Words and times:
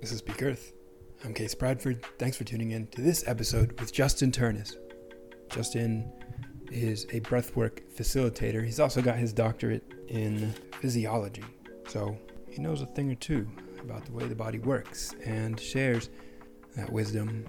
This 0.00 0.12
is 0.12 0.22
Peak 0.22 0.42
Earth. 0.42 0.72
I'm 1.26 1.34
Case 1.34 1.54
Bradford. 1.54 2.02
Thanks 2.18 2.34
for 2.34 2.44
tuning 2.44 2.70
in 2.70 2.86
to 2.86 3.02
this 3.02 3.22
episode 3.28 3.78
with 3.78 3.92
Justin 3.92 4.32
Ternes. 4.32 4.76
Justin 5.50 6.10
is 6.72 7.04
a 7.12 7.20
breathwork 7.20 7.80
facilitator. 7.94 8.64
He's 8.64 8.80
also 8.80 9.02
got 9.02 9.18
his 9.18 9.34
doctorate 9.34 9.84
in 10.08 10.54
physiology. 10.80 11.44
So 11.86 12.16
he 12.48 12.62
knows 12.62 12.80
a 12.80 12.86
thing 12.86 13.12
or 13.12 13.14
two 13.16 13.46
about 13.82 14.06
the 14.06 14.12
way 14.12 14.26
the 14.26 14.34
body 14.34 14.58
works 14.58 15.14
and 15.22 15.60
shares 15.60 16.08
that 16.76 16.90
wisdom 16.90 17.44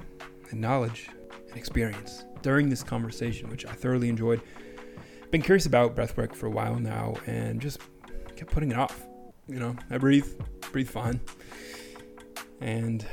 and 0.49 0.59
knowledge 0.59 1.09
and 1.47 1.55
experience 1.55 2.25
during 2.41 2.67
this 2.67 2.83
conversation, 2.83 3.49
which 3.49 3.65
I 3.65 3.71
thoroughly 3.71 4.09
enjoyed. 4.09 4.41
Been 5.31 5.41
curious 5.41 5.67
about 5.67 5.95
breathwork 5.95 6.35
for 6.35 6.47
a 6.47 6.51
while 6.51 6.75
now 6.75 7.13
and 7.27 7.61
just 7.61 7.79
kept 8.35 8.51
putting 8.51 8.71
it 8.71 8.77
off. 8.77 9.07
You 9.47 9.59
know, 9.59 9.73
I 9.89 9.97
breathe, 9.97 10.27
breathe 10.73 10.89
fine 10.89 11.21
and 12.61 13.05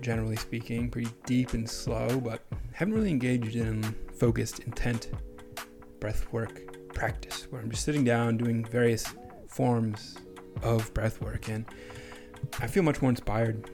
generally 0.00 0.36
speaking, 0.36 0.90
pretty 0.90 1.10
deep 1.26 1.52
and 1.52 1.68
slow, 1.68 2.20
but 2.20 2.42
haven't 2.72 2.94
really 2.94 3.10
engaged 3.10 3.56
in 3.56 3.82
focused, 4.18 4.60
intent 4.60 5.10
breath 6.00 6.32
work 6.32 6.94
practice 6.94 7.46
where 7.50 7.60
I'm 7.60 7.70
just 7.70 7.84
sitting 7.84 8.04
down 8.04 8.36
doing 8.36 8.64
various 8.64 9.06
forms 9.48 10.16
of 10.62 10.92
breath 10.94 11.20
work. 11.20 11.48
And 11.48 11.66
I 12.60 12.66
feel 12.66 12.82
much 12.82 13.02
more 13.02 13.10
inspired 13.10 13.70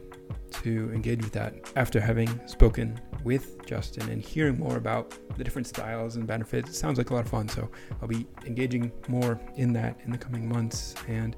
to 0.53 0.93
engage 0.93 1.23
with 1.23 1.33
that 1.33 1.55
after 1.77 2.01
having 2.01 2.41
spoken 2.47 3.01
with 3.25 3.65
Justin 3.67 4.09
and 4.11 4.23
hearing 4.23 4.59
more 4.59 4.77
about 4.77 5.15
the 5.37 5.45
different 5.45 5.67
styles 5.67 6.17
and 6.17 6.27
benefits. 6.27 6.71
It 6.71 6.75
sounds 6.75 6.99
like 6.99 7.11
a 7.11 7.15
lot 7.15 7.25
of 7.25 7.31
fun. 7.31 7.49
So 7.49 7.71
I'll 8.01 8.09
be 8.09 8.27
engaging 8.45 8.93
more 9.09 9.41
in 9.57 9.73
that 9.75 10.01
in 10.05 10.11
the 10.11 10.19
coming 10.19 10.49
months. 10.49 10.95
And 11.09 11.37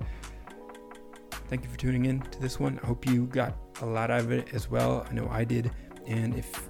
thank 1.48 1.62
you 1.64 1.70
for 1.70 1.76
tuning 1.76 2.06
in 2.06 2.20
to 2.20 2.40
this 2.40 2.58
one. 2.58 2.80
I 2.82 2.86
hope 2.86 3.06
you 3.06 3.26
got 3.26 3.56
a 3.80 3.86
lot 3.86 4.10
out 4.10 4.20
of 4.20 4.32
it 4.32 4.52
as 4.54 4.70
well. 4.70 5.06
I 5.08 5.12
know 5.12 5.28
I 5.30 5.44
did. 5.44 5.70
And 6.06 6.34
if 6.36 6.68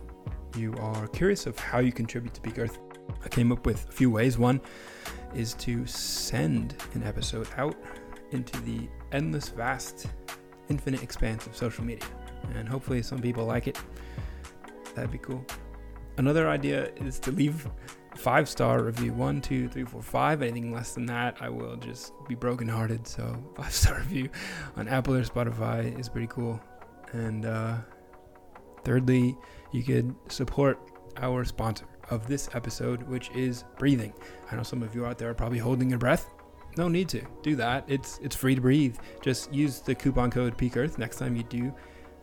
you 0.56 0.74
are 0.74 1.08
curious 1.08 1.46
of 1.46 1.58
how 1.58 1.78
you 1.78 1.92
contribute 1.92 2.34
to 2.34 2.40
Peak 2.40 2.58
Earth, 2.58 2.78
I 3.24 3.28
came 3.28 3.52
up 3.52 3.66
with 3.66 3.88
a 3.88 3.92
few 3.92 4.10
ways. 4.10 4.38
One 4.38 4.60
is 5.34 5.54
to 5.54 5.86
send 5.86 6.76
an 6.94 7.02
episode 7.02 7.48
out 7.56 7.76
into 8.30 8.60
the 8.62 8.88
endless, 9.12 9.48
vast, 9.48 10.06
infinite 10.68 11.02
expanse 11.02 11.46
of 11.46 11.56
social 11.56 11.84
media. 11.84 12.08
And 12.54 12.68
hopefully, 12.68 13.02
some 13.02 13.20
people 13.20 13.44
like 13.44 13.66
it. 13.66 13.78
That'd 14.94 15.10
be 15.10 15.18
cool. 15.18 15.44
Another 16.16 16.48
idea 16.48 16.90
is 16.96 17.18
to 17.20 17.32
leave 17.32 17.68
five 18.16 18.48
star 18.48 18.82
review 18.82 19.12
one, 19.12 19.40
two, 19.40 19.68
three, 19.68 19.84
four, 19.84 20.02
five. 20.02 20.42
Anything 20.42 20.72
less 20.72 20.94
than 20.94 21.06
that, 21.06 21.36
I 21.40 21.48
will 21.48 21.76
just 21.76 22.12
be 22.28 22.34
brokenhearted. 22.34 23.06
So, 23.06 23.36
five 23.56 23.72
star 23.72 23.98
review 23.98 24.28
on 24.76 24.88
Apple 24.88 25.14
or 25.14 25.22
Spotify 25.24 25.98
is 25.98 26.08
pretty 26.08 26.28
cool. 26.28 26.60
And 27.12 27.46
uh, 27.46 27.76
thirdly, 28.84 29.36
you 29.72 29.82
could 29.82 30.14
support 30.28 30.78
our 31.16 31.44
sponsor 31.44 31.86
of 32.10 32.26
this 32.26 32.48
episode, 32.54 33.02
which 33.04 33.30
is 33.30 33.64
breathing. 33.78 34.12
I 34.50 34.56
know 34.56 34.62
some 34.62 34.82
of 34.82 34.94
you 34.94 35.06
out 35.06 35.18
there 35.18 35.30
are 35.30 35.34
probably 35.34 35.58
holding 35.58 35.90
your 35.90 35.98
breath. 35.98 36.30
No 36.76 36.88
need 36.88 37.08
to 37.10 37.22
do 37.42 37.54
that. 37.56 37.84
It's 37.86 38.18
it's 38.22 38.34
free 38.34 38.54
to 38.54 38.60
breathe. 38.60 38.96
Just 39.22 39.52
use 39.52 39.80
the 39.80 39.94
coupon 39.94 40.30
code 40.30 40.56
Peak 40.58 40.76
Earth 40.76 40.98
next 40.98 41.18
time 41.18 41.36
you 41.36 41.44
do 41.44 41.72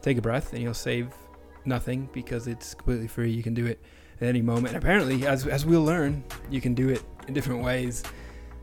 take 0.01 0.17
a 0.17 0.21
breath, 0.21 0.53
and 0.53 0.61
you'll 0.61 0.73
save 0.73 1.13
nothing 1.63 2.09
because 2.11 2.47
it's 2.47 2.73
completely 2.73 3.07
free. 3.07 3.31
You 3.31 3.43
can 3.43 3.53
do 3.53 3.65
it 3.65 3.79
at 4.21 4.27
any 4.27 4.41
moment. 4.41 4.75
apparently, 4.75 5.25
as 5.25 5.47
as 5.47 5.65
we'll 5.65 5.83
learn, 5.83 6.23
you 6.49 6.61
can 6.61 6.73
do 6.73 6.89
it 6.89 7.03
in 7.27 7.33
different 7.33 7.63
ways. 7.63 8.03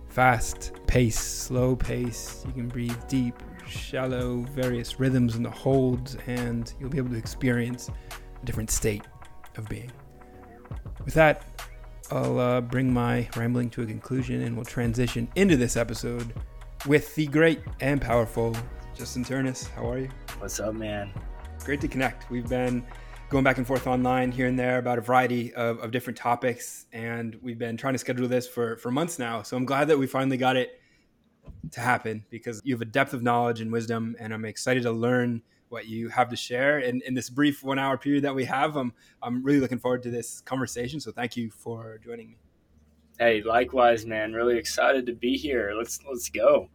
Fast 0.09 0.73
pace, 0.87 1.19
slow 1.19 1.77
pace. 1.77 2.45
You 2.47 2.53
can 2.53 2.69
breathe 2.69 2.97
deep, 3.09 3.35
shallow, 3.69 4.41
various 4.53 4.99
rhythms 4.99 5.37
in 5.37 5.43
the 5.43 5.51
holds, 5.51 6.17
and 6.27 6.73
you'll 6.81 6.91
be 6.91 6.99
able 6.99 7.11
to 7.11 7.19
experience 7.19 7.91
a 8.41 8.47
different 8.47 8.71
state 8.71 9.03
of 9.57 9.69
being. 9.69 9.93
With 11.05 11.15
that, 11.15 11.45
I'll 12.11 12.39
uh, 12.39 12.61
bring 12.63 12.93
my 12.93 13.29
rambling 13.37 13.71
to 13.71 13.83
a 13.83 13.87
conclusion 13.87 14.43
and 14.43 14.57
we'll 14.57 14.65
transition 14.65 15.29
into 15.37 15.57
this 15.57 15.77
episode 15.77 16.33
with 16.87 17.15
the 17.15 17.27
great 17.27 17.61
and 17.81 18.01
powerful 18.01 18.57
Justin 18.95 19.25
Ternes. 19.25 19.69
How 19.71 19.91
are 19.91 19.99
you? 19.99 20.09
What's 20.39 20.59
up, 20.59 20.75
man? 20.75 21.13
Great 21.65 21.81
to 21.83 21.89
connect. 21.89 22.31
We've 22.31 22.49
been 22.49 22.85
going 23.31 23.45
back 23.45 23.59
and 23.59 23.67
forth 23.67 23.87
online 23.87 24.33
here 24.33 24.47
and 24.47 24.59
there 24.59 24.79
about 24.79 24.97
a 24.97 25.03
variety 25.03 25.53
of, 25.53 25.79
of 25.81 25.91
different 25.91 26.17
topics, 26.17 26.87
and 26.93 27.39
we've 27.43 27.59
been 27.59 27.77
trying 27.77 27.93
to 27.93 27.99
schedule 27.99 28.27
this 28.27 28.49
for, 28.49 28.77
for 28.77 28.91
months 28.91 29.19
now. 29.19 29.43
So 29.43 29.57
I'm 29.57 29.67
glad 29.67 29.89
that 29.89 29.99
we 29.99 30.07
finally 30.07 30.39
got 30.39 30.57
it 30.57 30.81
to 31.73 31.81
happen 31.81 32.25
because 32.31 32.63
you 32.65 32.75
have 32.75 32.81
a 32.81 32.87
depth 32.87 33.13
of 33.13 33.23
knowledge 33.23 33.61
and 33.61 33.71
wisdom, 33.71 34.17
and 34.19 34.33
I'm 34.33 34.47
excited 34.47 34.83
to 34.85 34.93
learn 34.93 35.43
what 35.69 35.87
you 35.87 36.09
have 36.09 36.31
to 36.31 36.37
share 36.37 36.79
in, 36.79 37.03
in 37.07 37.13
this 37.13 37.29
brief 37.29 37.63
one 37.63 37.79
hour 37.79 37.99
period 37.99 38.25
that 38.25 38.35
we 38.35 38.47
have. 38.47 38.77
I'm, 38.77 38.95
I'm 39.23 39.43
really 39.45 39.61
looking 39.61 39.79
forward 39.79 40.03
to 40.05 40.11
this 40.11 40.41
conversation. 40.41 40.99
So 40.99 41.13
thank 41.13 41.37
you 41.37 41.51
for 41.51 42.01
joining 42.03 42.31
me. 42.31 42.37
Hey, 43.19 43.43
likewise, 43.43 44.07
man. 44.07 44.33
Really 44.33 44.57
excited 44.57 45.05
to 45.07 45.13
be 45.13 45.37
here. 45.37 45.75
Let's 45.77 45.99
let's 46.09 46.31
go. 46.31 46.71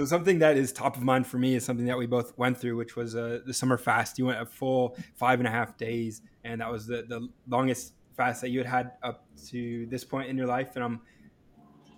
So 0.00 0.06
something 0.06 0.38
that 0.38 0.56
is 0.56 0.72
top 0.72 0.96
of 0.96 1.02
mind 1.02 1.26
for 1.26 1.36
me 1.36 1.56
is 1.56 1.62
something 1.62 1.84
that 1.84 1.98
we 1.98 2.06
both 2.06 2.32
went 2.38 2.56
through, 2.56 2.74
which 2.74 2.96
was 2.96 3.14
uh, 3.14 3.40
the 3.44 3.52
summer 3.52 3.76
fast. 3.76 4.18
You 4.18 4.24
went 4.24 4.40
a 4.40 4.46
full 4.46 4.96
five 5.14 5.40
and 5.40 5.46
a 5.46 5.50
half 5.50 5.76
days, 5.76 6.22
and 6.42 6.62
that 6.62 6.72
was 6.72 6.86
the, 6.86 7.04
the 7.06 7.28
longest 7.46 7.92
fast 8.16 8.40
that 8.40 8.48
you 8.48 8.60
had 8.60 8.66
had 8.66 8.92
up 9.02 9.26
to 9.48 9.84
this 9.90 10.02
point 10.02 10.30
in 10.30 10.38
your 10.38 10.46
life. 10.46 10.68
And 10.74 10.82
I'm 10.82 11.02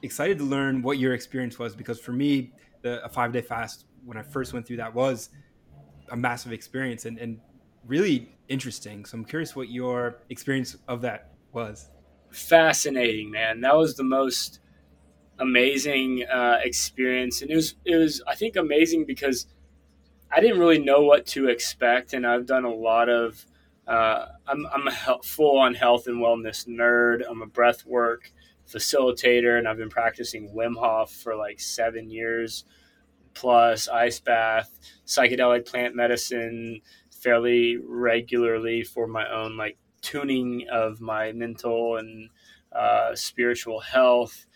excited 0.03 0.39
to 0.39 0.45
learn 0.45 0.83
what 0.83 0.99
your 0.99 1.15
experience 1.15 1.61
was 1.61 1.77
because 1.77 2.01
for 2.01 2.11
me, 2.11 2.53
the 2.81 3.05
a 3.05 3.09
five 3.09 3.33
day 3.33 3.41
fast 3.41 3.85
when 4.05 4.17
I 4.17 4.23
first 4.23 4.53
went 4.53 4.67
through 4.67 4.79
that 4.79 4.93
was 4.93 5.29
a 6.11 6.17
massive 6.17 6.53
experience 6.53 7.05
and, 7.05 7.19
and 7.19 7.39
really 7.87 8.35
interesting. 8.49 9.05
So 9.05 9.17
I'm 9.17 9.25
curious 9.25 9.55
what 9.55 9.69
your 9.69 10.23
experience 10.29 10.77
of 10.89 11.03
that 11.03 11.35
was. 11.53 11.89
Fascinating, 12.31 13.31
man. 13.31 13.61
That 13.61 13.77
was 13.77 13.95
the 13.95 14.03
most 14.03 14.59
amazing 15.39 16.25
uh, 16.25 16.59
experience, 16.63 17.43
and 17.43 17.51
it 17.51 17.57
was 17.57 17.75
it 17.85 17.97
was 17.97 18.23
I 18.27 18.35
think 18.35 18.57
amazing 18.57 19.07
because 19.07 19.47
I 20.31 20.41
didn't 20.41 20.59
really 20.59 20.79
know 20.79 21.03
what 21.03 21.27
to 21.29 21.49
expect, 21.49 22.13
and 22.15 22.27
I've 22.27 22.47
done 22.47 22.65
a 22.65 22.75
lot 22.75 23.09
of. 23.09 23.45
Uh, 23.87 24.27
I'm 24.47 24.67
I'm 24.73 24.89
a 24.89 25.19
full 25.25 25.59
on 25.59 25.75
health 25.75 26.07
and 26.07 26.23
wellness 26.23 26.69
nerd. 26.69 27.23
I'm 27.29 27.43
a 27.43 27.47
breath 27.47 27.85
work 27.85 28.31
facilitator, 28.73 29.59
and 29.59 29.67
I've 29.67 29.79
been 29.79 29.91
practicing 29.91 30.55
Wim 30.55 30.77
Hof 30.79 31.11
for 31.11 31.37
like 31.37 31.61
seven 31.61 32.11
years 32.11 32.65
plus 33.35 33.89
ice 33.89 34.21
bath, 34.21 34.79
psychedelic 35.07 35.67
plant 35.67 35.95
medicine 35.95 36.81
fairly 37.11 37.77
regularly 37.77 38.83
for 38.83 39.07
my 39.07 39.29
own 39.31 39.57
like 39.57 39.79
tuning 40.01 40.67
of 40.71 41.01
my 41.01 41.33
mental 41.33 41.97
and 41.97 42.29
uh, 42.73 43.15
spiritual 43.15 43.81
health. 43.81 44.47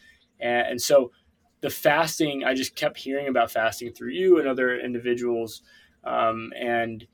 And, 0.40 0.66
and, 0.68 0.82
so 0.82 1.12
the 1.60 1.70
fasting, 1.70 2.44
I 2.44 2.54
just 2.54 2.76
kept 2.76 2.98
hearing 2.98 3.28
about 3.28 3.50
fasting 3.50 3.92
through 3.92 4.10
you 4.10 4.38
and 4.38 4.48
other 4.48 4.78
individuals. 4.78 5.62
Um, 6.04 6.52
and 6.56 7.06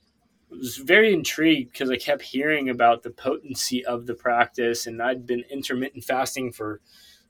was 0.51 0.77
very 0.77 1.13
intrigued 1.13 1.73
because 1.73 1.91
I 1.91 1.97
kept 1.97 2.23
hearing 2.23 2.69
about 2.69 3.03
the 3.03 3.11
potency 3.11 3.85
of 3.85 4.07
the 4.07 4.15
practice. 4.15 4.87
And 4.87 5.03
I'd 5.03 5.27
been 5.27 5.45
intermittent 5.51 6.05
fasting 6.05 6.53
for 6.53 6.81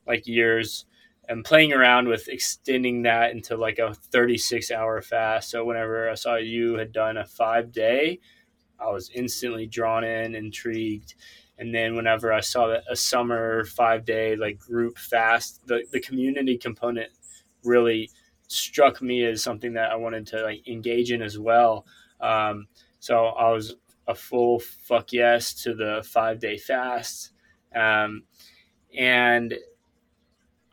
like 0.05 0.27
years 0.27 0.85
and 1.29 1.45
playing 1.45 1.71
around 1.71 2.07
with 2.07 2.27
extending 2.27 3.03
that 3.03 3.31
into 3.31 3.55
like 3.55 3.79
a 3.79 3.93
36 3.93 4.71
hour 4.71 5.01
fast. 5.01 5.49
So 5.49 5.63
whenever 5.63 6.09
I 6.09 6.15
saw 6.15 6.35
you 6.35 6.73
had 6.75 6.91
done 6.91 7.17
a 7.17 7.25
five 7.25 7.71
day, 7.71 8.19
I 8.79 8.91
was 8.91 9.09
instantly 9.13 9.65
drawn 9.67 10.03
in, 10.03 10.35
intrigued. 10.35 11.15
And 11.57 11.73
then 11.73 11.95
whenever 11.95 12.33
I 12.33 12.39
saw 12.39 12.75
a 12.89 12.95
summer 12.95 13.63
five 13.65 14.05
day 14.05 14.35
like 14.35 14.59
group 14.59 14.97
fast, 14.97 15.65
the, 15.67 15.83
the 15.91 15.99
community 15.99 16.57
component 16.57 17.11
really 17.63 18.09
struck 18.47 19.01
me 19.01 19.23
as 19.25 19.43
something 19.43 19.73
that 19.73 19.91
I 19.91 19.95
wanted 19.95 20.27
to 20.27 20.43
like 20.43 20.67
engage 20.67 21.11
in 21.11 21.21
as 21.21 21.37
well. 21.37 21.85
Um, 22.19 22.67
so 22.99 23.25
I 23.25 23.51
was 23.51 23.75
a 24.07 24.15
full 24.15 24.59
fuck 24.59 25.13
yes 25.13 25.53
to 25.63 25.73
the 25.73 26.05
five 26.05 26.39
day 26.39 26.57
fast. 26.57 27.31
Um, 27.75 28.23
and 28.97 29.55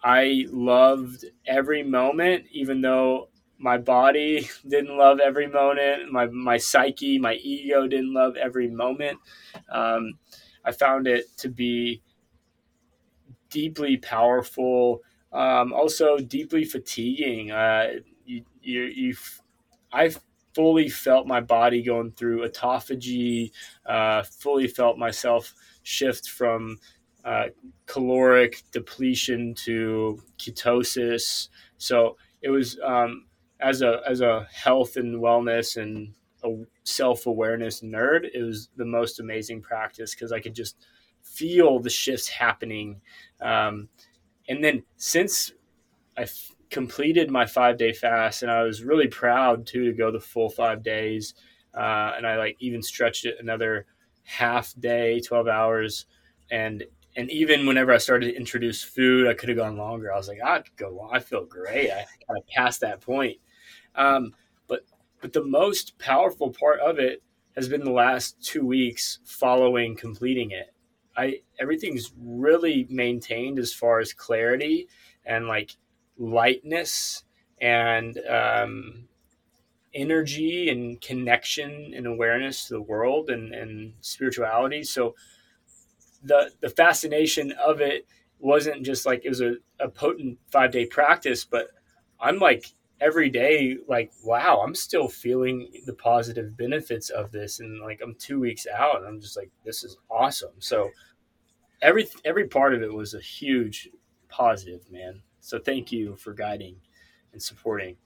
I 0.03 0.47
loved 0.51 1.25
every 1.47 1.83
moment, 1.83 2.47
even 2.51 2.81
though 2.81 3.29
my 3.59 3.77
body 3.79 4.49
didn't 4.69 4.97
love 4.97 5.21
every 5.21 5.47
moment. 5.47 6.11
My 6.11 6.27
my 6.27 6.57
psyche, 6.57 7.19
my 7.19 7.35
ego 7.35 7.87
didn't 7.87 8.15
love 8.15 8.37
every 8.37 8.69
moment. 8.69 9.19
Um, 9.71 10.15
I 10.65 10.73
found 10.73 11.07
it 11.07 11.37
to 11.39 11.49
be 11.49 12.03
deeply 13.51 13.97
powerful, 13.97 15.03
um, 15.33 15.73
also 15.73 16.19
deeply 16.19 16.65
fatiguing. 16.65 17.51
Uh, 17.51 17.95
you, 18.25 18.45
you, 18.63 19.15
I 19.93 20.15
fully 20.55 20.89
felt 20.89 21.27
my 21.27 21.41
body 21.41 21.83
going 21.83 22.13
through 22.13 22.47
autophagy. 22.49 23.51
Uh, 23.87 24.23
fully 24.23 24.69
felt 24.69 24.99
myself 24.99 25.55
shift 25.83 26.29
from 26.29 26.79
uh, 27.25 27.47
caloric 27.87 28.63
depletion 28.73 29.55
to 29.55 30.23
ketosis. 30.39 31.49
So 31.79 32.17
it 32.43 32.51
was 32.51 32.79
um, 32.85 33.27
as 33.61 33.83
a 33.83 34.01
as 34.07 34.21
a 34.21 34.49
health 34.53 34.97
and 34.97 35.17
wellness 35.17 35.81
and 35.81 36.15
a 36.45 36.65
self 36.85 37.27
awareness 37.27 37.81
nerd, 37.83 38.29
it 38.33 38.43
was 38.43 38.69
the 38.77 38.85
most 38.85 39.21
amazing 39.21 39.63
practice 39.63 40.15
because 40.15 40.33
I 40.33 40.41
could 40.41 40.55
just 40.55 40.77
feel 41.23 41.79
the 41.81 41.91
shifts 41.91 42.29
happening. 42.29 43.01
Um, 43.41 43.89
and 44.49 44.65
then 44.65 44.83
since 44.97 45.53
I 46.17 46.23
f- 46.23 46.53
completed 46.71 47.31
my 47.31 47.47
five 47.47 47.79
day 47.79 47.93
fast, 47.93 48.43
and 48.43 48.51
I 48.51 48.63
was 48.63 48.83
really 48.85 49.09
proud 49.09 49.67
too 49.67 49.87
to 49.87 49.93
go 49.93 50.11
the 50.11 50.21
full 50.21 50.51
five 50.51 50.83
days, 50.83 51.35
uh, 51.75 52.13
and 52.17 52.27
I 52.27 52.37
like 52.37 52.57
even 52.61 52.83
stretched 52.83 53.25
it 53.25 53.37
another 53.41 53.87
half 54.25 54.75
day, 54.79 55.21
twelve 55.21 55.49
hours, 55.49 56.07
and 56.51 56.85
and 57.17 57.31
even 57.31 57.67
whenever 57.67 57.93
I 57.93 57.99
started 57.99 58.27
to 58.27 58.37
introduce 58.37 58.83
food, 58.83 59.27
I 59.27 59.35
could 59.35 59.49
have 59.49 59.59
gone 59.59 59.77
longer. 59.77 60.13
I 60.13 60.17
was 60.17 60.29
like, 60.29 60.39
I 60.45 60.61
could 60.61 60.77
go. 60.77 61.09
I 61.13 61.19
feel 61.19 61.45
great. 61.45 61.91
I 61.91 62.05
kind 62.27 62.39
of 62.39 62.47
passed 62.55 62.81
that 62.83 63.01
point. 63.01 63.39
Um, 63.95 64.33
but 65.21 65.33
the 65.33 65.45
most 65.45 65.99
powerful 65.99 66.51
part 66.51 66.81
of 66.81 66.99
it 66.99 67.23
has 67.57 67.69
been 67.69 67.85
the 67.85 67.91
last 67.91 68.43
two 68.43 68.65
weeks 68.65 69.19
following 69.25 69.97
completing 69.97 70.51
it. 70.51 70.73
I 71.17 71.41
everything's 71.59 72.13
really 72.19 72.87
maintained 72.89 73.59
as 73.59 73.75
far 73.75 74.01
as 74.01 74.13
clarity 74.13 74.89
and 75.27 75.47
like 75.47 75.73
lightness 76.19 77.25
and 77.61 78.19
um, 78.29 79.09
energy 79.95 80.71
and 80.71 81.01
connection 81.01 81.93
and 81.95 82.07
awareness 82.07 82.67
to 82.69 82.75
the 82.75 82.83
world 82.83 83.31
and, 83.31 83.53
and 83.55 83.95
spirituality. 84.01 84.83
So 84.85 85.15
the 86.23 86.53
the 86.61 86.71
fascination 86.71 87.53
of 87.53 87.81
it 87.81 88.07
wasn't 88.39 88.85
just 88.85 89.05
like 89.05 89.25
it 89.25 89.29
was 89.29 89.41
a, 89.41 89.57
a 89.79 89.89
potent 89.89 90.39
five 90.51 90.71
day 90.71 90.87
practice, 90.87 91.45
but 91.45 91.69
I'm 92.21 92.39
like 92.39 92.67
every 93.01 93.31
day 93.31 93.77
like 93.89 94.13
wow 94.23 94.63
i'm 94.65 94.75
still 94.75 95.09
feeling 95.09 95.69
the 95.87 95.95
positive 95.95 96.57
benefits 96.57 97.11
of 97.11 97.33
this. 97.33 97.61
And 97.61 97.81
like 97.81 98.01
i'm 98.03 98.15
two 98.15 98.41
weeks 98.41 98.67
out 98.67 98.99
and 98.99 99.07
i'm 99.07 99.21
just 99.21 99.37
like 99.37 99.51
this 99.65 99.85
is 99.85 99.97
awesome. 100.11 100.55
So 100.59 100.91
every 101.83 102.07
every 102.25 102.49
part 102.49 102.75
of 102.75 102.83
it 102.83 102.93
was 102.93 103.15
a 103.15 103.21
huge 103.21 103.89
positive 104.29 104.91
man. 104.91 105.23
So 105.41 105.59
thank 105.59 105.91
you 105.91 106.17
for 106.17 106.35
guiding 106.35 106.77
and 107.33 107.43
supporting. 107.43 107.97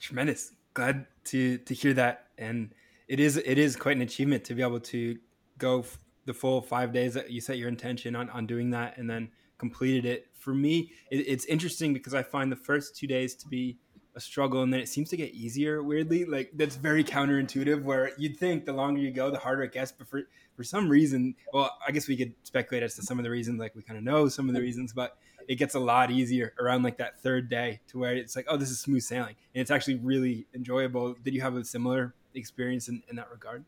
Tremendous. 0.00 0.52
Glad 0.74 1.06
to 1.24 1.58
to 1.58 1.74
hear 1.74 1.94
that. 1.94 2.26
And 2.38 2.72
it 3.08 3.20
is 3.20 3.36
it 3.36 3.58
is 3.58 3.76
quite 3.76 3.96
an 3.96 4.02
achievement 4.02 4.44
to 4.44 4.54
be 4.54 4.62
able 4.62 4.80
to 4.80 5.16
go 5.58 5.84
the 6.26 6.34
full 6.34 6.60
five 6.60 6.92
days 6.92 7.14
that 7.14 7.30
you 7.30 7.40
set 7.40 7.56
your 7.56 7.68
intention 7.68 8.16
on, 8.16 8.28
on 8.30 8.46
doing 8.46 8.70
that 8.70 8.98
and 8.98 9.08
then 9.08 9.30
completed 9.58 10.04
it. 10.04 10.26
For 10.34 10.54
me, 10.54 10.92
it, 11.10 11.18
it's 11.18 11.44
interesting 11.46 11.94
because 11.94 12.14
I 12.14 12.22
find 12.22 12.50
the 12.50 12.56
first 12.56 12.96
two 12.96 13.06
days 13.06 13.34
to 13.36 13.48
be 13.48 13.78
a 14.16 14.20
struggle 14.20 14.62
and 14.62 14.72
then 14.72 14.80
it 14.80 14.88
seems 14.88 15.10
to 15.10 15.16
get 15.16 15.32
easier 15.34 15.82
weirdly 15.82 16.24
like 16.24 16.50
that's 16.54 16.76
very 16.76 17.04
counterintuitive 17.04 17.82
where 17.82 18.12
you'd 18.16 18.36
think 18.36 18.64
the 18.64 18.72
longer 18.72 19.00
you 19.00 19.10
go 19.10 19.30
the 19.30 19.38
harder 19.38 19.62
it 19.62 19.72
gets 19.72 19.92
but 19.92 20.08
for 20.08 20.22
for 20.56 20.64
some 20.64 20.88
reason 20.88 21.34
well 21.52 21.76
i 21.86 21.92
guess 21.92 22.08
we 22.08 22.16
could 22.16 22.32
speculate 22.42 22.82
as 22.82 22.94
to 22.94 23.02
some 23.02 23.18
of 23.18 23.24
the 23.24 23.30
reasons 23.30 23.60
like 23.60 23.74
we 23.76 23.82
kind 23.82 23.98
of 23.98 24.02
know 24.02 24.26
some 24.28 24.48
of 24.48 24.54
the 24.54 24.60
reasons 24.60 24.92
but 24.92 25.18
it 25.48 25.56
gets 25.56 25.74
a 25.74 25.78
lot 25.78 26.10
easier 26.10 26.54
around 26.58 26.82
like 26.82 26.96
that 26.96 27.20
third 27.20 27.48
day 27.50 27.78
to 27.86 27.98
where 27.98 28.16
it's 28.16 28.34
like 28.34 28.46
oh 28.48 28.56
this 28.56 28.70
is 28.70 28.80
smooth 28.80 29.02
sailing 29.02 29.36
and 29.54 29.60
it's 29.60 29.70
actually 29.70 29.96
really 29.96 30.46
enjoyable 30.54 31.14
did 31.22 31.34
you 31.34 31.42
have 31.42 31.54
a 31.54 31.64
similar 31.64 32.14
experience 32.34 32.88
in, 32.88 33.02
in 33.08 33.16
that 33.16 33.30
regard 33.30 33.64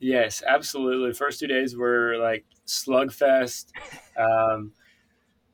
Yes, 0.00 0.42
absolutely. 0.46 1.14
First 1.14 1.40
two 1.40 1.46
days 1.46 1.74
were 1.76 2.16
like 2.18 2.44
slugfest, 2.66 3.68
um, 4.18 4.72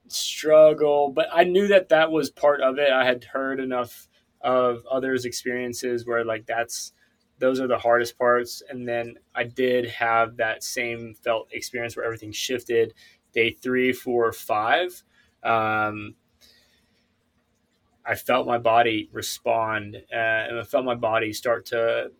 struggle, 0.08 1.10
but 1.10 1.28
I 1.32 1.44
knew 1.44 1.68
that 1.68 1.90
that 1.90 2.10
was 2.10 2.30
part 2.30 2.60
of 2.60 2.78
it. 2.78 2.90
I 2.90 3.04
had 3.04 3.22
heard 3.22 3.60
enough 3.60 4.08
of 4.40 4.84
others' 4.90 5.24
experiences 5.24 6.06
where 6.06 6.24
like 6.24 6.46
that's 6.46 6.92
those 7.38 7.58
are 7.60 7.66
the 7.66 7.78
hardest 7.78 8.18
parts, 8.18 8.62
and 8.68 8.86
then 8.86 9.14
I 9.34 9.44
did 9.44 9.86
have 9.88 10.36
that 10.36 10.62
same 10.62 11.14
felt 11.14 11.48
experience 11.52 11.96
where 11.96 12.04
everything 12.04 12.32
shifted. 12.32 12.94
Day 13.32 13.52
three, 13.52 13.92
four, 13.92 14.32
five. 14.32 15.02
Um, 15.42 16.16
I 18.04 18.14
felt 18.14 18.46
my 18.46 18.58
body 18.58 19.08
respond, 19.12 19.96
uh, 20.12 20.16
and 20.16 20.58
I 20.58 20.64
felt 20.64 20.84
my 20.84 20.94
body 20.94 21.32
start 21.32 21.66
to 21.66 22.10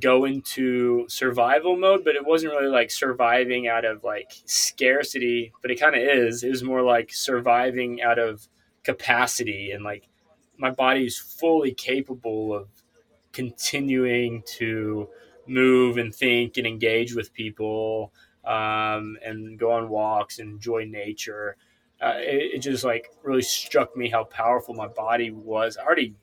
go 0.00 0.24
into 0.24 1.06
survival 1.08 1.76
mode, 1.76 2.04
but 2.04 2.16
it 2.16 2.24
wasn't 2.24 2.52
really 2.52 2.68
like 2.68 2.90
surviving 2.90 3.68
out 3.68 3.84
of 3.84 4.04
like 4.04 4.32
scarcity, 4.44 5.52
but 5.62 5.70
it 5.70 5.80
kind 5.80 5.94
of 5.94 6.02
is. 6.02 6.42
It 6.42 6.50
was 6.50 6.62
more 6.62 6.82
like 6.82 7.12
surviving 7.12 8.02
out 8.02 8.18
of 8.18 8.48
capacity 8.82 9.70
and 9.70 9.84
like 9.84 10.08
my 10.58 10.70
body 10.70 11.06
is 11.06 11.18
fully 11.18 11.72
capable 11.72 12.54
of 12.54 12.68
continuing 13.32 14.42
to 14.46 15.08
move 15.46 15.96
and 15.98 16.14
think 16.14 16.56
and 16.56 16.66
engage 16.66 17.14
with 17.14 17.32
people 17.32 18.12
um, 18.44 19.16
and 19.24 19.58
go 19.58 19.72
on 19.72 19.88
walks 19.88 20.38
and 20.38 20.50
enjoy 20.50 20.84
nature. 20.84 21.56
Uh, 22.00 22.14
it, 22.18 22.54
it 22.54 22.58
just 22.58 22.84
like 22.84 23.10
really 23.22 23.42
struck 23.42 23.96
me 23.96 24.08
how 24.08 24.24
powerful 24.24 24.74
my 24.74 24.88
body 24.88 25.30
was. 25.30 25.76
I 25.76 25.84
already 25.84 26.14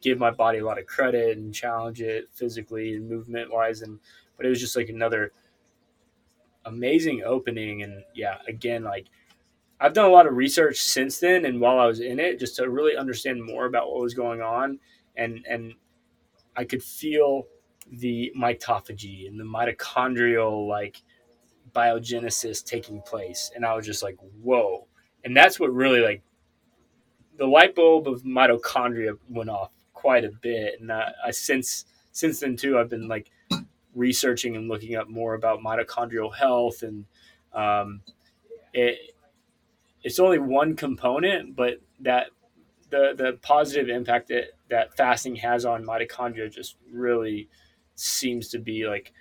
give 0.00 0.18
my 0.18 0.30
body 0.30 0.58
a 0.58 0.64
lot 0.64 0.78
of 0.78 0.86
credit 0.86 1.36
and 1.36 1.54
challenge 1.54 2.00
it 2.00 2.28
physically 2.32 2.94
and 2.94 3.08
movement 3.08 3.52
wise 3.52 3.82
and 3.82 3.98
but 4.36 4.46
it 4.46 4.48
was 4.48 4.60
just 4.60 4.76
like 4.76 4.88
another 4.88 5.32
amazing 6.64 7.22
opening 7.24 7.82
and 7.82 8.02
yeah 8.14 8.38
again 8.48 8.82
like 8.82 9.06
I've 9.80 9.94
done 9.94 10.06
a 10.06 10.12
lot 10.12 10.26
of 10.26 10.34
research 10.36 10.80
since 10.80 11.18
then 11.18 11.44
and 11.44 11.60
while 11.60 11.78
I 11.78 11.86
was 11.86 12.00
in 12.00 12.20
it 12.20 12.38
just 12.38 12.56
to 12.56 12.68
really 12.68 12.96
understand 12.96 13.44
more 13.44 13.66
about 13.66 13.90
what 13.90 14.00
was 14.00 14.14
going 14.14 14.42
on 14.42 14.78
and 15.16 15.44
and 15.48 15.74
I 16.56 16.64
could 16.64 16.82
feel 16.82 17.46
the 17.90 18.32
mitophagy 18.36 19.26
and 19.26 19.38
the 19.38 19.44
mitochondrial 19.44 20.68
like 20.68 21.02
biogenesis 21.72 22.64
taking 22.64 23.00
place. 23.02 23.50
And 23.54 23.64
I 23.64 23.74
was 23.74 23.86
just 23.86 24.02
like 24.02 24.16
whoa. 24.42 24.86
And 25.24 25.36
that's 25.36 25.60
what 25.60 25.72
really 25.72 26.00
like 26.00 26.22
the 27.38 27.46
light 27.46 27.74
bulb 27.74 28.06
of 28.06 28.22
mitochondria 28.22 29.16
went 29.28 29.50
off 29.50 29.70
quite 29.94 30.24
a 30.24 30.30
bit, 30.30 30.80
and 30.80 30.92
I, 30.92 31.10
I 31.26 31.30
since 31.30 31.86
since 32.12 32.40
then 32.40 32.56
too, 32.56 32.78
I've 32.78 32.90
been 32.90 33.08
like 33.08 33.30
researching 33.94 34.56
and 34.56 34.68
looking 34.68 34.94
up 34.94 35.08
more 35.08 35.34
about 35.34 35.60
mitochondrial 35.60 36.34
health, 36.34 36.82
and 36.82 37.04
um, 37.54 38.02
it 38.72 39.14
it's 40.02 40.18
only 40.18 40.38
one 40.38 40.76
component, 40.76 41.56
but 41.56 41.80
that 42.00 42.28
the 42.90 43.14
the 43.16 43.38
positive 43.42 43.88
impact 43.88 44.28
that 44.28 44.44
that 44.68 44.96
fasting 44.96 45.36
has 45.36 45.64
on 45.64 45.84
mitochondria 45.84 46.50
just 46.52 46.76
really 46.92 47.48
seems 47.94 48.48
to 48.48 48.58
be 48.58 48.86
like 48.86 49.12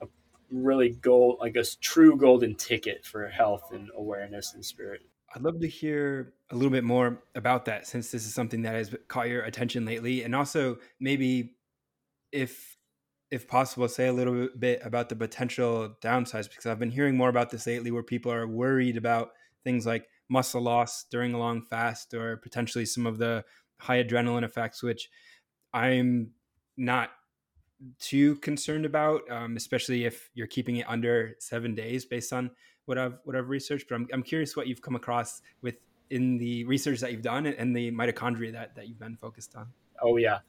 a 0.00 0.06
really 0.50 0.90
gold 0.90 1.38
like 1.40 1.56
a 1.56 1.64
true 1.80 2.16
golden 2.16 2.54
ticket 2.54 3.04
for 3.04 3.28
health 3.28 3.70
and 3.72 3.90
awareness 3.96 4.52
and 4.54 4.64
spirit. 4.64 5.02
I'd 5.34 5.42
love 5.42 5.60
to 5.60 5.68
hear 5.68 6.34
a 6.50 6.54
little 6.54 6.70
bit 6.70 6.84
more 6.84 7.20
about 7.34 7.64
that 7.64 7.86
since 7.86 8.10
this 8.12 8.24
is 8.24 8.32
something 8.32 8.62
that 8.62 8.74
has 8.74 8.94
caught 9.08 9.28
your 9.28 9.42
attention 9.42 9.84
lately. 9.84 10.22
And 10.22 10.34
also 10.34 10.78
maybe 11.00 11.56
if 12.30 12.76
if 13.30 13.48
possible 13.48 13.88
say 13.88 14.06
a 14.06 14.12
little 14.12 14.48
bit 14.56 14.80
about 14.84 15.08
the 15.08 15.16
potential 15.16 15.96
downsides 16.00 16.48
because 16.48 16.66
I've 16.66 16.78
been 16.78 16.90
hearing 16.90 17.16
more 17.16 17.28
about 17.28 17.50
this 17.50 17.66
lately 17.66 17.90
where 17.90 18.02
people 18.02 18.30
are 18.30 18.46
worried 18.46 18.96
about 18.96 19.32
things 19.64 19.86
like 19.86 20.06
muscle 20.28 20.62
loss 20.62 21.04
during 21.10 21.34
a 21.34 21.38
long 21.38 21.62
fast 21.62 22.14
or 22.14 22.38
potentially 22.38 22.86
some 22.86 23.06
of 23.06 23.18
the 23.18 23.44
high 23.78 24.02
adrenaline 24.02 24.44
effects 24.44 24.82
which 24.82 25.10
I'm 25.72 26.30
not 26.76 27.10
too 27.98 28.36
concerned 28.36 28.86
about 28.86 29.22
um, 29.30 29.56
especially 29.56 30.04
if 30.04 30.30
you're 30.34 30.46
keeping 30.46 30.76
it 30.76 30.88
under 30.88 31.34
seven 31.38 31.74
days 31.74 32.04
based 32.04 32.32
on 32.32 32.50
what 32.86 32.98
I've 32.98 33.18
what 33.24 33.36
I've 33.36 33.48
researched, 33.48 33.88
but 33.88 33.96
I'm 33.96 34.08
I'm 34.12 34.22
curious 34.22 34.56
what 34.56 34.66
you've 34.66 34.82
come 34.82 34.96
across 34.96 35.42
with 35.62 35.76
in 36.10 36.36
the 36.36 36.64
research 36.64 37.00
that 37.00 37.12
you've 37.12 37.22
done 37.22 37.46
and 37.46 37.74
the 37.74 37.90
mitochondria 37.90 38.52
that 38.52 38.74
that 38.76 38.88
you've 38.88 38.98
been 38.98 39.16
focused 39.16 39.56
on. 39.56 39.68
Oh 40.02 40.16
yeah, 40.16 40.40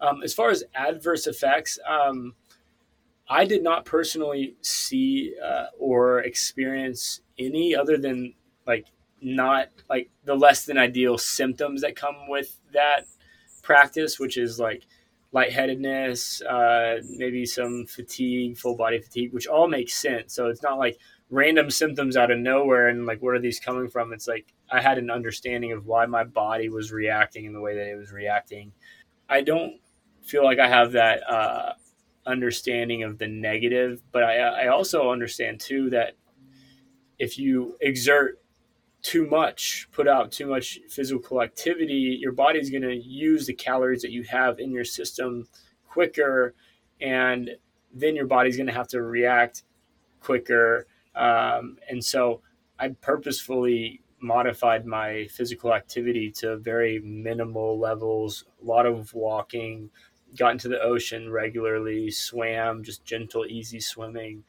um, 0.00 0.22
as 0.22 0.34
far 0.34 0.50
as 0.50 0.64
adverse 0.74 1.26
effects, 1.26 1.78
um, 1.88 2.34
I 3.28 3.44
did 3.44 3.62
not 3.62 3.84
personally 3.84 4.56
see 4.62 5.34
uh, 5.42 5.66
or 5.78 6.20
experience 6.20 7.20
any 7.38 7.74
other 7.74 7.98
than 7.98 8.34
like 8.66 8.86
not 9.24 9.68
like 9.88 10.10
the 10.24 10.34
less 10.34 10.66
than 10.66 10.78
ideal 10.78 11.18
symptoms 11.18 11.80
that 11.82 11.96
come 11.96 12.28
with 12.28 12.60
that 12.72 13.06
practice, 13.62 14.18
which 14.18 14.36
is 14.36 14.58
like 14.58 14.86
lightheadedness, 15.32 16.42
uh, 16.42 16.98
maybe 17.16 17.44
some 17.44 17.86
fatigue, 17.86 18.56
full 18.56 18.76
body 18.76 19.00
fatigue, 19.00 19.32
which 19.32 19.46
all 19.46 19.66
makes 19.66 19.94
sense. 19.94 20.34
So 20.34 20.48
it's 20.48 20.62
not 20.62 20.78
like 20.78 20.98
random 21.30 21.70
symptoms 21.70 22.16
out 22.16 22.30
of 22.30 22.38
nowhere 22.38 22.88
and 22.88 23.06
like 23.06 23.18
where 23.20 23.34
are 23.34 23.40
these 23.40 23.58
coming 23.58 23.88
from 23.88 24.12
it's 24.12 24.28
like 24.28 24.52
i 24.70 24.80
had 24.80 24.98
an 24.98 25.10
understanding 25.10 25.72
of 25.72 25.86
why 25.86 26.06
my 26.06 26.22
body 26.22 26.68
was 26.68 26.92
reacting 26.92 27.44
in 27.44 27.52
the 27.52 27.60
way 27.60 27.74
that 27.74 27.90
it 27.90 27.96
was 27.96 28.12
reacting 28.12 28.72
i 29.28 29.40
don't 29.40 29.80
feel 30.22 30.44
like 30.44 30.58
i 30.58 30.68
have 30.68 30.92
that 30.92 31.28
uh, 31.28 31.72
understanding 32.26 33.02
of 33.02 33.18
the 33.18 33.26
negative 33.26 34.00
but 34.12 34.22
I, 34.22 34.36
I 34.36 34.66
also 34.68 35.10
understand 35.10 35.60
too 35.60 35.90
that 35.90 36.14
if 37.18 37.38
you 37.38 37.76
exert 37.80 38.38
too 39.04 39.26
much 39.26 39.86
put 39.92 40.08
out 40.08 40.32
too 40.32 40.46
much 40.46 40.80
physical 40.88 41.40
activity 41.40 42.18
your 42.20 42.32
body's 42.32 42.70
going 42.70 42.82
to 42.82 42.96
use 42.96 43.46
the 43.46 43.54
calories 43.54 44.02
that 44.02 44.10
you 44.10 44.24
have 44.24 44.58
in 44.58 44.72
your 44.72 44.84
system 44.84 45.46
quicker 45.86 46.54
and 47.00 47.50
then 47.94 48.16
your 48.16 48.26
body's 48.26 48.56
going 48.56 48.66
to 48.66 48.72
have 48.72 48.88
to 48.88 49.02
react 49.02 49.62
quicker. 50.20 50.86
Um, 51.14 51.78
and 51.88 52.04
so 52.04 52.40
I 52.78 52.88
purposefully 52.88 54.00
modified 54.20 54.86
my 54.86 55.26
physical 55.30 55.72
activity 55.72 56.30
to 56.30 56.56
very 56.56 56.98
minimal 57.00 57.78
levels, 57.78 58.44
a 58.60 58.64
lot 58.64 58.86
of 58.86 59.12
walking, 59.14 59.90
got 60.36 60.52
into 60.52 60.68
the 60.68 60.80
ocean 60.80 61.30
regularly, 61.30 62.10
swam, 62.10 62.82
just 62.82 63.04
gentle, 63.04 63.46
easy 63.46 63.78
swimming. 63.78 64.42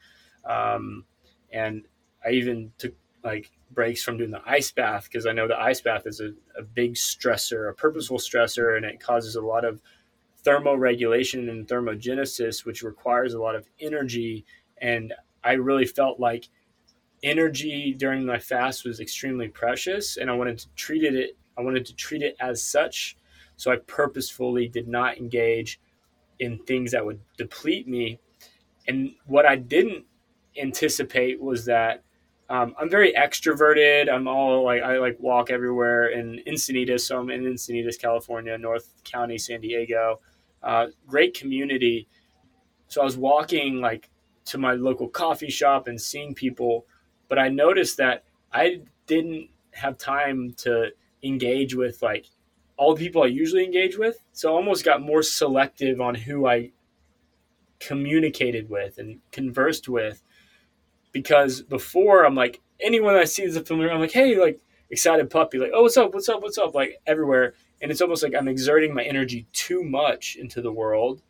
Um, 0.44 1.04
and 1.52 1.84
I 2.24 2.30
even 2.30 2.72
took 2.78 2.94
like 3.22 3.50
breaks 3.70 4.02
from 4.02 4.16
doing 4.16 4.30
the 4.30 4.42
ice 4.46 4.70
bath 4.70 5.04
because 5.04 5.26
I 5.26 5.32
know 5.32 5.48
the 5.48 5.60
ice 5.60 5.80
bath 5.80 6.06
is 6.06 6.20
a, 6.20 6.32
a 6.58 6.62
big 6.62 6.94
stressor, 6.94 7.70
a 7.70 7.74
purposeful 7.74 8.18
stressor, 8.18 8.76
and 8.76 8.84
it 8.84 9.00
causes 9.00 9.36
a 9.36 9.40
lot 9.40 9.64
of 9.64 9.80
thermoregulation 10.44 11.50
and 11.50 11.66
thermogenesis, 11.66 12.64
which 12.64 12.82
requires 12.82 13.34
a 13.34 13.40
lot 13.40 13.56
of 13.56 13.68
energy. 13.80 14.44
And 14.80 15.12
I 15.42 15.52
really 15.52 15.86
felt 15.86 16.20
like 16.20 16.48
energy 17.22 17.94
during 17.96 18.24
my 18.24 18.38
fast 18.38 18.84
was 18.84 19.00
extremely 19.00 19.48
precious, 19.48 20.16
and 20.16 20.30
I 20.30 20.34
wanted 20.34 20.58
to 20.58 20.68
treat 20.76 21.02
it. 21.02 21.36
I 21.58 21.62
wanted 21.62 21.86
to 21.86 21.94
treat 21.94 22.22
it 22.22 22.36
as 22.40 22.62
such. 22.62 23.16
So 23.56 23.72
I 23.72 23.76
purposefully 23.76 24.68
did 24.68 24.86
not 24.86 25.16
engage 25.16 25.80
in 26.38 26.58
things 26.58 26.92
that 26.92 27.04
would 27.04 27.20
deplete 27.38 27.88
me. 27.88 28.20
And 28.86 29.14
what 29.24 29.46
I 29.46 29.56
didn't 29.56 30.04
anticipate 30.60 31.40
was 31.40 31.64
that 31.64 32.04
um, 32.48 32.74
I'm 32.78 32.88
very 32.88 33.12
extroverted. 33.12 34.12
I'm 34.12 34.28
all 34.28 34.64
like 34.64 34.82
I 34.82 34.98
like 34.98 35.16
walk 35.18 35.50
everywhere 35.50 36.08
in 36.08 36.40
Encinitas. 36.46 37.00
So 37.00 37.18
I'm 37.18 37.30
in 37.30 37.44
Encinitas, 37.44 37.98
California, 37.98 38.56
North 38.56 38.92
County, 39.04 39.38
San 39.38 39.60
Diego. 39.60 40.20
Uh, 40.62 40.86
great 41.06 41.34
community. 41.34 42.06
So 42.88 43.00
I 43.00 43.04
was 43.04 43.16
walking 43.16 43.80
like 43.80 44.08
to 44.46 44.58
my 44.58 44.72
local 44.74 45.08
coffee 45.08 45.50
shop 45.50 45.88
and 45.88 46.00
seeing 46.00 46.34
people, 46.34 46.86
but 47.28 47.38
I 47.38 47.48
noticed 47.48 47.96
that 47.96 48.24
I 48.52 48.82
didn't 49.06 49.48
have 49.72 49.98
time 49.98 50.54
to 50.58 50.90
engage 51.22 51.74
with 51.74 52.00
like 52.00 52.26
all 52.76 52.94
the 52.94 53.04
people 53.04 53.22
I 53.22 53.26
usually 53.26 53.64
engage 53.64 53.98
with. 53.98 54.22
So 54.32 54.52
I 54.52 54.56
almost 54.56 54.84
got 54.84 55.02
more 55.02 55.22
selective 55.22 56.00
on 56.00 56.14
who 56.14 56.46
I 56.46 56.70
communicated 57.80 58.70
with 58.70 58.98
and 58.98 59.18
conversed 59.32 59.88
with 59.88 60.22
because 61.16 61.62
before 61.62 62.26
I'm 62.26 62.34
like 62.34 62.60
anyone 62.78 63.14
I 63.14 63.24
see 63.24 63.42
is 63.42 63.56
a 63.56 63.64
familiar, 63.64 63.90
I'm 63.90 64.00
like, 64.00 64.12
hey, 64.12 64.38
like 64.38 64.60
excited 64.90 65.30
puppy, 65.30 65.56
like, 65.56 65.70
oh, 65.72 65.80
what's 65.80 65.96
up, 65.96 66.12
what's 66.12 66.28
up, 66.28 66.42
what's 66.42 66.58
up, 66.58 66.74
like 66.74 67.00
everywhere, 67.06 67.54
and 67.80 67.90
it's 67.90 68.02
almost 68.02 68.22
like 68.22 68.34
I'm 68.34 68.48
exerting 68.48 68.92
my 68.92 69.02
energy 69.02 69.46
too 69.54 69.82
much 69.82 70.36
into 70.38 70.60
the 70.60 70.70
world, 70.70 71.22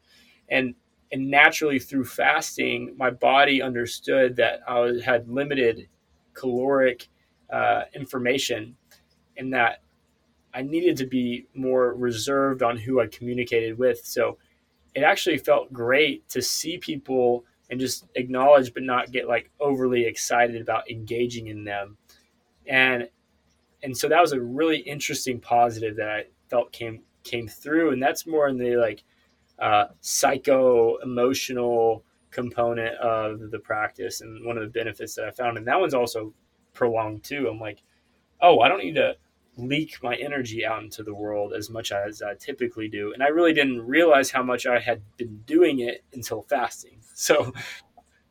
and 0.49 0.75
and 1.12 1.31
naturally 1.31 1.78
through 1.78 2.05
fasting, 2.05 2.97
my 2.99 3.11
body 3.11 3.62
understood 3.62 4.35
that 4.37 4.59
I 4.66 4.81
was, 4.81 5.05
had 5.05 5.28
limited 5.28 5.87
caloric 6.35 7.07
uh, 7.49 7.83
information, 7.95 8.76
and 9.37 9.55
that 9.55 9.83
I 10.52 10.62
needed 10.62 10.97
to 10.97 11.07
be 11.07 11.47
more 11.55 11.95
reserved 11.95 12.64
on 12.64 12.76
who 12.76 13.00
I 13.00 13.07
communicated 13.07 13.78
with. 13.78 14.05
So 14.05 14.38
it 14.97 15.05
actually 15.05 15.38
felt 15.38 15.73
great 15.73 16.28
to 16.31 16.43
see 16.43 16.76
people 16.76 17.45
and 17.70 17.80
just 17.80 18.06
acknowledge 18.14 18.73
but 18.75 18.82
not 18.82 19.12
get 19.12 19.28
like 19.28 19.50
overly 19.61 20.04
excited 20.06 20.61
about 20.61 20.90
engaging 20.90 21.49
in 21.49 21.64
them. 21.64 21.96
And 22.66 23.08
and 23.82 23.96
so 23.96 24.08
that 24.08 24.20
was 24.20 24.32
a 24.32 24.40
really 24.40 24.78
interesting 24.78 25.38
positive 25.38 25.96
that 25.96 26.08
i 26.08 26.25
felt 26.49 26.73
came 26.73 27.00
came 27.25 27.46
through 27.46 27.92
and 27.92 28.02
that's 28.02 28.26
more 28.26 28.49
in 28.49 28.56
the 28.56 28.76
like 28.76 29.04
uh, 29.58 29.87
psycho 30.00 30.96
emotional 30.99 32.04
component 32.30 32.94
of 32.96 33.50
the 33.50 33.58
practice 33.58 34.20
and 34.20 34.44
one 34.44 34.58
of 34.58 34.62
the 34.62 34.68
benefits 34.68 35.14
that 35.14 35.25
i 35.25 35.30
found. 35.30 35.56
And 35.56 35.66
that 35.66 35.80
one's 35.80 35.94
also 35.94 36.35
prolonged 36.75 37.25
too. 37.25 37.49
I'm 37.49 37.61
like 37.61 37.82
oh 38.40 38.61
i 38.61 38.68
don't 38.68 38.82
need 38.82 38.94
to 38.96 39.16
leak 39.56 40.02
my 40.02 40.14
energy 40.16 40.64
out 40.64 40.82
into 40.82 41.02
the 41.02 41.14
world 41.14 41.52
as 41.54 41.70
much 41.70 41.92
as 41.92 42.22
I 42.22 42.34
typically 42.34 42.88
do. 42.88 43.12
And 43.12 43.22
I 43.22 43.28
really 43.28 43.52
didn't 43.52 43.86
realize 43.86 44.30
how 44.30 44.42
much 44.42 44.66
I 44.66 44.78
had 44.78 45.02
been 45.16 45.42
doing 45.46 45.80
it 45.80 46.04
until 46.12 46.42
fasting. 46.42 46.92
So 47.18 47.54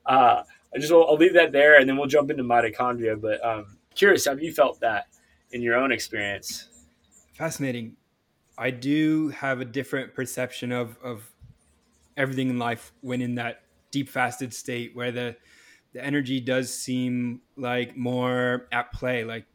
uh, 0.06 0.44
I 0.76 0.78
just 0.78 0.92
will, 0.92 1.08
I'll 1.08 1.18
leave 1.18 1.34
that 1.34 1.52
there 1.52 1.80
and 1.80 1.90
then 1.90 1.98
we'll 1.98 2.06
jump 2.06 2.30
into 2.30 2.44
mitochondria. 2.44 3.20
But 3.20 3.44
um, 3.44 3.80
curious, 3.96 4.26
have 4.26 4.40
you 4.44 4.54
felt 4.54 4.80
that 4.82 5.08
in 5.52 5.64
your 5.64 5.76
own 5.76 5.92
experience? 5.92 6.70
Fascinating. 7.34 7.96
I 8.60 8.70
do 8.70 9.30
have 9.30 9.60
a 9.60 9.66
different 9.66 10.14
perception 10.14 10.72
of, 10.72 11.00
of 11.04 11.32
everything 12.16 12.52
in 12.52 12.60
life 12.60 12.94
when 13.02 13.24
in 13.24 13.36
that 13.36 13.64
deep 13.90 14.08
fasted 14.08 14.54
state 14.54 14.96
where 14.96 15.12
the 15.12 15.36
the 15.94 16.04
energy 16.04 16.42
does 16.42 16.74
seem 16.74 17.42
like 17.56 17.96
more 17.96 18.68
at 18.72 18.92
play 18.92 19.24
like 19.24 19.46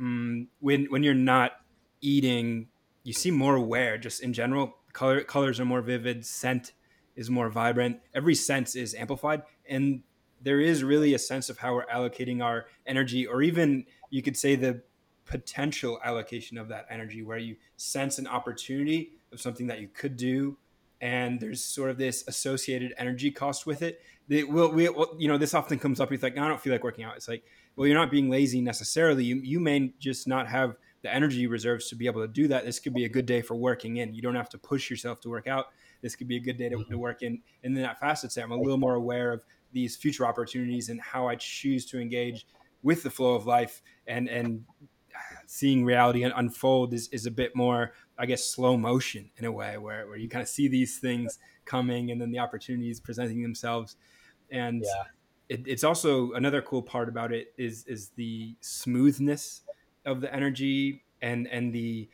mm, 0.00 0.46
when 0.60 0.86
when 0.86 1.02
you're 1.02 1.14
not 1.14 1.52
eating, 2.00 2.68
you 3.04 3.12
seem 3.12 3.34
more 3.34 3.56
aware. 3.56 3.98
Just 3.98 4.22
in 4.22 4.32
general, 4.32 4.76
color 4.92 5.22
colors 5.22 5.60
are 5.60 5.64
more 5.64 5.82
vivid. 5.82 6.24
Scent 6.24 6.72
is 7.16 7.30
more 7.30 7.48
vibrant. 7.48 8.00
Every 8.14 8.34
sense 8.34 8.74
is 8.74 8.94
amplified, 8.94 9.42
and 9.68 10.02
there 10.40 10.60
is 10.60 10.82
really 10.82 11.14
a 11.14 11.18
sense 11.18 11.48
of 11.48 11.58
how 11.58 11.74
we're 11.74 11.86
allocating 11.86 12.42
our 12.42 12.66
energy, 12.86 13.26
or 13.26 13.42
even 13.42 13.84
you 14.10 14.22
could 14.22 14.36
say 14.36 14.56
the 14.56 14.82
potential 15.24 16.00
allocation 16.04 16.58
of 16.58 16.68
that 16.68 16.86
energy, 16.90 17.22
where 17.22 17.38
you 17.38 17.56
sense 17.76 18.18
an 18.18 18.26
opportunity 18.26 19.12
of 19.32 19.40
something 19.40 19.66
that 19.68 19.80
you 19.80 19.88
could 19.88 20.16
do 20.16 20.56
and 21.02 21.40
there's 21.40 21.62
sort 21.62 21.90
of 21.90 21.98
this 21.98 22.24
associated 22.28 22.94
energy 22.96 23.30
cost 23.30 23.66
with 23.66 23.82
it. 23.82 24.00
It 24.28 24.48
will, 24.48 24.70
we, 24.70 24.84
you 25.18 25.26
know, 25.26 25.36
this 25.36 25.52
often 25.52 25.80
comes 25.80 25.98
up. 25.98 26.12
It's 26.12 26.22
like, 26.22 26.38
I 26.38 26.46
don't 26.46 26.60
feel 26.60 26.72
like 26.72 26.84
working 26.84 27.04
out. 27.04 27.16
It's 27.16 27.26
like, 27.26 27.42
well, 27.76 27.86
you're 27.86 27.98
not 27.98 28.10
being 28.10 28.28
lazy 28.28 28.60
necessarily. 28.60 29.24
You, 29.24 29.36
you 29.36 29.60
may 29.60 29.92
just 29.98 30.28
not 30.28 30.48
have 30.48 30.76
the 31.02 31.12
energy 31.12 31.46
reserves 31.46 31.88
to 31.88 31.96
be 31.96 32.06
able 32.06 32.20
to 32.20 32.28
do 32.28 32.48
that. 32.48 32.64
This 32.64 32.78
could 32.78 32.94
be 32.94 33.04
a 33.04 33.08
good 33.08 33.26
day 33.26 33.42
for 33.42 33.54
working 33.54 33.96
in. 33.96 34.14
You 34.14 34.22
don't 34.22 34.34
have 34.34 34.48
to 34.50 34.58
push 34.58 34.88
yourself 34.88 35.20
to 35.20 35.28
work 35.28 35.46
out. 35.46 35.66
This 36.00 36.14
could 36.14 36.28
be 36.28 36.36
a 36.36 36.40
good 36.40 36.56
day 36.56 36.68
to, 36.68 36.76
to 36.76 36.84
mm-hmm. 36.84 36.98
work 36.98 37.22
in. 37.22 37.40
And 37.64 37.76
then 37.76 37.84
at 37.84 37.98
fasted 37.98 38.30
state, 38.30 38.42
I'm 38.42 38.52
a 38.52 38.56
little 38.56 38.78
more 38.78 38.94
aware 38.94 39.32
of 39.32 39.44
these 39.72 39.96
future 39.96 40.26
opportunities 40.26 40.90
and 40.90 41.00
how 41.00 41.28
I 41.28 41.36
choose 41.36 41.86
to 41.86 42.00
engage 42.00 42.46
with 42.82 43.02
the 43.02 43.10
flow 43.10 43.34
of 43.34 43.46
life 43.46 43.80
and 44.06 44.28
and 44.28 44.64
seeing 45.46 45.84
reality 45.84 46.24
unfold 46.24 46.94
is, 46.94 47.08
is 47.08 47.26
a 47.26 47.30
bit 47.30 47.54
more, 47.54 47.92
I 48.18 48.26
guess, 48.26 48.44
slow 48.44 48.76
motion 48.76 49.30
in 49.36 49.44
a 49.44 49.52
way 49.52 49.76
where, 49.76 50.06
where 50.08 50.16
you 50.16 50.28
kind 50.28 50.42
of 50.42 50.48
see 50.48 50.68
these 50.68 50.98
things 50.98 51.38
coming 51.64 52.10
and 52.10 52.20
then 52.20 52.30
the 52.30 52.38
opportunities 52.38 52.98
presenting 52.98 53.42
themselves. 53.42 53.96
And 54.50 54.82
yeah 54.82 55.04
it, 55.52 55.60
it's 55.66 55.84
also 55.84 56.32
another 56.32 56.62
cool 56.62 56.82
part 56.82 57.08
about 57.08 57.32
it 57.32 57.52
is 57.58 57.84
is 57.86 58.08
the 58.16 58.56
smoothness 58.60 59.62
of 60.06 60.20
the 60.20 60.34
energy 60.34 61.04
and 61.20 61.46
and 61.48 61.72
the 61.74 62.08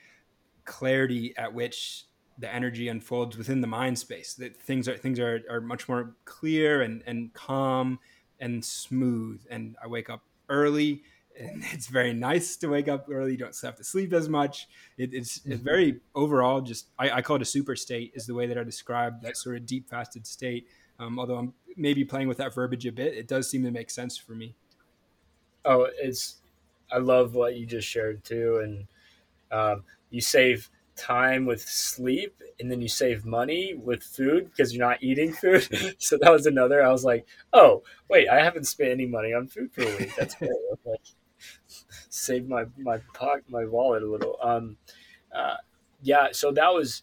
clarity 0.65 1.35
at 1.37 1.55
which 1.55 2.05
the 2.39 2.53
energy 2.53 2.89
unfolds 2.89 3.37
within 3.37 3.61
the 3.61 3.67
mind 3.67 3.99
space 3.99 4.35
that 4.35 4.61
things 4.61 4.89
are 4.89 4.97
things 4.97 5.21
are, 5.21 5.41
are 5.51 5.61
much 5.61 5.89
more 5.89 6.15
clear 6.25 6.83
and, 6.83 7.03
and 7.07 7.33
calm 7.33 7.99
and 8.41 8.65
smooth. 8.65 9.45
And 9.51 9.77
i 9.83 9.87
wake 9.87 10.11
up 10.11 10.23
early 10.49 11.03
and 11.39 11.63
it's 11.73 11.87
very 11.87 12.13
nice 12.13 12.57
to 12.57 12.69
wake 12.69 12.89
up 12.89 13.07
early. 13.11 13.33
You 13.33 13.39
don't 13.39 13.57
have 13.63 13.77
to 13.77 13.85
sleep 13.85 14.13
as 14.13 14.29
much. 14.29 14.69
It, 14.97 15.15
it's, 15.15 15.39
mm-hmm. 15.39 15.53
it's 15.53 15.63
very 15.63 16.01
overall 16.15 16.61
just 16.61 16.89
I, 16.99 17.11
I, 17.11 17.23
call 17.23 17.37
it 17.37 17.43
a 17.43 17.47
super 17.47 17.77
state 17.77 18.13
is 18.15 18.27
the 18.27 18.35
way 18.35 18.47
that 18.47 18.59
i 18.59 18.65
describe 18.65 19.23
that 19.23 19.37
sort 19.37 19.57
of 19.57 19.67
deep 19.67 19.89
fasted 19.89 20.27
state 20.27 20.67
um, 20.99 21.19
although 21.19 21.37
I'm 21.37 21.55
maybe 21.77 22.05
playing 22.05 22.29
with 22.29 22.39
that 22.39 22.55
verbiage 22.55 22.87
a 22.87 22.93
bit, 22.93 23.15
it 23.15 23.29
does 23.29 23.49
seem 23.49 23.63
to 23.65 23.71
make 23.71 23.91
sense 23.91 24.17
for 24.17 24.33
me. 24.33 24.55
Oh, 25.65 25.89
it's 26.01 26.41
I 26.91 26.99
love 26.99 27.35
what 27.35 27.57
you 27.57 27.67
just 27.67 27.87
shared 27.87 28.25
too, 28.25 28.61
and 28.63 28.87
um, 29.51 29.85
you 30.11 30.21
save 30.21 30.71
time 30.97 31.47
with 31.47 31.63
sleep, 31.63 32.43
and 32.59 32.71
then 32.71 32.81
you 32.81 32.89
save 32.89 33.25
money 33.25 33.75
with 33.75 34.03
food 34.03 34.51
because 34.51 34.75
you're 34.75 34.87
not 34.87 35.03
eating 35.03 35.33
food. 35.33 35.69
so 35.99 36.19
that 36.21 36.33
was 36.33 36.47
another. 36.47 36.83
I 36.83 36.91
was 36.91 37.05
like, 37.05 37.27
oh 37.53 37.83
wait, 38.09 38.29
I 38.29 38.43
haven't 38.43 38.65
spent 38.65 38.91
any 38.91 39.07
money 39.07 39.33
on 39.33 39.47
food 39.47 39.73
for 39.73 39.83
a 39.83 39.97
week. 39.97 40.15
That's 40.17 40.35
great. 40.35 40.51
like, 40.85 41.01
save 42.09 42.49
my 42.49 42.65
my 42.77 42.99
pocket, 43.15 43.45
my 43.49 43.65
wallet 43.65 44.03
a 44.03 44.11
little. 44.11 44.37
Um, 44.43 44.77
uh, 45.35 45.57
yeah, 46.03 46.29
so 46.33 46.51
that 46.53 46.73
was 46.73 47.03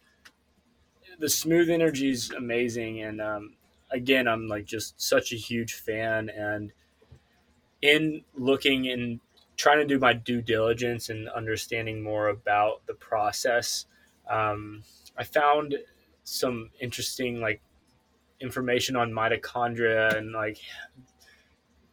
the 1.20 1.30
smooth 1.30 1.70
energy 1.70 2.10
is 2.10 2.32
amazing, 2.32 3.02
and 3.02 3.22
um, 3.22 3.54
again, 3.96 4.28
I'm 4.28 4.48
like 4.48 4.66
just 4.66 5.02
such 5.02 5.32
a 5.32 5.38
huge 5.38 5.74
fan. 5.74 6.30
And 6.30 6.72
in 7.82 8.24
looking 8.36 8.88
and 8.90 9.20
trying 9.58 9.80
to 9.80 9.86
do 9.86 9.98
my 10.00 10.14
due 10.14 10.42
diligence 10.42 11.10
and 11.10 11.30
understanding 11.30 12.04
more 12.04 12.28
about 12.28 12.86
the 12.88 12.94
process, 12.94 13.86
um, 14.30 14.84
I 15.18 15.24
found 15.24 15.76
some 16.24 16.72
interesting 16.80 17.40
like 17.40 17.62
information 18.42 18.96
on 18.96 19.12
mitochondria 19.12 20.18
and 20.18 20.34
like 20.34 20.58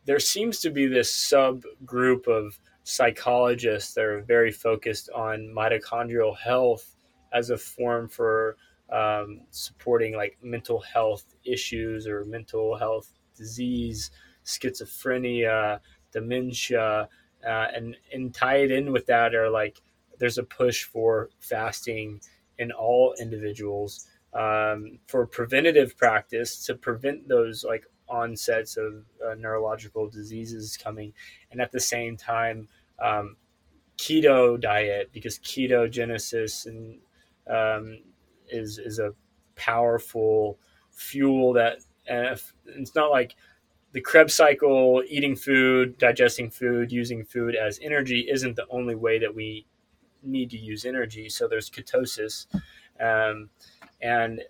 there 0.05 0.19
seems 0.19 0.59
to 0.61 0.71
be 0.71 0.87
this 0.87 1.13
subgroup 1.13 2.27
of 2.27 2.59
psychologists 2.83 3.95
that 3.95 4.05
are 4.05 4.23
very 4.23 4.51
focused 4.51 5.09
on 5.11 5.53
mitochondrial 5.57 6.37
health 6.37 6.97
as 7.33 7.51
a 7.51 7.57
form 7.57 8.09
for 8.09 8.57
um, 8.93 9.41
supporting 9.51 10.15
like 10.15 10.37
mental 10.43 10.81
health 10.81 11.25
issues 11.45 12.07
or 12.07 12.25
mental 12.25 12.77
health 12.77 13.11
disease, 13.37 14.11
schizophrenia, 14.45 15.81
dementia, 16.13 17.09
uh, 17.47 17.67
and 17.75 17.97
and 18.13 18.35
tie 18.35 18.57
it 18.57 18.71
in 18.71 18.93
with 18.93 19.07
that 19.07 19.35
are 19.35 19.51
like 19.51 19.81
there's 20.19 20.39
a 20.39 20.45
push 20.45 20.85
for 20.85 21.31
fasting 21.41 22.21
in 22.59 22.71
all 22.71 23.15
individuals 23.19 24.07
um, 24.35 24.99
for 25.09 25.27
preventative 25.27 25.97
practice 25.97 26.65
to 26.67 26.75
prevent 26.75 27.27
those 27.27 27.65
like 27.65 27.85
onsets 28.09 28.77
of 28.77 29.05
uh, 29.27 29.35
neurological 29.35 30.09
diseases 30.09 30.77
coming, 30.77 31.13
and 31.51 31.61
at 31.61 31.73
the 31.73 31.81
same 31.81 32.17
time, 32.17 32.69
um, 33.03 33.37
keto 33.97 34.61
diet 34.61 35.11
because 35.13 35.39
ketogenesis 35.39 36.67
and 36.67 36.99
um, 37.49 37.99
is 38.53 38.79
is 38.79 38.99
a 38.99 39.13
powerful 39.57 40.59
fuel 40.91 41.53
that 41.55 41.79
it's 42.07 42.95
not 42.95 43.11
like 43.11 43.35
the 43.93 44.01
Krebs 44.01 44.35
cycle, 44.35 45.03
eating 45.07 45.37
food, 45.37 45.99
digesting 45.99 46.51
food, 46.51 46.91
using 46.91 47.25
food 47.25 47.55
as 47.55 47.79
energy 47.83 48.27
isn't 48.31 48.57
the 48.57 48.67
only 48.71 48.95
way 48.95 49.19
that 49.19 49.35
we 49.35 49.67
need 50.23 50.51
to 50.51 50.59
use 50.59 50.85
energy. 50.85 51.29
So 51.29 51.47
there's 51.47 51.69
ketosis, 51.69 52.47
um, 53.01 53.51
and 54.01 54.41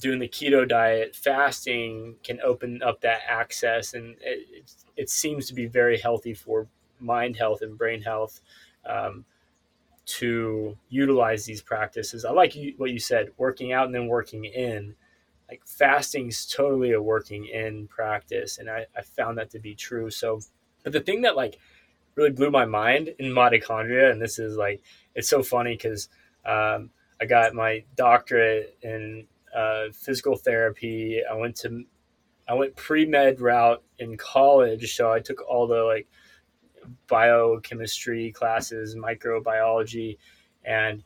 doing 0.00 0.18
the 0.18 0.28
keto 0.28 0.68
diet, 0.68 1.14
fasting 1.14 2.16
can 2.24 2.40
open 2.40 2.82
up 2.82 3.00
that 3.02 3.20
access, 3.28 3.94
and 3.94 4.16
it, 4.20 4.72
it 4.96 5.08
seems 5.10 5.46
to 5.46 5.54
be 5.54 5.66
very 5.66 5.98
healthy 5.98 6.34
for 6.34 6.66
mind 6.98 7.36
health 7.36 7.62
and 7.62 7.78
brain 7.78 8.02
health. 8.02 8.40
Um, 8.84 9.24
to 10.06 10.76
utilize 10.88 11.44
these 11.44 11.62
practices. 11.62 12.24
I 12.24 12.30
like 12.32 12.56
what 12.76 12.90
you 12.90 12.98
said, 12.98 13.30
working 13.36 13.72
out 13.72 13.86
and 13.86 13.94
then 13.94 14.06
working 14.06 14.44
in. 14.44 14.94
Like 15.48 15.62
fasting 15.66 16.28
is 16.28 16.46
totally 16.46 16.92
a 16.92 17.02
working 17.02 17.46
in 17.46 17.86
practice, 17.86 18.58
and 18.58 18.70
I, 18.70 18.86
I 18.96 19.02
found 19.02 19.38
that 19.38 19.50
to 19.50 19.58
be 19.58 19.74
true. 19.74 20.10
So, 20.10 20.40
but 20.82 20.92
the 20.92 21.00
thing 21.00 21.22
that 21.22 21.36
like 21.36 21.58
really 22.14 22.30
blew 22.30 22.50
my 22.50 22.64
mind 22.64 23.14
in 23.18 23.26
mitochondria, 23.26 24.10
and 24.10 24.20
this 24.20 24.38
is 24.38 24.56
like 24.56 24.82
it's 25.14 25.28
so 25.28 25.42
funny 25.42 25.74
because 25.74 26.08
um, 26.46 26.90
I 27.20 27.26
got 27.26 27.54
my 27.54 27.84
doctorate 27.94 28.76
in 28.82 29.26
uh, 29.54 29.84
physical 29.92 30.36
therapy. 30.36 31.20
I 31.30 31.34
went 31.34 31.56
to 31.56 31.84
I 32.48 32.54
went 32.54 32.76
pre 32.76 33.06
med 33.06 33.40
route 33.40 33.82
in 33.98 34.16
college, 34.16 34.94
so 34.96 35.12
I 35.12 35.20
took 35.20 35.46
all 35.48 35.66
the 35.66 35.82
like 35.82 36.08
biochemistry 37.06 38.32
classes, 38.32 38.96
microbiology, 38.96 40.18
and 40.64 41.02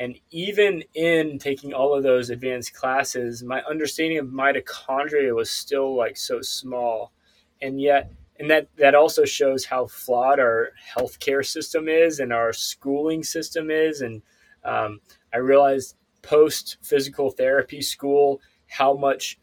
and 0.00 0.16
even 0.30 0.84
in 0.94 1.38
taking 1.40 1.74
all 1.74 1.92
of 1.92 2.04
those 2.04 2.30
advanced 2.30 2.72
classes, 2.72 3.42
my 3.42 3.62
understanding 3.62 4.18
of 4.18 4.26
mitochondria 4.26 5.34
was 5.34 5.50
still 5.50 5.96
like 5.96 6.16
so 6.16 6.40
small, 6.40 7.12
and 7.60 7.80
yet 7.80 8.12
and 8.38 8.50
that 8.50 8.68
that 8.76 8.94
also 8.94 9.24
shows 9.24 9.64
how 9.64 9.86
flawed 9.86 10.38
our 10.38 10.70
healthcare 10.96 11.44
system 11.44 11.88
is 11.88 12.20
and 12.20 12.32
our 12.32 12.52
schooling 12.52 13.22
system 13.22 13.70
is. 13.70 14.00
And 14.00 14.22
um, 14.64 15.00
I 15.32 15.38
realized 15.38 15.96
post 16.22 16.78
physical 16.82 17.30
therapy 17.30 17.82
school 17.82 18.40
how 18.68 18.94
much 18.94 19.38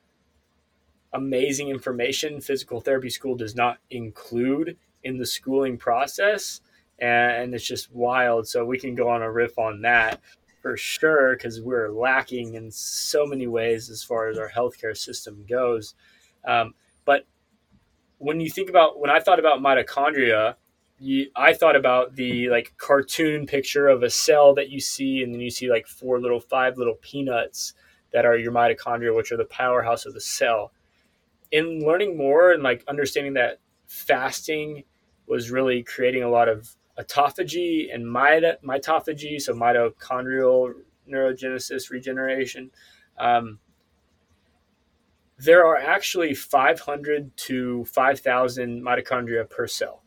amazing 1.14 1.70
information 1.70 2.42
physical 2.42 2.82
therapy 2.82 3.10
school 3.10 3.36
does 3.36 3.56
not 3.56 3.78
include 3.90 4.78
in 5.06 5.18
the 5.18 5.26
schooling 5.26 5.78
process 5.78 6.60
and 7.00 7.54
it's 7.54 7.66
just 7.66 7.92
wild. 7.94 8.48
So 8.48 8.66
we 8.66 8.78
can 8.78 8.96
go 8.96 9.08
on 9.10 9.22
a 9.22 9.32
riff 9.32 9.58
on 9.58 9.82
that 9.82 10.22
for 10.62 10.76
sure 10.76 11.36
because 11.36 11.62
we're 11.62 11.90
lacking 11.90 12.56
in 12.56 12.72
so 12.72 13.26
many 13.26 13.48
ways 13.48 13.90
as 13.90 14.04
far 14.04 14.28
as 14.28 14.38
our 14.38 14.50
healthcare 14.50 14.98
system 14.98 15.46
goes. 15.48 15.96
Um, 16.44 16.74
but 17.06 17.26
when 18.18 18.40
you 18.40 18.50
think 18.50 18.70
about 18.70 18.98
when 19.00 19.10
i 19.10 19.20
thought 19.20 19.40
about 19.40 19.60
mitochondria 19.60 20.56
you, 21.00 21.30
i 21.36 21.54
thought 21.54 21.76
about 21.76 22.16
the 22.16 22.50
like 22.50 22.74
cartoon 22.78 23.46
picture 23.46 23.90
of 23.90 24.04
a 24.04 24.10
cell 24.10 24.56
that 24.56 24.70
you 24.70 24.80
see 24.80 25.22
and 25.22 25.34
then 25.34 25.42
you 25.42 25.50
see 25.50 25.70
like 25.70 25.86
four 25.86 26.18
little 26.20 26.40
five 26.40 26.78
little 26.78 26.96
peanuts 27.02 27.74
that 28.16 28.26
are 28.26 28.38
your 28.38 28.54
mitochondria 28.54 29.14
which 29.14 29.34
are 29.34 29.38
the 29.38 29.46
powerhouse 29.46 30.06
of 30.06 30.14
the 30.14 30.22
cell. 30.22 30.72
In 31.52 31.86
learning 31.86 32.18
more 32.18 32.54
and 32.54 32.64
like 32.64 32.82
understanding 32.88 33.34
that 33.34 33.60
fasting 33.88 34.86
was 35.28 35.52
really 35.52 35.84
creating 35.84 36.24
a 36.24 36.30
lot 36.30 36.48
of 36.48 36.76
autophagy 37.00 37.94
and 37.94 38.06
mit- 38.06 38.62
mitophagy, 38.64 39.42
so 39.42 39.54
mitochondrial 39.54 40.74
neurogenesis 41.10 41.90
regeneration. 41.90 42.72
Um, 43.18 43.60
there 45.38 45.66
are 45.66 45.78
actually 45.78 46.34
500 46.34 47.36
to 47.36 47.86
5,000 47.86 48.82
mitochondria 48.82 49.50
per 49.50 49.68
cell. 49.68 50.04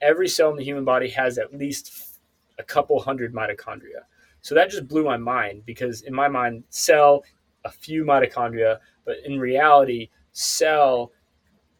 Every 0.00 0.28
cell 0.28 0.50
in 0.50 0.56
the 0.56 0.64
human 0.64 0.84
body 0.84 1.08
has 1.10 1.38
at 1.38 1.54
least 1.54 2.18
a 2.58 2.62
couple 2.62 2.98
hundred 3.00 3.34
mitochondria. 3.34 4.04
So 4.40 4.54
that 4.54 4.70
just 4.70 4.88
blew 4.88 5.04
my 5.04 5.16
mind 5.16 5.64
because 5.66 6.02
in 6.02 6.14
my 6.14 6.28
mind, 6.28 6.64
cell, 6.70 7.24
a 7.64 7.70
few 7.70 8.04
mitochondria, 8.04 8.78
but 9.04 9.16
in 9.24 9.38
reality, 9.38 10.08
cell 10.32 11.12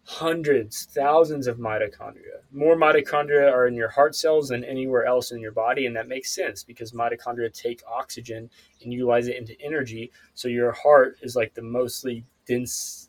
hundreds, 0.07 0.87
thousands 0.92 1.49
of 1.49 1.59
mitochondria. 1.59 2.38
More 2.53 2.77
mitochondria 2.77 3.53
are 3.53 3.66
in 3.66 3.75
your 3.75 3.88
heart 3.88 4.14
cells 4.14 4.49
than 4.49 4.62
anywhere 4.62 5.05
else 5.05 5.33
in 5.33 5.40
your 5.40 5.51
body, 5.51 5.87
and 5.87 5.97
that 5.97 6.07
makes 6.07 6.33
sense 6.33 6.62
because 6.62 6.92
mitochondria 6.92 7.53
take 7.53 7.83
oxygen 7.88 8.49
and 8.83 8.92
utilize 8.92 9.27
it 9.27 9.37
into 9.37 9.61
energy. 9.61 10.12
So 10.35 10.47
your 10.47 10.71
heart 10.71 11.19
is 11.23 11.35
like 11.35 11.55
the 11.55 11.62
mostly 11.62 12.25
dense, 12.47 13.09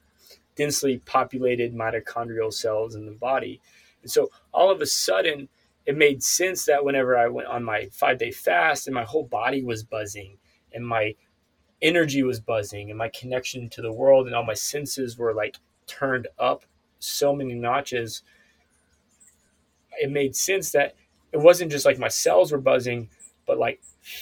densely 0.56 0.98
populated 1.06 1.76
mitochondrial 1.76 2.52
cells 2.52 2.96
in 2.96 3.06
the 3.06 3.12
body. 3.12 3.62
And 4.02 4.10
so 4.10 4.32
all 4.52 4.72
of 4.72 4.82
a 4.82 4.88
sudden, 4.88 5.50
it 5.86 5.96
made 5.96 6.24
sense 6.24 6.66
that 6.66 6.84
whenever 6.84 7.16
I 7.16 7.28
went 7.28 7.48
on 7.48 7.64
my 7.64 7.90
five 7.92 8.18
day 8.18 8.32
fast 8.32 8.88
and 8.88 8.96
my 8.96 9.04
whole 9.04 9.24
body 9.24 9.64
was 9.64 9.84
buzzing 9.84 10.38
and 10.74 10.86
my 10.86 11.14
energy 11.80 12.24
was 12.24 12.40
buzzing 12.40 12.90
and 12.90 12.98
my 12.98 13.10
connection 13.10 13.70
to 13.70 13.84
the 13.84 13.94
world 13.94 14.26
and 14.26 14.36
all 14.36 14.44
my 14.44 14.56
senses 14.56 15.16
were 15.16 15.34
like 15.34 15.58
turned 15.86 16.28
up 16.40 16.66
so 17.00 17.36
many 17.36 17.54
notches, 17.54 18.24
it 20.00 20.12
made 20.12 20.36
sense 20.36 20.72
that 20.72 20.96
it 21.32 21.40
wasn't 21.40 21.72
just 21.72 21.86
like 21.86 22.00
my 22.00 22.08
cells 22.08 22.52
were 22.52 22.60
buzzing, 22.60 23.10
but 23.46 23.58
like 23.58 23.82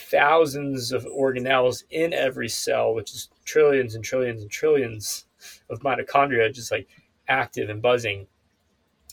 thousands 0.10 0.92
of 0.92 1.06
organelles 1.06 1.84
in 1.90 2.14
every 2.14 2.50
cell, 2.50 2.94
which 2.94 3.12
is 3.14 3.30
trillions 3.44 3.96
and 3.96 4.04
trillions 4.04 4.42
and 4.42 4.52
trillions 4.52 5.26
of 5.70 5.80
mitochondria 5.82 6.54
just 6.54 6.72
like 6.72 6.88
active 7.28 7.70
and 7.70 7.82
buzzing. 7.82 8.28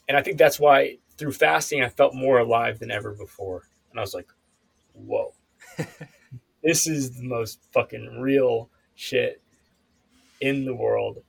And 0.09 0.17
I 0.17 0.23
think 0.23 0.39
that's 0.39 0.59
why 0.61 0.99
through 1.17 1.33
fasting, 1.33 1.83
I 1.83 1.89
felt 1.89 2.15
more 2.15 2.39
alive 2.39 2.79
than 2.79 2.91
ever 2.91 3.13
before. 3.13 3.63
And 3.91 3.99
I 3.99 4.03
was 4.03 4.15
like, 4.15 4.29
whoa, 4.95 5.33
this 6.63 6.87
is 6.87 7.17
the 7.17 7.25
most 7.25 7.61
fucking 7.73 8.21
real 8.21 8.69
shit 8.95 9.41
in 10.41 10.65
the 10.65 10.75
world. 10.75 11.23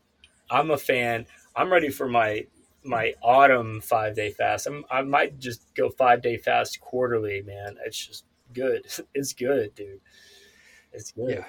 I'm 0.50 0.72
a 0.72 0.78
fan. 0.78 1.26
I'm 1.56 1.72
ready 1.72 1.90
for 1.90 2.08
my 2.08 2.46
my 2.84 3.14
autumn 3.22 3.82
five 3.82 4.16
day 4.16 4.32
fast. 4.32 4.68
I'm, 4.68 4.84
I 4.92 5.02
might 5.04 5.40
just 5.40 5.74
go 5.76 5.90
five 5.90 6.22
day 6.22 6.38
fast 6.38 6.82
quarterly, 6.82 7.42
man. 7.42 7.78
It's 7.86 8.06
just 8.06 8.26
good. 8.54 8.86
It's 9.14 9.34
good, 9.34 9.74
dude. 9.76 10.02
It's 10.92 11.12
good. 11.12 11.38
Yeah, 11.38 11.46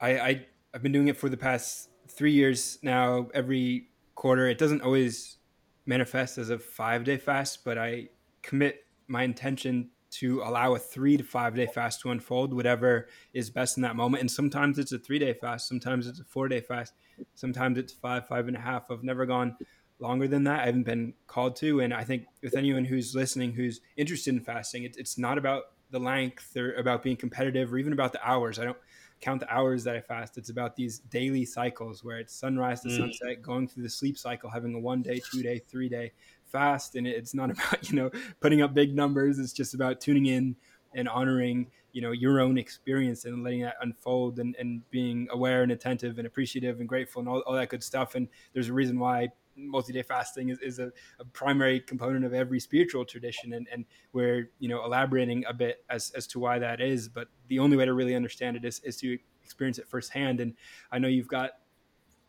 I, 0.00 0.18
I 0.18 0.46
I've 0.74 0.82
been 0.82 0.92
doing 0.92 1.08
it 1.08 1.16
for 1.16 1.28
the 1.28 1.36
past 1.36 1.90
three 2.08 2.32
years 2.32 2.78
now. 2.82 3.28
Every 3.34 3.88
quarter, 4.14 4.48
it 4.48 4.58
doesn't 4.58 4.82
always 4.82 5.38
manifest 5.86 6.38
as 6.38 6.50
a 6.50 6.58
five 6.58 7.04
day 7.04 7.16
fast, 7.16 7.64
but 7.64 7.78
I 7.78 8.08
commit 8.42 8.84
my 9.08 9.22
intention 9.22 9.90
to 10.20 10.42
allow 10.42 10.74
a 10.74 10.78
three 10.78 11.16
to 11.16 11.24
five 11.24 11.54
day 11.54 11.66
fast 11.66 12.00
to 12.02 12.10
unfold, 12.10 12.54
whatever 12.54 13.08
is 13.32 13.50
best 13.50 13.76
in 13.76 13.82
that 13.82 13.96
moment. 13.96 14.20
And 14.20 14.30
sometimes 14.30 14.78
it's 14.78 14.92
a 14.92 14.98
three 14.98 15.18
day 15.18 15.32
fast, 15.32 15.68
sometimes 15.68 16.06
it's 16.06 16.20
a 16.20 16.24
four 16.24 16.48
day 16.48 16.60
fast, 16.60 16.94
sometimes 17.34 17.78
it's 17.78 17.92
five, 17.92 18.26
five 18.26 18.48
and 18.48 18.56
a 18.56 18.60
half. 18.60 18.90
I've 18.90 19.04
never 19.04 19.26
gone 19.26 19.56
longer 19.98 20.28
than 20.28 20.44
that. 20.44 20.60
I 20.60 20.66
haven't 20.66 20.84
been 20.84 21.14
called 21.26 21.56
to. 21.56 21.80
And 21.80 21.92
I 21.94 22.04
think 22.04 22.26
with 22.42 22.56
anyone 22.56 22.84
who's 22.84 23.14
listening 23.14 23.52
who's 23.52 23.80
interested 23.96 24.34
in 24.34 24.40
fasting, 24.40 24.84
it, 24.84 24.96
it's 24.98 25.18
not 25.18 25.38
about 25.38 25.64
the 25.90 25.98
length 26.00 26.56
or 26.56 26.74
about 26.74 27.02
being 27.02 27.16
competitive 27.16 27.72
or 27.72 27.78
even 27.78 27.92
about 27.92 28.12
the 28.12 28.28
hours. 28.28 28.58
I 28.58 28.64
don't 28.64 28.78
count 29.20 29.40
the 29.40 29.52
hours 29.52 29.84
that 29.84 29.96
I 29.96 30.00
fast. 30.00 30.36
It's 30.36 30.50
about 30.50 30.76
these 30.76 30.98
daily 30.98 31.44
cycles 31.44 32.04
where 32.04 32.18
it's 32.18 32.34
sunrise 32.34 32.82
to 32.82 32.88
mm. 32.88 32.96
sunset, 32.98 33.42
going 33.42 33.68
through 33.68 33.84
the 33.84 33.90
sleep 33.90 34.18
cycle, 34.18 34.50
having 34.50 34.74
a 34.74 34.78
one 34.78 35.02
day, 35.02 35.20
two 35.32 35.42
day, 35.42 35.58
three 35.58 35.88
day 35.88 36.12
fast 36.56 36.96
and 36.96 37.06
it's 37.06 37.34
not 37.34 37.50
about 37.54 37.90
you 37.90 37.96
know 37.96 38.10
putting 38.40 38.62
up 38.62 38.72
big 38.72 38.94
numbers. 38.94 39.38
It's 39.38 39.52
just 39.52 39.74
about 39.74 40.00
tuning 40.00 40.26
in 40.26 40.56
and 40.94 41.08
honoring 41.08 41.70
you 41.92 42.00
know 42.00 42.12
your 42.12 42.40
own 42.40 42.56
experience 42.56 43.24
and 43.26 43.44
letting 43.44 43.62
that 43.62 43.76
unfold 43.82 44.38
and, 44.38 44.56
and 44.56 44.88
being 44.90 45.28
aware 45.30 45.62
and 45.62 45.72
attentive 45.72 46.18
and 46.18 46.26
appreciative 46.26 46.80
and 46.80 46.88
grateful 46.88 47.20
and 47.20 47.28
all, 47.28 47.40
all 47.40 47.54
that 47.54 47.68
good 47.68 47.82
stuff. 47.82 48.14
And 48.14 48.28
there's 48.52 48.68
a 48.68 48.72
reason 48.72 48.98
why 48.98 49.28
multi-day 49.58 50.02
fasting 50.02 50.50
is, 50.50 50.58
is 50.58 50.78
a, 50.78 50.92
a, 51.18 51.24
primary 51.32 51.80
component 51.80 52.26
of 52.26 52.34
every 52.34 52.60
spiritual 52.60 53.06
tradition 53.06 53.54
and, 53.54 53.66
and 53.72 53.86
we're 54.12 54.50
you 54.58 54.68
know 54.68 54.84
elaborating 54.84 55.42
a 55.48 55.54
bit 55.54 55.82
as, 55.88 56.10
as 56.14 56.26
to 56.28 56.38
why 56.38 56.58
that 56.58 56.80
is. 56.80 57.08
But 57.08 57.28
the 57.48 57.58
only 57.58 57.76
way 57.76 57.84
to 57.84 57.94
really 57.94 58.14
understand 58.14 58.56
it 58.56 58.64
is, 58.64 58.80
is 58.80 58.96
to 58.98 59.18
experience 59.42 59.78
it 59.78 59.88
firsthand. 59.88 60.40
And 60.40 60.54
I 60.92 60.98
know 60.98 61.08
you've 61.08 61.28
got 61.28 61.52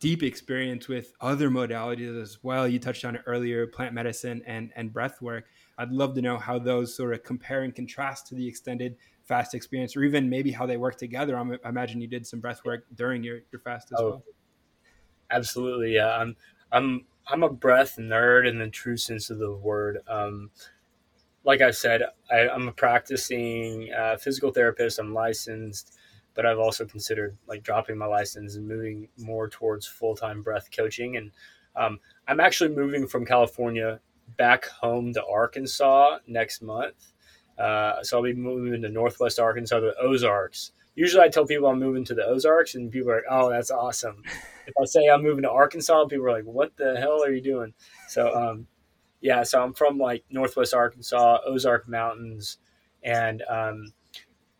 deep 0.00 0.22
experience 0.22 0.88
with 0.88 1.12
other 1.20 1.50
modalities 1.50 2.20
as 2.20 2.38
well. 2.42 2.68
You 2.68 2.78
touched 2.78 3.04
on 3.04 3.16
it 3.16 3.22
earlier, 3.26 3.66
plant 3.66 3.94
medicine 3.94 4.42
and 4.46 4.70
and 4.76 4.92
breath 4.92 5.20
work. 5.20 5.46
I'd 5.76 5.90
love 5.90 6.14
to 6.14 6.22
know 6.22 6.38
how 6.38 6.58
those 6.58 6.96
sort 6.96 7.14
of 7.14 7.22
compare 7.22 7.62
and 7.62 7.74
contrast 7.74 8.26
to 8.28 8.34
the 8.34 8.46
extended 8.46 8.96
fast 9.24 9.54
experience, 9.54 9.96
or 9.96 10.02
even 10.04 10.28
maybe 10.28 10.50
how 10.50 10.66
they 10.66 10.76
work 10.76 10.96
together. 10.96 11.36
I'm, 11.36 11.58
i 11.64 11.68
imagine 11.68 12.00
you 12.00 12.08
did 12.08 12.26
some 12.26 12.40
breath 12.40 12.64
work 12.64 12.84
during 12.94 13.22
your, 13.22 13.40
your 13.52 13.60
fast 13.60 13.92
as 13.92 14.00
oh, 14.00 14.08
well. 14.08 14.22
Absolutely, 15.30 15.94
yeah. 15.94 16.16
I'm 16.16 16.36
I'm 16.72 17.04
I'm 17.26 17.42
a 17.42 17.50
breath 17.50 17.96
nerd 17.98 18.48
in 18.48 18.58
the 18.58 18.68
true 18.68 18.96
sense 18.96 19.30
of 19.30 19.38
the 19.38 19.52
word. 19.52 19.98
Um, 20.08 20.50
like 21.44 21.60
I 21.60 21.70
said, 21.70 22.02
I, 22.30 22.48
am 22.48 22.68
a 22.68 22.72
practicing 22.72 23.90
uh, 23.92 24.16
physical 24.16 24.50
therapist. 24.50 24.98
I'm 24.98 25.14
licensed, 25.14 25.97
but 26.34 26.46
I've 26.46 26.58
also 26.58 26.84
considered 26.84 27.36
like 27.46 27.62
dropping 27.62 27.98
my 27.98 28.06
license 28.06 28.56
and 28.56 28.66
moving 28.66 29.08
more 29.18 29.48
towards 29.48 29.86
full 29.86 30.14
time 30.14 30.42
breath 30.42 30.68
coaching. 30.74 31.16
And 31.16 31.30
um, 31.76 31.98
I'm 32.26 32.40
actually 32.40 32.74
moving 32.74 33.06
from 33.06 33.24
California 33.26 34.00
back 34.36 34.66
home 34.66 35.12
to 35.14 35.24
Arkansas 35.24 36.18
next 36.26 36.62
month. 36.62 37.12
Uh, 37.58 38.02
so 38.02 38.18
I'll 38.18 38.22
be 38.22 38.34
moving 38.34 38.82
to 38.82 38.88
Northwest 38.88 39.40
Arkansas, 39.40 39.80
the 39.80 39.94
Ozarks. 40.00 40.72
Usually, 40.94 41.22
I 41.22 41.28
tell 41.28 41.46
people 41.46 41.68
I'm 41.68 41.78
moving 41.78 42.04
to 42.04 42.14
the 42.14 42.24
Ozarks, 42.24 42.74
and 42.74 42.90
people 42.90 43.10
are 43.10 43.16
like, 43.16 43.24
"Oh, 43.30 43.50
that's 43.50 43.70
awesome." 43.70 44.22
if 44.66 44.74
I 44.80 44.84
say 44.84 45.06
I'm 45.08 45.22
moving 45.22 45.42
to 45.42 45.50
Arkansas, 45.50 46.06
people 46.06 46.26
are 46.26 46.32
like, 46.32 46.44
"What 46.44 46.76
the 46.76 46.96
hell 46.98 47.22
are 47.22 47.30
you 47.30 47.40
doing?" 47.40 47.72
So, 48.08 48.34
um, 48.34 48.66
yeah, 49.20 49.42
so 49.42 49.62
I'm 49.62 49.74
from 49.74 49.98
like 49.98 50.24
Northwest 50.30 50.74
Arkansas, 50.74 51.38
Ozark 51.46 51.88
Mountains, 51.88 52.58
and 53.02 53.42
um, 53.48 53.92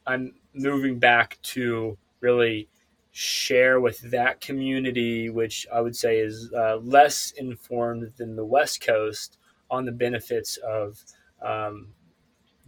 I'm 0.07 0.35
moving 0.55 0.99
back 0.99 1.39
to 1.43 1.97
really 2.21 2.69
share 3.11 3.81
with 3.81 3.99
that 4.11 4.41
community, 4.41 5.31
which 5.31 5.67
I 5.73 5.81
would 5.81 5.97
say 5.97 6.19
is 6.19 6.53
uh, 6.57 6.77
less 6.77 7.33
informed 7.33 8.13
than 8.17 8.37
the 8.37 8.45
West 8.45 8.81
Coast 8.81 9.39
on 9.71 9.85
the 9.85 9.93
benefits 9.93 10.57
of 10.59 11.03
um, 11.43 11.89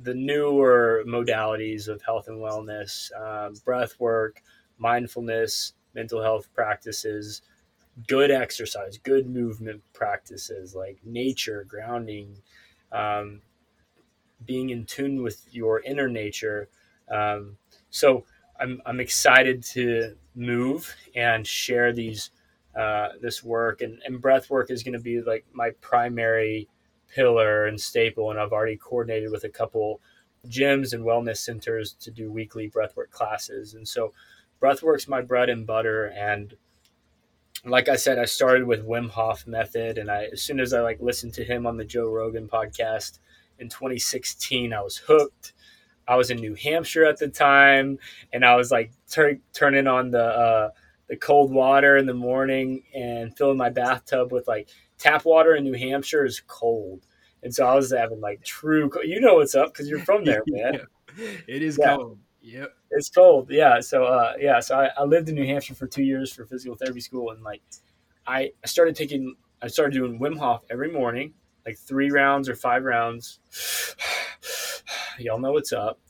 the 0.03 0.15
newer 0.15 1.05
modalities 1.07 1.89
of 1.89 2.03
health 2.03 2.29
and 2.29 2.39
wellness, 2.39 3.11
uh, 3.19 3.51
breath 3.65 3.99
work, 3.99 4.43
mindfulness, 4.79 5.75
mental 5.95 6.23
health 6.23 6.49
practices, 6.55 7.43
good 8.07 8.31
exercise, 8.31 8.99
good 8.99 9.29
movement 9.29 9.83
practices 9.93 10.75
like 10.75 10.99
nature, 11.05 11.65
grounding, 11.69 12.39
um, 12.93 13.41
being 14.45 14.71
in 14.71 14.85
tune 14.85 15.23
with 15.23 15.45
your 15.53 15.81
inner 15.81 16.09
nature. 16.09 16.69
Um, 17.11 17.57
so 17.91 18.25
I'm, 18.59 18.81
I'm 18.87 19.01
excited 19.01 19.63
to 19.65 20.17
move 20.35 20.95
and 21.15 21.47
share 21.47 21.93
these 21.93 22.31
uh, 22.77 23.09
this 23.21 23.43
work. 23.43 23.81
And, 23.81 24.01
and 24.05 24.21
breath 24.21 24.49
work 24.49 24.71
is 24.71 24.83
going 24.83 24.95
to 24.95 25.01
be 25.01 25.21
like 25.21 25.45
my 25.53 25.71
primary 25.81 26.69
pillar 27.09 27.67
and 27.67 27.81
staple. 27.81 28.31
And 28.31 28.39
I've 28.39 28.53
already 28.53 28.77
coordinated 28.77 29.31
with 29.33 29.45
a 29.45 29.49
couple 29.49 30.01
gyms 30.49 30.93
and 30.93 31.05
wellness 31.05 31.39
centers 31.39 31.95
to 31.95 32.11
do 32.11 32.31
weekly 32.31 32.71
breathwork 32.71 33.11
classes. 33.11 33.75
And 33.75 33.87
so 33.87 34.13
breathwork's 34.63 35.09
my 35.09 35.21
bread 35.21 35.51
and 35.51 35.67
butter. 35.67 36.07
And 36.07 36.55
like 37.65 37.89
I 37.89 37.97
said, 37.97 38.19
I 38.19 38.25
started 38.25 38.67
with 38.67 38.87
Wim 38.87 39.11
Hof 39.11 39.47
method, 39.47 39.99
and 39.99 40.11
I 40.11 40.29
as 40.33 40.41
soon 40.43 40.61
as 40.61 40.73
I 40.73 40.81
like 40.81 41.01
listened 41.01 41.35
to 41.35 41.45
him 41.45 41.67
on 41.67 41.77
the 41.77 41.85
Joe 41.85 42.09
Rogan 42.09 42.49
podcast 42.49 43.19
in 43.59 43.69
2016, 43.69 44.73
I 44.73 44.81
was 44.81 44.97
hooked. 44.97 45.53
I 46.11 46.17
was 46.17 46.31
in 46.33 46.39
New 46.39 46.57
Hampshire 46.57 47.05
at 47.05 47.19
the 47.19 47.29
time, 47.29 47.97
and 48.33 48.45
I 48.45 48.57
was 48.57 48.73
like 48.73 48.91
tur- 49.09 49.39
turning 49.53 49.87
on 49.87 50.11
the 50.11 50.25
uh, 50.25 50.71
the 51.09 51.17
cold 51.17 51.53
water 51.53 51.97
in 51.99 52.07
the 52.07 52.15
morning 52.15 52.83
and 52.93 53.35
filling 53.37 53.57
my 53.57 53.71
bathtub 53.71 54.33
with 54.33 54.49
like 54.49 54.69
tap 54.99 55.25
water 55.25 55.55
in 55.55 55.63
New 55.63 55.75
Hampshire 55.75 56.25
is 56.25 56.43
cold, 56.49 57.07
and 57.45 57.55
so 57.55 57.65
I 57.65 57.77
was 57.77 57.93
having 57.93 58.21
like 58.21 58.43
true. 58.43 58.91
You 59.05 59.21
know 59.21 59.37
what's 59.37 59.55
up 59.55 59.73
because 59.73 59.89
you're 59.89 60.01
from 60.01 60.25
there, 60.25 60.43
man. 60.49 60.81
It 61.47 61.63
is 61.63 61.79
yeah. 61.81 61.95
cold. 61.95 62.19
Yep. 62.43 62.75
It's 62.91 63.09
cold. 63.09 63.49
Yeah. 63.49 63.79
So 63.79 64.03
uh, 64.03 64.33
yeah. 64.41 64.59
So 64.59 64.81
I, 64.81 64.91
I 64.99 65.05
lived 65.05 65.29
in 65.29 65.37
New 65.37 65.47
Hampshire 65.47 65.77
for 65.77 65.87
two 65.87 66.03
years 66.03 66.33
for 66.33 66.45
physical 66.45 66.75
therapy 66.75 67.01
school, 67.01 67.31
and 67.31 67.45
like 67.45 67.63
I, 68.27 68.51
I 68.65 68.67
started 68.67 68.97
taking, 68.97 69.37
I 69.63 69.69
started 69.69 69.95
doing 69.95 70.19
Wim 70.19 70.37
Hof 70.37 70.65
every 70.71 70.91
morning, 70.91 71.35
like 71.65 71.79
three 71.79 72.11
rounds 72.11 72.49
or 72.49 72.57
five 72.57 72.83
rounds. 72.83 73.39
Y'all 75.19 75.39
know 75.39 75.53
what's 75.53 75.73
up. 75.73 76.01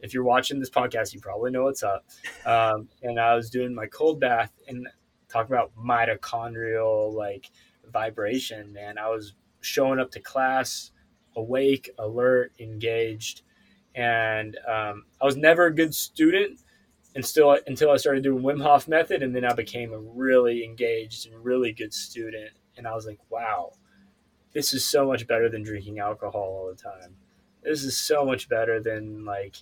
If 0.00 0.14
you're 0.14 0.24
watching 0.24 0.60
this 0.60 0.70
podcast, 0.70 1.12
you 1.12 1.20
probably 1.20 1.50
know 1.50 1.64
what's 1.64 1.82
up. 1.82 2.04
Um, 2.46 2.88
and 3.02 3.18
I 3.18 3.34
was 3.34 3.50
doing 3.50 3.74
my 3.74 3.86
cold 3.86 4.20
bath 4.20 4.52
and 4.68 4.86
talk 5.28 5.48
about 5.48 5.72
mitochondrial 5.76 7.12
like 7.12 7.50
vibration. 7.90 8.72
Man, 8.72 8.98
I 8.98 9.08
was 9.08 9.34
showing 9.60 9.98
up 9.98 10.10
to 10.12 10.20
class 10.20 10.92
awake, 11.36 11.90
alert, 11.98 12.52
engaged 12.60 13.42
and 13.98 14.56
um, 14.66 15.04
I 15.20 15.24
was 15.24 15.36
never 15.36 15.66
a 15.66 15.74
good 15.74 15.92
student 15.92 16.60
until 17.16 17.58
until 17.66 17.90
I 17.90 17.96
started 17.96 18.22
doing 18.22 18.42
Wim 18.42 18.62
Hof 18.62 18.86
method, 18.86 19.24
and 19.24 19.34
then 19.34 19.44
I 19.44 19.52
became 19.54 19.92
a 19.92 19.98
really 19.98 20.64
engaged 20.64 21.26
and 21.26 21.44
really 21.44 21.72
good 21.72 21.92
student. 21.92 22.52
And 22.76 22.86
I 22.86 22.94
was 22.94 23.06
like, 23.06 23.18
wow, 23.28 23.72
this 24.52 24.72
is 24.72 24.86
so 24.86 25.04
much 25.04 25.26
better 25.26 25.48
than 25.48 25.64
drinking 25.64 25.98
alcohol 25.98 26.40
all 26.40 26.68
the 26.68 26.80
time. 26.80 27.16
This 27.62 27.84
is 27.84 27.96
so 27.98 28.24
much 28.24 28.48
better 28.48 28.80
than 28.80 29.24
like 29.24 29.56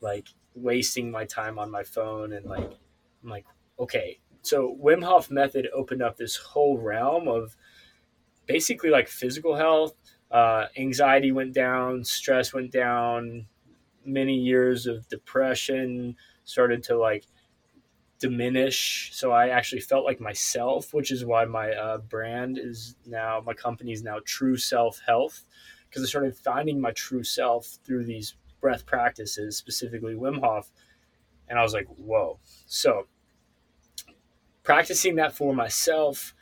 like 0.00 0.28
wasting 0.54 1.10
my 1.10 1.24
time 1.24 1.58
on 1.58 1.70
my 1.70 1.84
phone 1.84 2.32
and 2.32 2.46
like 2.46 2.72
I'm 3.22 3.30
like 3.30 3.46
okay. 3.78 4.18
So 4.42 4.76
Wim 4.82 5.04
Hof 5.04 5.30
method 5.30 5.68
opened 5.74 6.02
up 6.02 6.16
this 6.16 6.36
whole 6.36 6.78
realm 6.78 7.28
of 7.28 7.56
basically 8.46 8.90
like 8.90 9.08
physical 9.08 9.56
health, 9.56 9.94
uh, 10.30 10.66
anxiety 10.76 11.32
went 11.32 11.54
down, 11.54 12.04
stress 12.04 12.54
went 12.54 12.72
down, 12.72 13.46
many 14.04 14.34
years 14.36 14.86
of 14.86 15.08
depression 15.08 16.16
started 16.44 16.82
to 16.84 16.96
like 16.98 17.26
diminish. 18.18 19.10
So 19.12 19.32
I 19.32 19.48
actually 19.48 19.80
felt 19.80 20.04
like 20.04 20.20
myself, 20.20 20.92
which 20.94 21.10
is 21.10 21.24
why 21.24 21.44
my 21.44 21.72
uh, 21.72 21.98
brand 21.98 22.58
is 22.58 22.96
now, 23.06 23.42
my 23.44 23.54
company 23.54 23.92
is 23.92 24.02
now 24.02 24.18
True 24.24 24.56
Self 24.56 25.00
Health, 25.06 25.44
because 25.88 26.02
I 26.02 26.06
started 26.06 26.36
finding 26.36 26.80
my 26.80 26.92
true 26.92 27.24
self 27.24 27.78
through 27.84 28.04
these 28.04 28.34
breath 28.60 28.86
practices, 28.86 29.56
specifically 29.56 30.14
Wim 30.14 30.40
Hof. 30.40 30.70
And 31.48 31.58
I 31.58 31.62
was 31.62 31.72
like, 31.72 31.86
whoa. 31.96 32.38
So 32.66 33.06
practicing 34.62 35.16
that 35.16 35.34
for 35.34 35.54
myself 35.54 36.34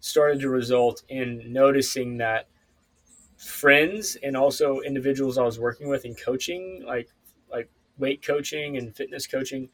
started 0.00 0.40
to 0.40 0.48
result 0.48 1.02
in 1.08 1.52
noticing 1.52 2.18
that 2.18 2.48
friends 3.36 4.16
and 4.22 4.36
also 4.36 4.80
individuals 4.80 5.38
I 5.38 5.42
was 5.42 5.58
working 5.58 5.88
with 5.88 6.04
in 6.04 6.14
coaching, 6.14 6.82
like 6.86 7.08
like 7.50 7.70
weight 7.98 8.22
coaching 8.22 8.76
and 8.76 8.94
fitness 8.94 9.26
coaching, 9.26 9.68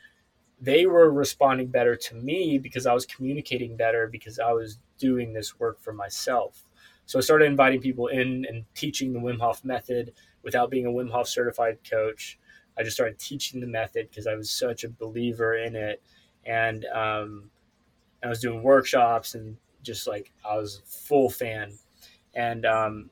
they 0.61 0.87
were 0.87 1.11
responding 1.11 1.69
better 1.69 1.97
to 1.97 2.15
me 2.15 2.59
because 2.59 2.87
I 2.87 2.93
was 2.93 3.07
communicating 3.07 3.77
better 3.77 4.09
because 4.09 4.39
I 4.39 4.53
was 4.53 4.79
doing 4.99 5.33
this 5.33 5.59
work 5.59 5.81
for 5.81 5.93
myself. 5.93 6.65
So 7.07 7.19
I 7.19 7.23
started 7.23 7.47
inviting 7.47 7.81
people 7.81 8.09
in 8.09 8.47
and 8.49 8.65
teaching 8.75 9.13
the 9.13 9.21
Wim 9.21 9.41
Hof 9.41 9.65
method 9.65 10.13
without 10.43 10.71
being 10.71 10.87
a 10.87 10.91
Wim 10.91 11.11
Hof 11.11 11.29
certified 11.29 11.79
coach. 11.89 12.39
I 12.79 12.83
just 12.83 12.97
started 12.97 13.19
teaching 13.19 13.61
the 13.61 13.67
method 13.67 14.09
because 14.09 14.27
I 14.27 14.35
was 14.35 14.51
such 14.51 14.85
a 14.85 14.89
believer 14.89 15.55
in 15.55 15.77
it, 15.77 16.03
and 16.45 16.85
um, 16.87 17.51
I 18.23 18.29
was 18.29 18.41
doing 18.41 18.63
workshops 18.63 19.35
and 19.35 19.57
just 19.83 20.07
like 20.07 20.33
I 20.49 20.57
was 20.57 20.83
full 20.87 21.31
fan. 21.31 21.79
And 22.35 22.67
um, 22.67 23.11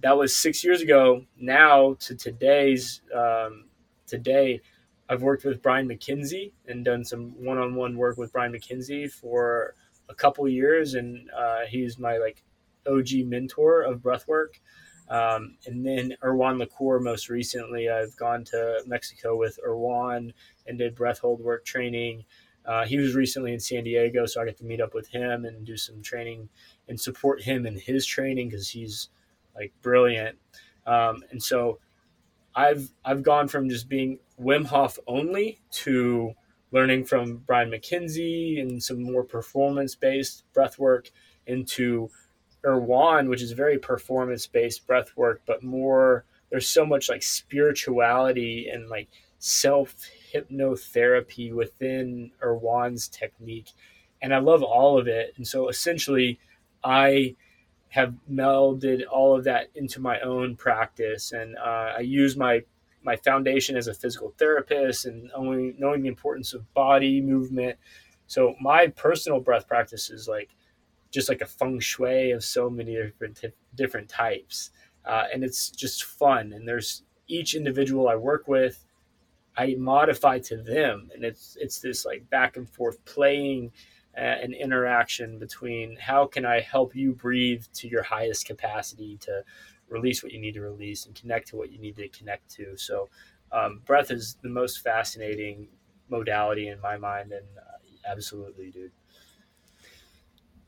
that 0.00 0.16
was 0.16 0.36
six 0.36 0.62
years 0.62 0.80
ago. 0.80 1.24
Now 1.38 1.94
to 2.00 2.14
today's 2.14 3.00
um, 3.14 3.64
today, 4.06 4.60
I've 5.08 5.22
worked 5.22 5.44
with 5.44 5.62
Brian 5.62 5.88
McKenzie 5.88 6.52
and 6.68 6.84
done 6.84 7.04
some 7.04 7.34
one-on-one 7.42 7.96
work 7.96 8.16
with 8.16 8.32
Brian 8.32 8.52
McKenzie 8.52 9.10
for 9.10 9.74
a 10.08 10.14
couple 10.14 10.46
years, 10.48 10.94
and 10.94 11.28
uh, 11.30 11.60
he's 11.68 11.98
my 11.98 12.18
like 12.18 12.44
OG 12.86 13.26
mentor 13.26 13.82
of 13.82 14.00
breathwork. 14.00 14.58
Um, 15.08 15.56
and 15.66 15.84
then 15.84 16.16
Erwan 16.22 16.58
Le 16.58 16.66
Corre, 16.66 17.00
most 17.00 17.28
recently, 17.28 17.88
I've 17.88 18.16
gone 18.16 18.44
to 18.44 18.82
Mexico 18.86 19.36
with 19.36 19.58
Erwan 19.66 20.32
and 20.66 20.78
did 20.78 20.94
breath 20.94 21.18
hold 21.18 21.40
work 21.40 21.64
training. 21.64 22.24
Uh, 22.64 22.84
he 22.84 22.98
was 22.98 23.14
recently 23.14 23.52
in 23.52 23.58
San 23.58 23.84
Diego, 23.84 24.26
so 24.26 24.40
I 24.40 24.44
get 24.44 24.58
to 24.58 24.64
meet 24.64 24.80
up 24.80 24.94
with 24.94 25.08
him 25.08 25.44
and 25.44 25.66
do 25.66 25.76
some 25.76 26.02
training 26.02 26.48
and 26.88 27.00
support 27.00 27.42
him 27.42 27.66
in 27.66 27.76
his 27.76 28.06
training 28.06 28.50
because 28.50 28.68
he's 28.68 29.08
like 29.56 29.72
brilliant. 29.82 30.38
Um, 30.86 31.24
and 31.30 31.42
so 31.42 31.80
I've 32.54 32.92
I've 33.04 33.22
gone 33.22 33.48
from 33.48 33.68
just 33.68 33.88
being 33.88 34.18
Wim 34.40 34.66
Hof 34.66 34.98
only 35.06 35.60
to 35.72 36.34
learning 36.72 37.04
from 37.04 37.38
Brian 37.38 37.70
McKenzie 37.70 38.60
and 38.60 38.82
some 38.82 39.02
more 39.02 39.24
performance 39.24 39.94
based 39.94 40.44
breath 40.52 40.78
work 40.78 41.10
into 41.46 42.10
Erwan, 42.64 43.28
which 43.28 43.42
is 43.42 43.52
very 43.52 43.78
performance 43.78 44.46
based 44.46 44.86
breath 44.86 45.16
work, 45.16 45.42
but 45.46 45.62
more 45.62 46.24
there's 46.50 46.68
so 46.68 46.84
much 46.84 47.08
like 47.08 47.22
spirituality 47.22 48.68
and 48.68 48.88
like 48.88 49.08
self 49.38 49.94
hypnotherapy 50.32 51.52
within 51.52 52.30
Erwan's 52.42 53.08
technique. 53.08 53.70
And 54.22 54.34
I 54.34 54.38
love 54.38 54.62
all 54.62 54.98
of 54.98 55.08
it. 55.08 55.32
And 55.36 55.46
so 55.46 55.68
essentially, 55.68 56.38
I 56.84 57.36
have 57.88 58.14
melded 58.30 59.02
all 59.10 59.36
of 59.36 59.44
that 59.44 59.70
into 59.74 60.00
my 60.00 60.20
own 60.20 60.56
practice. 60.56 61.32
And 61.32 61.56
uh, 61.56 61.94
I 61.96 62.00
use 62.00 62.36
my 62.36 62.62
my 63.02 63.16
foundation 63.16 63.76
as 63.76 63.86
a 63.86 63.94
physical 63.94 64.34
therapist 64.38 65.06
and 65.06 65.30
only 65.34 65.74
knowing 65.78 66.02
the 66.02 66.08
importance 66.08 66.52
of 66.52 66.72
body 66.74 67.22
movement. 67.22 67.78
So 68.26 68.54
my 68.60 68.88
personal 68.88 69.40
breath 69.40 69.66
practice 69.66 70.10
is 70.10 70.28
like 70.28 70.50
just 71.10 71.28
like 71.28 71.40
a 71.40 71.46
feng 71.46 71.80
shui 71.80 72.30
of 72.32 72.44
so 72.44 72.70
many 72.70 72.94
different 72.94 73.44
different 73.74 74.08
types, 74.08 74.70
uh, 75.04 75.24
and 75.32 75.44
it's 75.44 75.70
just 75.70 76.04
fun. 76.04 76.52
And 76.52 76.66
there's 76.66 77.02
each 77.28 77.54
individual 77.54 78.08
I 78.08 78.16
work 78.16 78.48
with 78.48 78.86
I 79.56 79.74
modify 79.78 80.38
to 80.40 80.56
them, 80.56 81.10
and 81.14 81.24
it's 81.24 81.56
it's 81.60 81.80
this 81.80 82.06
like 82.06 82.28
back 82.30 82.56
and 82.56 82.68
forth 82.68 83.04
playing 83.04 83.72
uh, 84.16 84.20
an 84.20 84.54
interaction 84.54 85.38
between 85.38 85.96
how 85.96 86.26
can 86.26 86.44
I 86.44 86.60
help 86.60 86.94
you 86.94 87.12
breathe 87.12 87.64
to 87.74 87.88
your 87.88 88.02
highest 88.02 88.46
capacity 88.46 89.18
to 89.18 89.44
release 89.88 90.22
what 90.22 90.32
you 90.32 90.40
need 90.40 90.54
to 90.54 90.60
release 90.60 91.06
and 91.06 91.14
connect 91.14 91.48
to 91.48 91.56
what 91.56 91.70
you 91.70 91.78
need 91.78 91.96
to 91.96 92.08
connect 92.08 92.48
to. 92.52 92.76
So, 92.76 93.08
um, 93.52 93.82
breath 93.84 94.10
is 94.10 94.36
the 94.42 94.48
most 94.48 94.82
fascinating 94.82 95.68
modality 96.08 96.68
in 96.68 96.80
my 96.80 96.96
mind, 96.96 97.32
and 97.32 97.46
uh, 97.58 98.10
absolutely, 98.10 98.70
dude. 98.70 98.92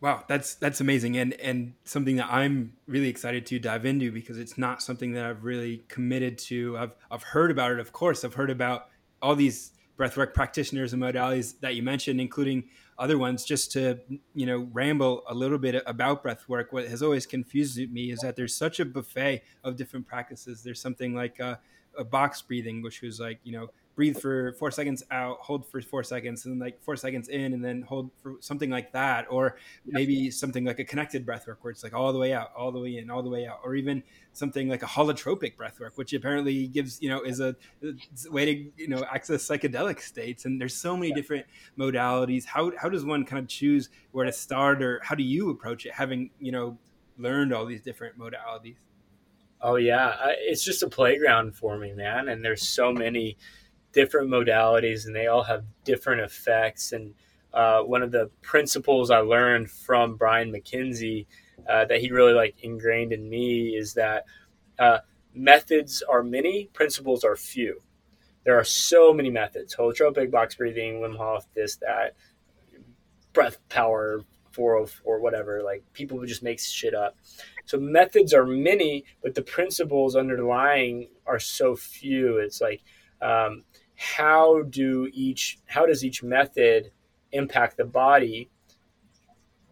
Wow, 0.02 0.24
that's 0.26 0.56
that's 0.56 0.80
amazing, 0.80 1.16
and 1.16 1.32
and 1.34 1.74
something 1.84 2.16
that 2.16 2.26
I'm 2.28 2.72
really 2.88 3.06
excited 3.06 3.46
to 3.46 3.60
dive 3.60 3.86
into 3.86 4.10
because 4.10 4.36
it's 4.36 4.58
not 4.58 4.82
something 4.82 5.12
that 5.12 5.24
I've 5.24 5.44
really 5.44 5.84
committed 5.86 6.38
to. 6.38 6.76
I've 6.76 6.90
I've 7.08 7.22
heard 7.22 7.52
about 7.52 7.70
it, 7.70 7.78
of 7.78 7.92
course. 7.92 8.24
I've 8.24 8.34
heard 8.34 8.50
about 8.50 8.88
all 9.22 9.36
these 9.36 9.70
breathwork 9.96 10.34
practitioners 10.34 10.92
and 10.92 11.00
modalities 11.00 11.54
that 11.60 11.76
you 11.76 11.84
mentioned, 11.84 12.20
including 12.20 12.64
other 12.98 13.16
ones. 13.16 13.44
Just 13.44 13.70
to 13.72 14.00
you 14.34 14.44
know 14.44 14.68
ramble 14.72 15.22
a 15.28 15.34
little 15.34 15.56
bit 15.56 15.80
about 15.86 16.24
breathwork. 16.24 16.72
What 16.72 16.88
has 16.88 17.00
always 17.00 17.24
confused 17.24 17.78
me 17.92 18.10
is 18.10 18.18
that 18.22 18.34
there's 18.34 18.56
such 18.56 18.80
a 18.80 18.84
buffet 18.84 19.42
of 19.62 19.76
different 19.76 20.08
practices. 20.08 20.64
There's 20.64 20.80
something 20.80 21.14
like 21.14 21.38
a, 21.38 21.60
a 21.96 22.02
box 22.02 22.42
breathing, 22.42 22.82
which 22.82 23.02
was 23.02 23.20
like 23.20 23.38
you 23.44 23.52
know 23.52 23.68
breathe 23.94 24.18
for 24.18 24.52
four 24.54 24.70
seconds 24.70 25.02
out, 25.10 25.38
hold 25.40 25.66
for 25.66 25.80
four 25.82 26.02
seconds, 26.02 26.44
and 26.44 26.54
then 26.54 26.58
like 26.58 26.82
four 26.82 26.96
seconds 26.96 27.28
in, 27.28 27.52
and 27.52 27.64
then 27.64 27.82
hold 27.82 28.10
for 28.22 28.36
something 28.40 28.70
like 28.70 28.92
that, 28.92 29.26
or 29.30 29.56
maybe 29.84 30.30
something 30.30 30.64
like 30.64 30.78
a 30.78 30.84
connected 30.84 31.26
breath 31.26 31.46
work 31.46 31.62
where 31.62 31.70
it's 31.70 31.82
like 31.82 31.92
all 31.92 32.12
the 32.12 32.18
way 32.18 32.32
out, 32.32 32.50
all 32.56 32.72
the 32.72 32.78
way 32.78 32.96
in, 32.96 33.10
all 33.10 33.22
the 33.22 33.28
way 33.28 33.46
out, 33.46 33.60
or 33.64 33.74
even 33.74 34.02
something 34.32 34.68
like 34.68 34.82
a 34.82 34.86
holotropic 34.86 35.56
breath 35.56 35.78
work, 35.78 35.92
which 35.96 36.12
apparently 36.14 36.66
gives 36.68 37.00
you 37.02 37.08
know 37.08 37.20
is 37.22 37.40
a, 37.40 37.54
a 37.82 38.30
way 38.30 38.44
to 38.46 38.70
you 38.76 38.88
know 38.88 39.04
access 39.12 39.46
psychedelic 39.46 40.00
states. 40.00 40.44
And 40.44 40.60
there's 40.60 40.74
so 40.74 40.96
many 40.96 41.08
yeah. 41.08 41.16
different 41.16 41.46
modalities. 41.78 42.44
How 42.46 42.72
how 42.76 42.88
does 42.88 43.04
one 43.04 43.24
kind 43.24 43.42
of 43.42 43.48
choose 43.48 43.90
where 44.12 44.24
to 44.24 44.32
start, 44.32 44.82
or 44.82 45.00
how 45.02 45.14
do 45.14 45.22
you 45.22 45.50
approach 45.50 45.86
it, 45.86 45.92
having 45.92 46.30
you 46.40 46.52
know 46.52 46.78
learned 47.18 47.52
all 47.52 47.66
these 47.66 47.82
different 47.82 48.18
modalities? 48.18 48.76
Oh 49.60 49.76
yeah, 49.76 50.16
it's 50.40 50.64
just 50.64 50.82
a 50.82 50.88
playground 50.88 51.54
for 51.54 51.78
me, 51.78 51.92
man. 51.92 52.28
And 52.28 52.44
there's 52.44 52.66
so 52.66 52.92
many 52.92 53.36
different 53.92 54.30
modalities 54.30 55.06
and 55.06 55.14
they 55.14 55.26
all 55.26 55.42
have 55.42 55.64
different 55.84 56.22
effects. 56.22 56.92
And 56.92 57.14
uh, 57.52 57.82
one 57.82 58.02
of 58.02 58.10
the 58.10 58.30
principles 58.40 59.10
I 59.10 59.18
learned 59.18 59.70
from 59.70 60.16
Brian 60.16 60.52
McKenzie 60.52 61.26
uh, 61.68 61.84
that 61.84 62.00
he 62.00 62.10
really 62.10 62.32
like 62.32 62.56
ingrained 62.62 63.12
in 63.12 63.28
me 63.28 63.76
is 63.76 63.94
that 63.94 64.24
uh, 64.78 64.98
methods 65.34 66.02
are 66.02 66.22
many, 66.22 66.68
principles 66.72 67.24
are 67.24 67.36
few. 67.36 67.82
There 68.44 68.58
are 68.58 68.64
so 68.64 69.12
many 69.12 69.30
methods: 69.30 69.76
holotropic, 69.76 70.30
box 70.30 70.56
breathing, 70.56 71.00
Wim 71.00 71.16
Hof, 71.16 71.46
this, 71.54 71.76
that, 71.76 72.16
breath 73.32 73.58
power, 73.68 74.24
four 74.50 74.86
or 75.04 75.20
whatever. 75.20 75.62
Like 75.62 75.84
people 75.92 76.24
just 76.26 76.42
make 76.42 76.58
shit 76.58 76.94
up. 76.94 77.16
So 77.64 77.78
methods 77.78 78.34
are 78.34 78.44
many, 78.44 79.04
but 79.22 79.34
the 79.34 79.42
principles 79.42 80.16
underlying 80.16 81.08
are 81.26 81.38
so 81.38 81.76
few. 81.76 82.38
It's 82.38 82.60
like 82.60 82.82
um, 83.20 83.64
how 84.02 84.62
do 84.62 85.08
each 85.12 85.60
how 85.66 85.86
does 85.86 86.04
each 86.04 86.24
method 86.24 86.90
impact 87.30 87.76
the 87.76 87.84
body 87.84 88.50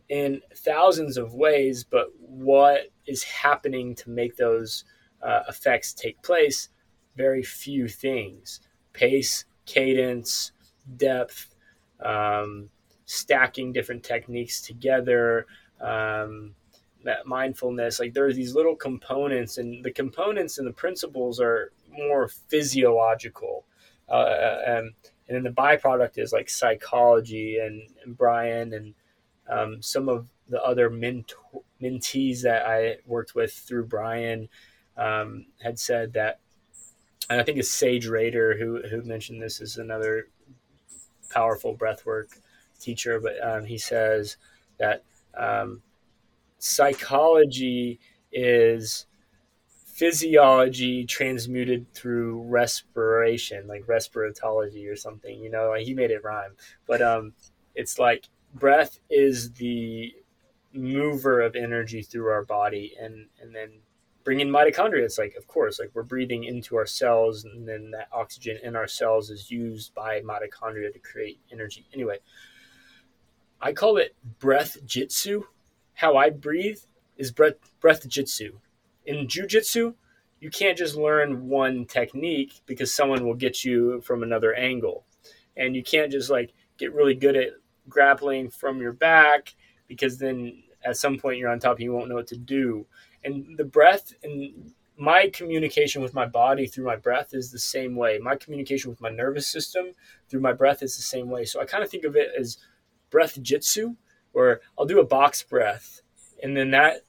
in 0.08 0.40
thousands 0.54 1.16
of 1.16 1.34
ways 1.34 1.82
but 1.82 2.06
what 2.20 2.90
is 3.06 3.24
happening 3.24 3.92
to 3.92 4.08
make 4.08 4.36
those 4.36 4.84
uh, 5.20 5.40
effects 5.48 5.92
take 5.92 6.22
place? 6.22 6.68
Very 7.16 7.42
few 7.42 7.88
things. 7.88 8.60
Pace 8.92 9.46
cadence 9.66 10.52
depth 10.96 11.54
um, 12.00 12.70
stacking 13.06 13.72
different 13.72 14.04
techniques 14.04 14.60
together 14.60 15.46
um, 15.80 16.54
mindfulness 17.24 17.98
like 17.98 18.12
there 18.12 18.26
are 18.26 18.32
these 18.32 18.54
little 18.54 18.76
components 18.76 19.58
and 19.58 19.84
the 19.84 19.90
components 19.90 20.58
and 20.58 20.66
the 20.66 20.72
principles 20.72 21.40
are 21.40 21.72
more 21.90 22.28
physiological 22.28 23.64
and, 24.10 24.92
and 25.28 25.36
then 25.36 25.42
the 25.42 25.50
byproduct 25.50 26.18
is 26.18 26.32
like 26.32 26.50
psychology 26.50 27.58
and, 27.58 27.82
and 28.04 28.16
Brian 28.16 28.74
and 28.74 28.94
um, 29.48 29.82
some 29.82 30.08
of 30.08 30.28
the 30.48 30.62
other 30.62 30.90
mentees 30.90 32.42
that 32.42 32.66
I 32.66 32.96
worked 33.06 33.34
with 33.34 33.52
through 33.52 33.86
Brian 33.86 34.48
um, 34.96 35.46
had 35.62 35.78
said 35.78 36.12
that, 36.14 36.40
and 37.28 37.40
I 37.40 37.44
think 37.44 37.58
it's 37.58 37.70
Sage 37.70 38.06
Rader 38.06 38.56
who 38.56 38.82
who 38.88 39.02
mentioned 39.02 39.40
this 39.40 39.60
is 39.60 39.78
another 39.78 40.28
powerful 41.30 41.76
breathwork 41.76 42.38
teacher, 42.80 43.20
but 43.20 43.34
um, 43.42 43.64
he 43.64 43.78
says 43.78 44.36
that 44.78 45.04
um, 45.36 45.82
psychology 46.58 48.00
is 48.32 49.06
physiology 50.00 51.04
transmuted 51.04 51.92
through 51.92 52.40
respiration, 52.44 53.66
like 53.66 53.86
respiratology 53.86 54.90
or 54.90 54.96
something. 54.96 55.38
You 55.38 55.50
know, 55.50 55.74
he 55.74 55.92
made 55.92 56.10
it 56.10 56.24
rhyme, 56.24 56.52
but 56.86 57.02
um, 57.02 57.34
it's 57.74 57.98
like 57.98 58.30
breath 58.54 58.98
is 59.10 59.52
the 59.52 60.14
mover 60.72 61.42
of 61.42 61.54
energy 61.54 62.00
through 62.00 62.28
our 62.28 62.46
body, 62.46 62.94
and 62.98 63.26
and 63.42 63.54
then 63.54 63.72
bring 64.24 64.40
in 64.40 64.48
mitochondria. 64.48 65.02
It's 65.02 65.18
like, 65.18 65.34
of 65.36 65.46
course, 65.46 65.78
like 65.78 65.90
we're 65.92 66.02
breathing 66.02 66.44
into 66.44 66.76
our 66.76 66.86
cells, 66.86 67.44
and 67.44 67.68
then 67.68 67.90
that 67.90 68.08
oxygen 68.10 68.58
in 68.62 68.76
our 68.76 68.88
cells 68.88 69.28
is 69.28 69.50
used 69.50 69.94
by 69.94 70.22
mitochondria 70.22 70.90
to 70.94 70.98
create 70.98 71.40
energy. 71.52 71.84
Anyway, 71.92 72.20
I 73.60 73.74
call 73.74 73.98
it 73.98 74.16
breath 74.38 74.78
jitsu. 74.86 75.42
How 75.92 76.16
I 76.16 76.30
breathe 76.30 76.78
is 77.18 77.30
breath 77.32 77.56
breath 77.82 78.08
jitsu 78.08 78.60
in 79.04 79.26
jujitsu, 79.26 79.94
you 80.40 80.50
can't 80.50 80.78
just 80.78 80.96
learn 80.96 81.48
one 81.48 81.84
technique 81.84 82.62
because 82.66 82.94
someone 82.94 83.26
will 83.26 83.34
get 83.34 83.64
you 83.64 84.00
from 84.00 84.22
another 84.22 84.54
angle. 84.54 85.04
And 85.56 85.76
you 85.76 85.82
can't 85.82 86.10
just 86.10 86.30
like 86.30 86.52
get 86.78 86.94
really 86.94 87.14
good 87.14 87.36
at 87.36 87.50
grappling 87.88 88.50
from 88.50 88.80
your 88.80 88.92
back 88.92 89.54
because 89.86 90.18
then 90.18 90.62
at 90.84 90.96
some 90.96 91.18
point 91.18 91.38
you're 91.38 91.50
on 91.50 91.58
top 91.58 91.76
and 91.76 91.84
you 91.84 91.92
won't 91.92 92.08
know 92.08 92.14
what 92.14 92.28
to 92.28 92.36
do. 92.36 92.86
And 93.22 93.56
the 93.58 93.64
breath 93.64 94.14
and 94.22 94.72
my 94.96 95.28
communication 95.28 96.02
with 96.02 96.14
my 96.14 96.26
body 96.26 96.66
through 96.66 96.86
my 96.86 96.96
breath 96.96 97.34
is 97.34 97.50
the 97.50 97.58
same 97.58 97.96
way. 97.96 98.18
My 98.18 98.36
communication 98.36 98.90
with 98.90 99.00
my 99.00 99.10
nervous 99.10 99.46
system 99.46 99.92
through 100.28 100.40
my 100.40 100.52
breath 100.52 100.82
is 100.82 100.96
the 100.96 101.02
same 101.02 101.28
way. 101.28 101.44
So 101.44 101.60
I 101.60 101.64
kind 101.64 101.84
of 101.84 101.90
think 101.90 102.04
of 102.04 102.16
it 102.16 102.30
as 102.38 102.58
breath 103.10 103.40
jitsu, 103.42 103.96
where 104.32 104.60
I'll 104.78 104.86
do 104.86 105.00
a 105.00 105.06
box 105.06 105.42
breath 105.42 106.00
and 106.42 106.56
then 106.56 106.70
that 106.70 107.02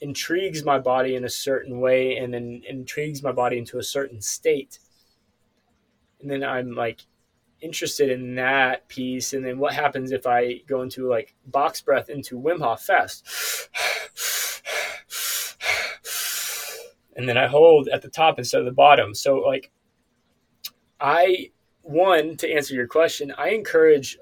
intrigues 0.00 0.64
my 0.64 0.78
body 0.78 1.14
in 1.16 1.24
a 1.24 1.28
certain 1.28 1.80
way 1.80 2.16
and 2.16 2.32
then 2.32 2.62
intrigues 2.68 3.22
my 3.22 3.32
body 3.32 3.58
into 3.58 3.78
a 3.78 3.82
certain 3.82 4.20
state. 4.20 4.78
And 6.20 6.30
then 6.30 6.44
I'm 6.44 6.74
like 6.74 7.00
interested 7.60 8.10
in 8.10 8.34
that 8.36 8.88
piece. 8.88 9.32
And 9.32 9.44
then 9.44 9.58
what 9.58 9.74
happens 9.74 10.12
if 10.12 10.26
I 10.26 10.58
go 10.68 10.82
into 10.82 11.08
like 11.08 11.34
box 11.46 11.80
breath 11.80 12.08
into 12.08 12.40
Wim 12.40 12.60
Hof 12.60 12.82
fast? 12.82 13.26
and 17.16 17.28
then 17.28 17.36
I 17.36 17.48
hold 17.48 17.88
at 17.88 18.00
the 18.00 18.08
top 18.08 18.38
instead 18.38 18.60
of 18.60 18.64
the 18.64 18.72
bottom. 18.72 19.14
So 19.14 19.38
like 19.38 19.70
I 21.00 21.50
one 21.82 22.36
to 22.36 22.52
answer 22.52 22.74
your 22.74 22.86
question, 22.86 23.32
I 23.36 23.50
encourage 23.50 24.18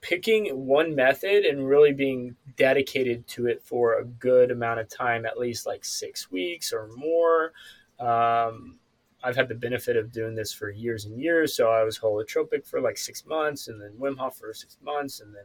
picking 0.00 0.66
one 0.66 0.94
method 0.94 1.44
and 1.44 1.68
really 1.68 1.92
being 1.92 2.36
dedicated 2.56 3.26
to 3.26 3.46
it 3.46 3.62
for 3.62 3.98
a 3.98 4.04
good 4.04 4.50
amount 4.50 4.80
of 4.80 4.88
time, 4.88 5.26
at 5.26 5.38
least 5.38 5.66
like 5.66 5.84
six 5.84 6.30
weeks 6.30 6.72
or 6.72 6.88
more. 6.96 7.52
Um, 7.98 8.76
I've 9.22 9.36
had 9.36 9.48
the 9.48 9.54
benefit 9.54 9.96
of 9.96 10.12
doing 10.12 10.34
this 10.34 10.52
for 10.52 10.70
years 10.70 11.04
and 11.04 11.20
years. 11.20 11.54
So 11.54 11.70
I 11.70 11.82
was 11.82 11.98
holotropic 11.98 12.66
for 12.66 12.80
like 12.80 12.96
six 12.96 13.26
months, 13.26 13.68
and 13.68 13.80
then 13.80 13.92
Wim 13.98 14.16
Hof 14.16 14.36
for 14.36 14.52
six 14.54 14.76
months, 14.82 15.20
and 15.20 15.34
then 15.34 15.44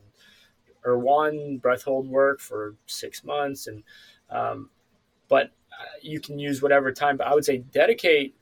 Erwan 0.85 1.61
breath 1.61 1.83
hold 1.83 2.07
work 2.07 2.39
for 2.39 2.75
six 2.85 3.23
months, 3.23 3.67
and 3.67 3.83
um, 4.29 4.69
but 5.27 5.45
uh, 5.71 5.97
you 6.01 6.19
can 6.19 6.37
use 6.37 6.61
whatever 6.61 6.91
time. 6.91 7.17
But 7.17 7.27
I 7.27 7.33
would 7.33 7.45
say 7.45 7.57
dedicate 7.57 8.35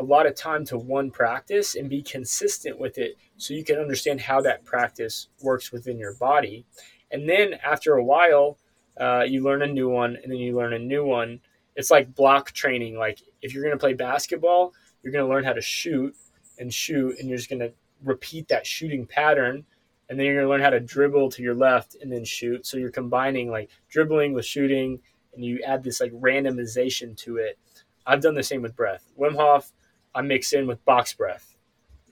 a 0.00 0.02
lot 0.02 0.26
of 0.26 0.34
time 0.34 0.64
to 0.64 0.78
one 0.78 1.10
practice 1.10 1.74
and 1.74 1.90
be 1.90 2.02
consistent 2.02 2.78
with 2.80 2.96
it 2.96 3.16
so 3.36 3.52
you 3.52 3.62
can 3.62 3.78
understand 3.78 4.18
how 4.20 4.40
that 4.40 4.64
practice 4.64 5.28
works 5.42 5.70
within 5.70 5.98
your 5.98 6.14
body. 6.14 6.64
And 7.10 7.28
then 7.28 7.54
after 7.62 7.94
a 7.94 8.04
while, 8.04 8.56
uh, 8.98 9.24
you 9.28 9.42
learn 9.42 9.62
a 9.62 9.66
new 9.66 9.90
one 9.90 10.16
and 10.16 10.32
then 10.32 10.38
you 10.38 10.56
learn 10.56 10.72
a 10.72 10.78
new 10.78 11.04
one. 11.04 11.40
It's 11.76 11.90
like 11.90 12.14
block 12.14 12.52
training. 12.52 12.96
Like 12.96 13.20
if 13.42 13.52
you're 13.52 13.62
going 13.62 13.76
to 13.76 13.78
play 13.78 13.92
basketball, 13.92 14.72
you're 15.02 15.12
going 15.12 15.24
to 15.24 15.30
learn 15.30 15.44
how 15.44 15.52
to 15.52 15.60
shoot 15.60 16.16
and 16.58 16.72
shoot, 16.72 17.18
and 17.18 17.28
you're 17.28 17.38
just 17.38 17.48
going 17.48 17.60
to 17.60 17.72
repeat 18.04 18.48
that 18.48 18.66
shooting 18.66 19.06
pattern. 19.06 19.64
And 20.08 20.18
then 20.18 20.26
you're 20.26 20.36
going 20.36 20.46
to 20.46 20.50
learn 20.50 20.60
how 20.62 20.70
to 20.70 20.80
dribble 20.80 21.30
to 21.30 21.42
your 21.42 21.54
left 21.54 21.96
and 22.00 22.10
then 22.10 22.24
shoot. 22.24 22.66
So 22.66 22.76
you're 22.78 22.90
combining 22.90 23.50
like 23.50 23.70
dribbling 23.88 24.32
with 24.32 24.44
shooting, 24.44 25.00
and 25.34 25.44
you 25.44 25.62
add 25.62 25.82
this 25.82 26.00
like 26.00 26.12
randomization 26.12 27.16
to 27.18 27.36
it. 27.36 27.58
I've 28.06 28.20
done 28.20 28.34
the 28.34 28.42
same 28.42 28.62
with 28.62 28.74
breath. 28.76 29.04
Wim 29.18 29.36
Hof, 29.36 29.72
I 30.14 30.22
mix 30.22 30.52
in 30.52 30.66
with 30.66 30.84
box 30.84 31.14
breath. 31.14 31.54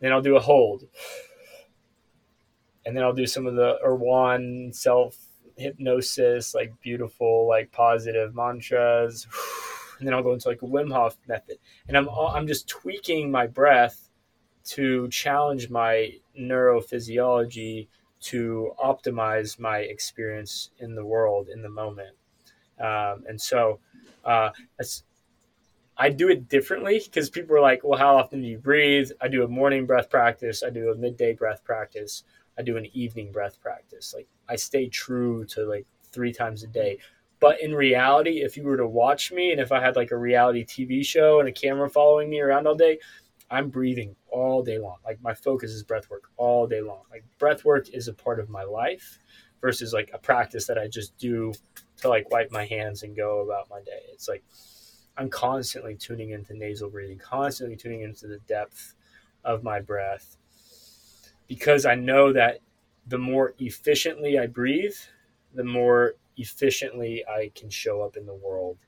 Then 0.00 0.12
I'll 0.12 0.22
do 0.22 0.36
a 0.36 0.40
hold. 0.40 0.84
And 2.86 2.96
then 2.96 3.04
I'll 3.04 3.12
do 3.12 3.26
some 3.26 3.46
of 3.46 3.54
the 3.54 3.78
Erwan 3.84 4.74
self 4.74 5.16
hypnosis, 5.56 6.54
like 6.54 6.72
beautiful, 6.80 7.48
like 7.48 7.72
positive 7.72 8.34
mantras. 8.34 9.26
And 9.98 10.06
then 10.06 10.14
I'll 10.14 10.22
go 10.22 10.32
into 10.32 10.48
like 10.48 10.62
a 10.62 10.64
Wim 10.64 10.92
Hof 10.92 11.16
method. 11.26 11.58
And 11.88 11.96
I'm, 11.96 12.08
I'm 12.08 12.46
just 12.46 12.68
tweaking 12.68 13.32
my 13.32 13.48
breath 13.48 14.08
to 14.66 15.08
challenge 15.08 15.70
my 15.70 16.12
neurophysiology 16.38 17.88
to 18.20 18.72
optimize 18.80 19.58
my 19.58 19.78
experience 19.78 20.70
in 20.78 20.94
the 20.94 21.04
world 21.04 21.48
in 21.48 21.62
the 21.62 21.68
moment. 21.68 22.14
Um, 22.78 23.24
and 23.28 23.40
so 23.40 23.80
uh, 24.24 24.50
I 25.98 26.10
do 26.10 26.28
it 26.28 26.48
differently 26.48 27.02
because 27.04 27.28
people 27.28 27.56
are 27.56 27.60
like, 27.60 27.82
well, 27.82 27.98
how 27.98 28.16
often 28.16 28.40
do 28.40 28.46
you 28.46 28.58
breathe? 28.58 29.10
I 29.20 29.26
do 29.26 29.42
a 29.42 29.48
morning 29.48 29.84
breath 29.84 30.08
practice. 30.08 30.62
I 30.62 30.70
do 30.70 30.90
a 30.90 30.94
midday 30.94 31.32
breath 31.32 31.64
practice. 31.64 32.22
I 32.56 32.62
do 32.62 32.76
an 32.76 32.86
evening 32.92 33.32
breath 33.32 33.60
practice. 33.60 34.14
Like 34.14 34.28
I 34.48 34.54
stay 34.56 34.88
true 34.88 35.44
to 35.46 35.64
like 35.64 35.86
three 36.12 36.32
times 36.32 36.62
a 36.62 36.68
day. 36.68 36.98
But 37.40 37.60
in 37.60 37.74
reality, 37.74 38.42
if 38.42 38.56
you 38.56 38.62
were 38.62 38.76
to 38.76 38.86
watch 38.86 39.32
me 39.32 39.50
and 39.50 39.60
if 39.60 39.72
I 39.72 39.80
had 39.80 39.96
like 39.96 40.12
a 40.12 40.16
reality 40.16 40.64
TV 40.64 41.04
show 41.04 41.40
and 41.40 41.48
a 41.48 41.52
camera 41.52 41.90
following 41.90 42.30
me 42.30 42.40
around 42.40 42.66
all 42.66 42.74
day, 42.76 42.98
I'm 43.50 43.68
breathing 43.68 44.14
all 44.30 44.62
day 44.62 44.78
long. 44.78 44.96
Like 45.04 45.20
my 45.22 45.34
focus 45.34 45.72
is 45.72 45.82
breath 45.82 46.10
work 46.10 46.30
all 46.36 46.66
day 46.66 46.80
long. 46.80 47.02
Like 47.10 47.24
breath 47.38 47.64
work 47.64 47.88
is 47.90 48.06
a 48.06 48.12
part 48.12 48.38
of 48.38 48.48
my 48.48 48.62
life 48.62 49.18
versus 49.60 49.92
like 49.92 50.10
a 50.14 50.18
practice 50.18 50.66
that 50.66 50.78
I 50.78 50.86
just 50.86 51.16
do 51.18 51.52
to 51.98 52.08
like 52.08 52.30
wipe 52.30 52.52
my 52.52 52.66
hands 52.66 53.02
and 53.02 53.16
go 53.16 53.40
about 53.40 53.68
my 53.70 53.80
day. 53.80 54.02
It's 54.12 54.28
like 54.28 54.44
I'm 55.18 55.28
constantly 55.28 55.96
tuning 55.96 56.30
into 56.30 56.54
nasal 56.54 56.90
breathing, 56.90 57.18
constantly 57.18 57.76
tuning 57.76 58.02
into 58.02 58.28
the 58.28 58.38
depth 58.46 58.94
of 59.44 59.64
my 59.64 59.80
breath 59.80 60.36
because 61.48 61.84
I 61.84 61.96
know 61.96 62.32
that 62.32 62.60
the 63.06 63.18
more 63.18 63.54
efficiently 63.58 64.38
I 64.38 64.46
breathe, 64.46 64.94
the 65.54 65.64
more 65.64 66.14
efficiently 66.36 67.24
I 67.26 67.50
can 67.54 67.68
show 67.68 68.02
up 68.02 68.16
in 68.16 68.26
the 68.26 68.34
world. 68.34 68.78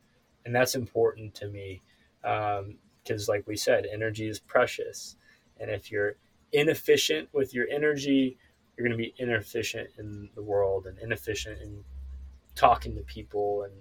And 0.45 0.55
that's 0.55 0.77
important 0.77 1.35
to 1.37 1.49
me 1.49 1.83
because, 2.23 3.29
um, 3.29 3.35
like 3.35 3.47
we 3.49 3.57
said, 3.57 3.87
energy 3.91 4.29
is 4.29 4.39
precious. 4.39 5.17
And 5.59 5.71
if 5.71 5.91
you're 5.91 6.17
inefficient 6.53 7.29
with 7.33 7.55
your 7.55 7.67
energy, 7.69 8.39
you're 8.77 8.87
going 8.87 8.97
to 8.97 9.03
be 9.03 9.15
inefficient 9.19 9.91
in 9.99 10.31
the 10.35 10.43
world 10.43 10.87
and 10.87 10.99
inefficient 10.99 11.61
in 11.61 11.83
talking 12.55 12.95
to 12.95 13.03
people 13.03 13.63
and 13.63 13.73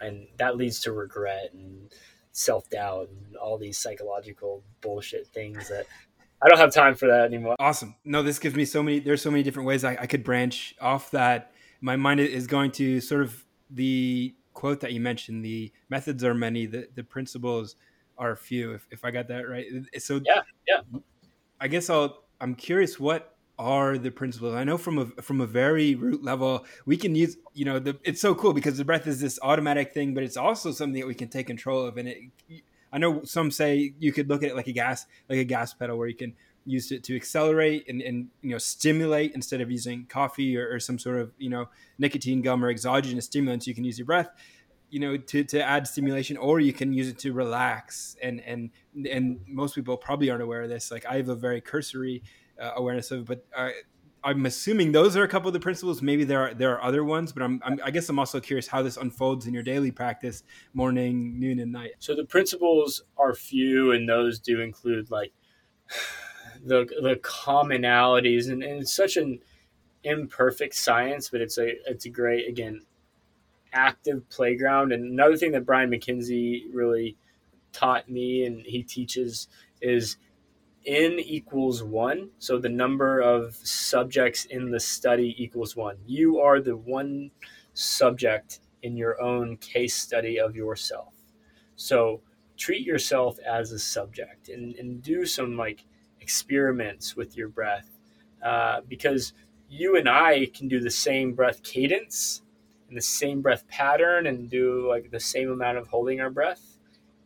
and 0.00 0.26
that 0.38 0.56
leads 0.56 0.80
to 0.80 0.92
regret 0.92 1.52
and 1.52 1.92
self 2.32 2.68
doubt 2.70 3.08
and 3.08 3.36
all 3.36 3.58
these 3.58 3.78
psychological 3.78 4.62
bullshit 4.80 5.26
things 5.28 5.68
that 5.68 5.86
I 6.42 6.48
don't 6.48 6.58
have 6.58 6.72
time 6.72 6.94
for 6.94 7.08
that 7.08 7.24
anymore. 7.24 7.56
Awesome. 7.58 7.96
No, 8.04 8.22
this 8.22 8.38
gives 8.38 8.54
me 8.54 8.64
so 8.64 8.82
many. 8.82 8.98
There's 8.98 9.22
so 9.22 9.30
many 9.30 9.42
different 9.42 9.66
ways 9.66 9.84
I, 9.84 9.96
I 10.00 10.06
could 10.06 10.22
branch 10.22 10.74
off 10.80 11.10
that. 11.12 11.52
My 11.80 11.96
mind 11.96 12.20
is 12.20 12.46
going 12.46 12.72
to 12.72 13.00
sort 13.00 13.22
of 13.22 13.44
the 13.70 14.34
quote 14.52 14.80
that 14.80 14.92
you 14.92 15.00
mentioned. 15.00 15.44
The 15.44 15.72
methods 15.88 16.24
are 16.24 16.34
many. 16.34 16.66
The 16.66 16.88
the 16.94 17.04
principles 17.04 17.76
are 18.18 18.36
few. 18.36 18.72
If 18.72 18.86
if 18.90 19.04
I 19.04 19.10
got 19.10 19.28
that 19.28 19.48
right. 19.48 19.66
So 19.98 20.20
yeah, 20.24 20.42
yeah. 20.68 20.80
I 21.60 21.68
guess 21.68 21.88
I'll. 21.88 22.24
I'm 22.38 22.54
curious 22.54 23.00
what 23.00 23.35
are 23.58 23.96
the 23.98 24.10
principles. 24.10 24.54
I 24.54 24.64
know 24.64 24.76
from 24.76 24.98
a 24.98 25.06
from 25.22 25.40
a 25.40 25.46
very 25.46 25.94
root 25.94 26.22
level, 26.22 26.64
we 26.84 26.96
can 26.96 27.14
use. 27.14 27.36
You 27.54 27.64
know, 27.64 27.78
the, 27.78 27.98
it's 28.04 28.20
so 28.20 28.34
cool 28.34 28.52
because 28.52 28.76
the 28.76 28.84
breath 28.84 29.06
is 29.06 29.20
this 29.20 29.38
automatic 29.42 29.92
thing, 29.92 30.14
but 30.14 30.22
it's 30.22 30.36
also 30.36 30.72
something 30.72 31.00
that 31.00 31.06
we 31.06 31.14
can 31.14 31.28
take 31.28 31.46
control 31.46 31.84
of. 31.84 31.96
And 31.96 32.08
it, 32.08 32.18
I 32.92 32.98
know 32.98 33.22
some 33.24 33.50
say 33.50 33.94
you 33.98 34.12
could 34.12 34.28
look 34.28 34.42
at 34.42 34.50
it 34.50 34.56
like 34.56 34.66
a 34.66 34.72
gas, 34.72 35.06
like 35.28 35.38
a 35.38 35.44
gas 35.44 35.74
pedal, 35.74 35.96
where 35.96 36.08
you 36.08 36.14
can 36.14 36.34
use 36.64 36.90
it 36.90 37.04
to 37.04 37.14
accelerate 37.14 37.84
and, 37.88 38.02
and 38.02 38.28
you 38.42 38.50
know 38.50 38.58
stimulate 38.58 39.32
instead 39.34 39.60
of 39.60 39.70
using 39.70 40.04
coffee 40.06 40.56
or, 40.56 40.68
or 40.74 40.80
some 40.80 40.98
sort 40.98 41.18
of 41.18 41.32
you 41.38 41.48
know 41.48 41.68
nicotine 41.98 42.42
gum 42.42 42.64
or 42.64 42.68
exogenous 42.68 43.24
stimulants. 43.24 43.66
You 43.66 43.74
can 43.74 43.84
use 43.84 43.98
your 43.98 44.06
breath 44.06 44.30
you 44.90 45.00
know 45.00 45.16
to, 45.16 45.42
to 45.42 45.62
add 45.62 45.86
stimulation 45.86 46.36
or 46.36 46.60
you 46.60 46.72
can 46.72 46.92
use 46.92 47.08
it 47.08 47.18
to 47.18 47.32
relax 47.32 48.16
and 48.22 48.40
and 48.40 48.70
and 49.10 49.40
most 49.48 49.74
people 49.74 49.96
probably 49.96 50.30
aren't 50.30 50.42
aware 50.42 50.62
of 50.62 50.68
this 50.68 50.92
like 50.92 51.04
i 51.06 51.16
have 51.16 51.28
a 51.28 51.34
very 51.34 51.60
cursory 51.60 52.22
uh, 52.60 52.72
awareness 52.76 53.10
of. 53.10 53.26
But 53.26 53.46
I'm 54.26 54.44
assuming 54.44 54.90
those 54.90 55.16
are 55.16 55.22
a 55.22 55.28
couple 55.28 55.46
of 55.46 55.54
the 55.54 55.60
principles. 55.60 56.02
Maybe 56.02 56.24
there 56.24 56.40
are 56.40 56.52
there 56.52 56.72
are 56.72 56.82
other 56.82 57.04
ones, 57.04 57.32
but 57.32 57.44
I'm, 57.44 57.62
I'm, 57.64 57.78
i 57.84 57.92
guess 57.92 58.08
I'm 58.08 58.18
also 58.18 58.40
curious 58.40 58.66
how 58.66 58.82
this 58.82 58.96
unfolds 58.96 59.46
in 59.46 59.54
your 59.54 59.62
daily 59.62 59.92
practice, 59.92 60.42
morning, 60.74 61.38
noon, 61.38 61.60
and 61.60 61.70
night. 61.70 61.92
So 62.00 62.16
the 62.16 62.24
principles 62.24 63.04
are 63.16 63.34
few, 63.34 63.92
and 63.92 64.08
those 64.08 64.40
do 64.40 64.60
include 64.60 65.12
like 65.12 65.32
the 66.64 66.86
the 67.00 67.20
commonalities, 67.22 68.50
and, 68.50 68.64
and 68.64 68.80
it's 68.80 68.92
such 68.92 69.16
an 69.16 69.38
imperfect 70.02 70.74
science, 70.74 71.28
but 71.30 71.40
it's 71.40 71.56
a 71.56 71.74
it's 71.86 72.06
a 72.06 72.10
great 72.10 72.48
again 72.48 72.80
active 73.72 74.28
playground. 74.28 74.90
And 74.90 75.04
another 75.04 75.36
thing 75.36 75.52
that 75.52 75.64
Brian 75.64 75.88
McKenzie 75.88 76.62
really 76.72 77.16
taught 77.72 78.10
me, 78.10 78.44
and 78.44 78.66
he 78.66 78.82
teaches 78.82 79.46
is 79.80 80.16
n 80.86 81.18
equals 81.18 81.82
one. 81.82 82.30
So 82.38 82.58
the 82.58 82.68
number 82.68 83.20
of 83.20 83.54
subjects 83.56 84.44
in 84.46 84.70
the 84.70 84.80
study 84.80 85.34
equals 85.38 85.76
one. 85.76 85.96
You 86.06 86.40
are 86.40 86.60
the 86.60 86.76
one 86.76 87.30
subject 87.74 88.60
in 88.82 88.96
your 88.96 89.20
own 89.20 89.56
case 89.56 89.94
study 89.94 90.38
of 90.38 90.54
yourself. 90.54 91.14
So 91.76 92.20
treat 92.56 92.86
yourself 92.86 93.38
as 93.40 93.72
a 93.72 93.78
subject 93.78 94.48
and, 94.48 94.74
and 94.76 95.02
do 95.02 95.26
some 95.26 95.56
like 95.56 95.84
experiments 96.20 97.16
with 97.16 97.36
your 97.36 97.48
breath 97.48 97.90
uh, 98.42 98.80
because 98.88 99.32
you 99.68 99.96
and 99.96 100.08
I 100.08 100.46
can 100.54 100.68
do 100.68 100.80
the 100.80 100.90
same 100.90 101.34
breath 101.34 101.62
cadence 101.62 102.42
and 102.88 102.96
the 102.96 103.02
same 103.02 103.42
breath 103.42 103.66
pattern 103.68 104.26
and 104.26 104.48
do 104.48 104.88
like 104.88 105.10
the 105.10 105.20
same 105.20 105.50
amount 105.50 105.78
of 105.78 105.88
holding 105.88 106.20
our 106.20 106.30
breath. 106.30 106.78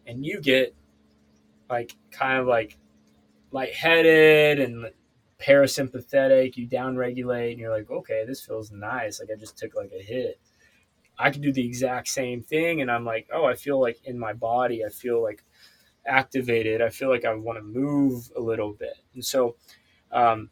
And 0.07 0.25
you 0.25 0.41
get 0.41 0.75
like 1.69 1.95
kind 2.11 2.41
of 2.41 2.47
like 2.47 2.77
lightheaded 3.53 4.61
and 4.61 4.91
parasympathetic, 5.39 6.57
you 6.57 6.69
downregulate, 6.69 7.53
and 7.53 7.61
you're 7.61 7.75
like, 7.75 7.91
okay, 7.91 8.25
this 8.27 8.45
feels 8.45 8.71
nice. 8.71 9.21
Like 9.21 9.31
I 9.35 9.39
just 9.39 9.57
took 9.57 9.75
like 9.75 9.93
a 9.99 10.03
hit. 10.03 10.39
I 11.19 11.31
can 11.31 11.43
do 11.43 11.53
the 11.53 11.67
exact 11.67 12.09
same 12.09 12.43
thing, 12.43 12.81
and 12.81 12.91
I'm 12.91 13.05
like, 13.05 13.29
oh, 13.33 13.45
I 13.45 13.55
feel 13.55 13.81
like 13.81 13.99
in 14.05 14.19
my 14.19 14.33
body, 14.33 14.85
I 14.85 14.89
feel 14.89 15.23
like 15.23 15.45
activated. 16.07 16.81
I 16.81 16.89
feel 16.89 17.11
like 17.11 17.25
I 17.25 17.35
want 17.35 17.59
to 17.59 17.63
move 17.63 18.31
a 18.37 18.41
little 18.41 18.73
bit. 18.73 18.97
And 19.15 19.25
so, 19.25 19.57
um, 20.13 20.51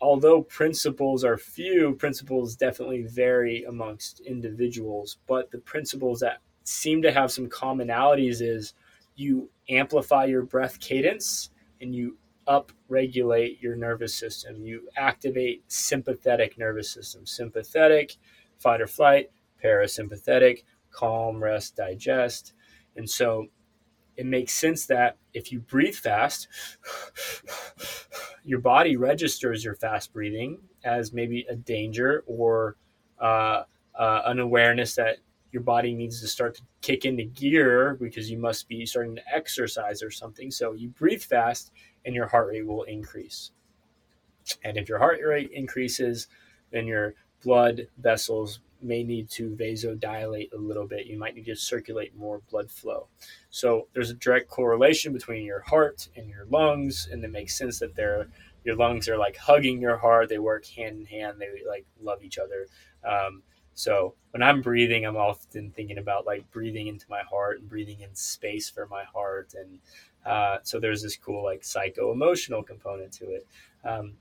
although 0.00 0.42
principles 0.42 1.24
are 1.24 1.38
few, 1.38 1.94
principles 1.94 2.56
definitely 2.56 3.02
vary 3.02 3.64
amongst 3.64 4.20
individuals. 4.20 5.18
But 5.26 5.50
the 5.50 5.58
principles 5.58 6.20
that 6.20 6.38
seem 6.64 7.02
to 7.02 7.12
have 7.12 7.30
some 7.30 7.48
commonalities 7.48 8.40
is 8.40 8.74
you 9.14 9.50
amplify 9.68 10.24
your 10.24 10.42
breath 10.42 10.80
cadence 10.80 11.50
and 11.80 11.94
you 11.94 12.16
upregulate 12.48 13.60
your 13.60 13.76
nervous 13.76 14.14
system. 14.14 14.64
You 14.64 14.88
activate 14.96 15.64
sympathetic 15.68 16.58
nervous 16.58 16.90
system. 16.90 17.26
Sympathetic, 17.26 18.16
fight 18.58 18.80
or 18.80 18.86
flight, 18.86 19.30
parasympathetic, 19.62 20.64
calm, 20.90 21.42
rest, 21.42 21.76
digest. 21.76 22.54
And 22.96 23.08
so 23.08 23.46
it 24.16 24.26
makes 24.26 24.52
sense 24.52 24.86
that 24.86 25.16
if 25.32 25.52
you 25.52 25.60
breathe 25.60 25.94
fast, 25.94 26.48
your 28.44 28.58
body 28.58 28.96
registers 28.96 29.64
your 29.64 29.76
fast 29.76 30.12
breathing 30.12 30.58
as 30.84 31.12
maybe 31.12 31.46
a 31.48 31.54
danger 31.54 32.24
or 32.26 32.76
uh, 33.20 33.62
uh, 33.94 34.22
an 34.26 34.38
awareness 34.38 34.94
that 34.96 35.18
your 35.52 35.62
body 35.62 35.94
needs 35.94 36.20
to 36.20 36.28
start 36.28 36.54
to 36.56 36.62
kick 36.80 37.04
into 37.04 37.24
gear 37.24 37.96
because 38.00 38.30
you 38.30 38.38
must 38.38 38.68
be 38.68 38.86
starting 38.86 39.16
to 39.16 39.22
exercise 39.34 40.02
or 40.02 40.10
something. 40.10 40.50
So 40.50 40.72
you 40.72 40.88
breathe 40.88 41.22
fast 41.22 41.72
and 42.04 42.14
your 42.14 42.26
heart 42.26 42.48
rate 42.48 42.66
will 42.66 42.84
increase. 42.84 43.50
And 44.64 44.76
if 44.76 44.88
your 44.88 44.98
heart 44.98 45.20
rate 45.24 45.50
increases, 45.52 46.28
then 46.70 46.86
your 46.86 47.14
blood 47.42 47.88
vessels 47.98 48.60
may 48.82 49.02
need 49.02 49.28
to 49.28 49.50
vasodilate 49.50 50.52
a 50.52 50.56
little 50.56 50.86
bit. 50.86 51.06
You 51.06 51.18
might 51.18 51.34
need 51.34 51.46
to 51.46 51.56
circulate 51.56 52.16
more 52.16 52.40
blood 52.50 52.70
flow. 52.70 53.08
So 53.50 53.88
there's 53.92 54.10
a 54.10 54.14
direct 54.14 54.48
correlation 54.48 55.12
between 55.12 55.44
your 55.44 55.60
heart 55.60 56.08
and 56.16 56.28
your 56.28 56.46
lungs, 56.46 57.08
and 57.10 57.22
it 57.22 57.30
makes 57.30 57.56
sense 57.56 57.78
that 57.80 57.94
they're 57.94 58.28
your 58.64 58.76
lungs 58.76 59.08
are 59.08 59.16
like 59.16 59.36
hugging 59.36 59.80
your 59.80 59.96
heart. 59.96 60.28
They 60.28 60.38
work 60.38 60.66
hand 60.66 61.00
in 61.00 61.06
hand. 61.06 61.36
They 61.38 61.48
like 61.66 61.86
love 62.00 62.22
each 62.22 62.38
other. 62.38 62.66
Um, 63.02 63.42
so 63.80 64.14
when 64.32 64.42
I'm 64.42 64.60
breathing, 64.60 65.06
I'm 65.06 65.16
often 65.16 65.70
thinking 65.70 65.96
about 65.96 66.26
like 66.26 66.48
breathing 66.50 66.88
into 66.88 67.06
my 67.08 67.22
heart 67.22 67.60
and 67.60 67.68
breathing 67.68 68.00
in 68.00 68.14
space 68.14 68.68
for 68.68 68.86
my 68.86 69.04
heart. 69.04 69.54
And 69.58 69.78
uh, 70.26 70.58
so 70.62 70.78
there's 70.78 71.02
this 71.02 71.16
cool 71.16 71.42
like 71.42 71.64
psycho 71.64 72.12
emotional 72.12 72.62
component 72.62 73.10
to 73.14 73.30
it. 73.30 73.46
Um, 73.82 74.12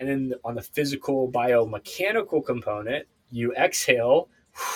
and 0.00 0.08
then 0.08 0.34
on 0.42 0.54
the 0.54 0.62
physical 0.62 1.30
biomechanical 1.30 2.44
component, 2.44 3.06
you 3.30 3.54
exhale. 3.54 4.28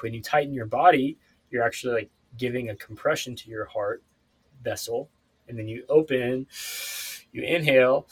When 0.00 0.12
you 0.12 0.20
tighten 0.20 0.52
your 0.52 0.66
body, 0.66 1.16
you're 1.48 1.62
actually 1.62 1.94
like 1.94 2.10
giving 2.36 2.70
a 2.70 2.74
compression 2.74 3.36
to 3.36 3.48
your 3.48 3.66
heart 3.66 4.02
vessel. 4.60 5.08
And 5.46 5.56
then 5.56 5.68
you 5.68 5.84
open, 5.88 6.48
you 7.30 7.42
inhale, 7.44 8.08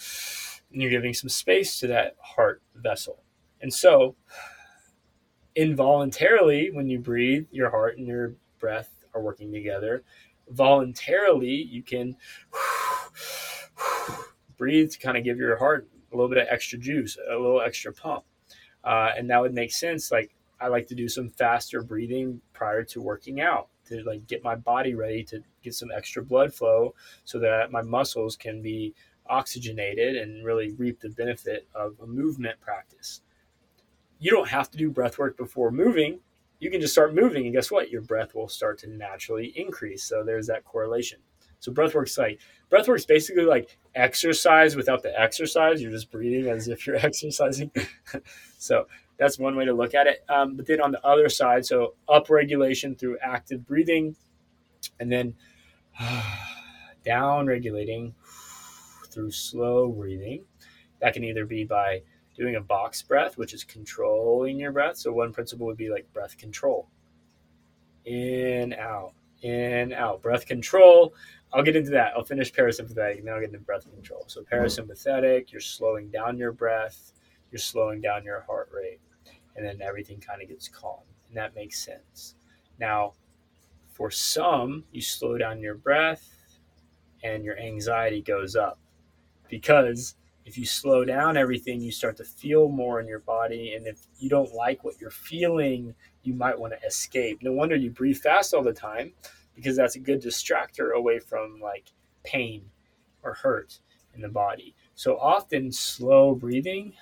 and 0.73 0.81
you're 0.81 0.93
giving 0.93 1.13
some 1.13 1.29
space 1.29 1.81
to 1.81 1.89
that 1.89 2.15
heart 2.21 2.63
vessel. 2.77 3.25
And 3.61 3.75
so, 3.75 4.15
involuntarily, 5.57 6.71
when 6.73 6.89
you 6.89 6.99
breathe, 6.99 7.47
your 7.51 7.71
heart 7.71 7.99
and 7.99 8.07
your 8.07 8.35
breath 8.59 8.91
are 9.15 9.21
working 9.21 9.53
together. 9.53 10.03
Voluntarily, 10.49 11.69
you 11.71 11.83
can 11.83 12.17
breathe 14.57 14.91
to 14.91 14.99
kind 14.99 15.17
of 15.17 15.25
give 15.25 15.39
your 15.39 15.57
heart 15.57 15.89
a 16.13 16.17
little 16.17 16.29
bit 16.29 16.39
of 16.39 16.47
extra 16.51 16.79
juice, 16.79 17.17
a 17.31 17.37
little 17.37 17.61
extra 17.61 17.93
pump. 17.93 18.25
Uh, 18.85 19.11
and 19.17 19.31
that 19.31 19.41
would 19.41 19.55
make 19.55 19.73
sense. 19.73 20.11
Like 20.11 20.35
I 20.61 20.69
like 20.69 20.87
to 20.89 20.95
do 20.95 21.09
some 21.09 21.31
faster 21.31 21.83
breathing 21.83 22.41
prior 22.53 22.85
to 22.85 23.01
working 23.01 23.41
out 23.41 23.69
to 23.87 24.03
like 24.05 24.27
get 24.27 24.45
my 24.45 24.55
body 24.55 24.95
ready 24.95 25.25
to 25.25 25.43
get 25.63 25.75
some 25.75 25.91
extra 25.95 26.23
blood 26.23 26.53
flow 26.53 26.95
so 27.25 27.39
that 27.39 27.73
my 27.73 27.83
muscles 27.83 28.37
can 28.37 28.63
be 28.63 28.95
oxygenated 29.29 30.17
and 30.17 30.45
really 30.45 30.73
reap 30.73 31.01
the 31.01 31.11
benefit 31.11 31.69
of 31.75 31.95
a 32.03 32.07
movement 32.07 32.61
practice. 32.61 33.23
You 34.21 34.31
don't 34.31 34.49
have 34.49 34.71
to 34.71 34.79
do 34.79 34.91
breath 34.91 35.19
work 35.19 35.37
before 35.37 35.73
moving. 35.73 36.21
You 36.61 36.71
can 36.71 36.81
just 36.81 36.93
start 36.93 37.15
moving, 37.15 37.47
and 37.47 37.55
guess 37.55 37.71
what? 37.71 37.91
Your 37.91 38.03
breath 38.03 38.35
will 38.35 38.49
start 38.49 38.79
to 38.81 38.87
naturally 38.87 39.53
increase. 39.57 40.05
So 40.05 40.23
there's 40.23 40.47
that 40.47 40.65
correlation. 40.65 41.19
So 41.59 41.73
breathwork's 41.73 42.17
like 42.17 42.41
breathwork's 42.71 43.05
basically 43.07 43.45
like 43.45 43.79
exercise 43.95 44.77
without 44.77 45.03
the 45.03 45.19
exercise. 45.19 45.83
You're 45.83 45.91
just 45.91 46.11
breathing 46.11 46.51
as 46.51 46.69
if 46.69 46.87
you're 46.87 46.97
exercising. 47.07 47.71
so 48.59 48.87
that's 49.19 49.39
one 49.39 49.57
way 49.57 49.67
to 49.67 49.73
look 49.75 49.95
at 49.95 50.07
it. 50.07 50.25
Um, 50.29 50.57
but 50.57 50.67
then 50.67 50.81
on 50.81 50.93
the 50.93 51.05
other 51.07 51.29
side, 51.29 51.65
so 51.67 51.95
up 52.09 52.31
regulation 52.31 52.95
through 52.95 53.19
active 53.23 53.67
breathing, 53.67 54.17
and 54.99 55.13
then 55.13 55.35
down 57.05 57.47
regulating 57.47 58.15
through 59.11 59.31
slow 59.31 59.89
breathing. 59.89 60.45
That 61.01 61.15
can 61.15 61.25
either 61.25 61.47
be 61.47 61.65
by 61.65 62.03
doing 62.41 62.57
a 62.57 62.61
box 62.61 63.03
breath, 63.03 63.37
which 63.37 63.53
is 63.53 63.63
controlling 63.63 64.59
your 64.59 64.73
breath. 64.73 64.97
So 64.97 65.13
one 65.13 65.33
principle 65.33 65.67
would 65.67 65.77
be 65.77 65.91
like 65.91 66.11
breath 66.13 66.37
control. 66.39 66.89
In, 68.07 68.73
out, 68.73 69.13
in, 69.43 69.93
out. 69.93 70.23
Breath 70.23 70.47
control 70.47 71.15
I'll 71.53 71.63
get 71.63 71.77
into 71.77 71.91
that. 71.91 72.13
I'll 72.17 72.25
finish 72.25 72.53
parasympathetic 72.53 73.19
and 73.19 73.27
then 73.27 73.35
I'll 73.35 73.41
get 73.41 73.49
into 73.49 73.59
breath 73.59 73.91
control. 73.91 74.25
So 74.29 74.43
parasympathetic, 74.43 75.51
you're 75.51 75.61
slowing 75.61 76.09
down 76.09 76.39
your 76.39 76.53
breath, 76.53 77.13
you're 77.51 77.59
slowing 77.59 78.01
down 78.01 78.25
your 78.25 78.43
heart 78.43 78.71
rate, 78.73 79.01
and 79.57 79.67
then 79.67 79.81
everything 79.83 80.21
kind 80.21 80.43
of 80.43 80.49
gets 80.49 80.69
calm. 80.69 81.01
And 81.29 81.37
that 81.37 81.55
makes 81.57 81.85
sense. 81.85 82.37
Now, 82.79 83.15
for 83.89 84.11
some, 84.11 84.85
you 84.93 85.01
slow 85.01 85.39
down 85.39 85.61
your 85.61 85.75
breath 85.75 86.29
and 87.25 87.45
your 87.45 87.59
anxiety 87.59 88.23
goes 88.23 88.55
up 88.55 88.79
because 89.49 90.15
if 90.51 90.59
you 90.59 90.67
slow 90.67 91.05
down 91.05 91.37
everything, 91.37 91.81
you 91.81 91.93
start 91.93 92.17
to 92.17 92.25
feel 92.25 92.69
more 92.69 92.99
in 92.99 93.07
your 93.07 93.21
body. 93.21 93.75
And 93.75 93.87
if 93.87 94.01
you 94.19 94.29
don't 94.29 94.53
like 94.53 94.83
what 94.83 95.01
you're 95.01 95.09
feeling, 95.09 95.95
you 96.25 96.35
might 96.35 96.59
want 96.59 96.73
to 96.73 96.85
escape. 96.85 97.41
No 97.41 97.53
wonder 97.53 97.77
you 97.77 97.91
breathe 97.91 98.19
fast 98.19 98.53
all 98.53 98.65
the 98.65 98.73
time 98.73 99.13
because 99.55 99.77
that's 99.77 99.95
a 99.95 100.01
good 100.01 100.21
distractor 100.21 100.93
away 100.97 101.21
from 101.21 101.61
like 101.63 101.93
pain 102.25 102.65
or 103.23 103.35
hurt 103.35 103.79
in 104.13 104.23
the 104.23 104.29
body. 104.29 104.75
So 104.97 105.17
often, 105.19 105.71
slow 105.71 106.35
breathing 106.35 106.95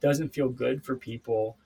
doesn't 0.00 0.34
feel 0.34 0.48
good 0.48 0.84
for 0.84 0.96
people 0.96 1.56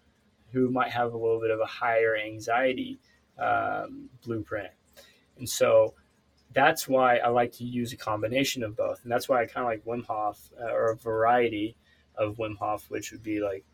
who 0.53 0.71
might 0.71 0.91
have 0.91 1.15
a 1.15 1.17
little 1.17 1.41
bit 1.41 1.51
of 1.51 1.61
a 1.61 1.65
higher 1.65 2.19
anxiety 2.19 3.01
um, 3.39 4.11
blueprint. 4.23 4.73
And 5.39 5.49
so 5.49 5.95
that's 6.53 6.89
why 6.89 7.19
I 7.19 7.29
like 7.29 7.53
to 7.53 7.65
use 7.65 7.93
a 7.93 7.97
combination 7.97 8.63
of 8.63 8.77
both. 8.77 9.03
And 9.03 9.13
that's 9.13 9.29
why 9.29 9.43
I 9.43 9.47
kind 9.47 9.65
of 9.65 9.67
like 9.67 9.85
Wim 9.85 10.05
Hof 10.07 10.51
uh, 10.61 10.73
or 10.73 10.91
a 10.91 10.97
variety 10.97 11.77
of 12.17 12.37
Wim 12.37 12.57
Hof, 12.59 12.87
which 12.91 13.13
would 13.13 13.23
be 13.23 13.41
like 13.41 13.65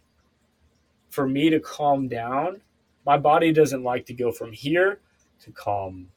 for 1.09 1.27
me 1.27 1.51
to 1.51 1.61
calm 1.61 2.09
down, 2.09 2.61
my 3.07 3.16
body 3.16 3.53
doesn't 3.53 3.83
like 3.83 4.07
to 4.07 4.14
go 4.14 4.33
from 4.33 4.53
here 4.53 5.01
to 5.41 5.53
calm 5.53 6.09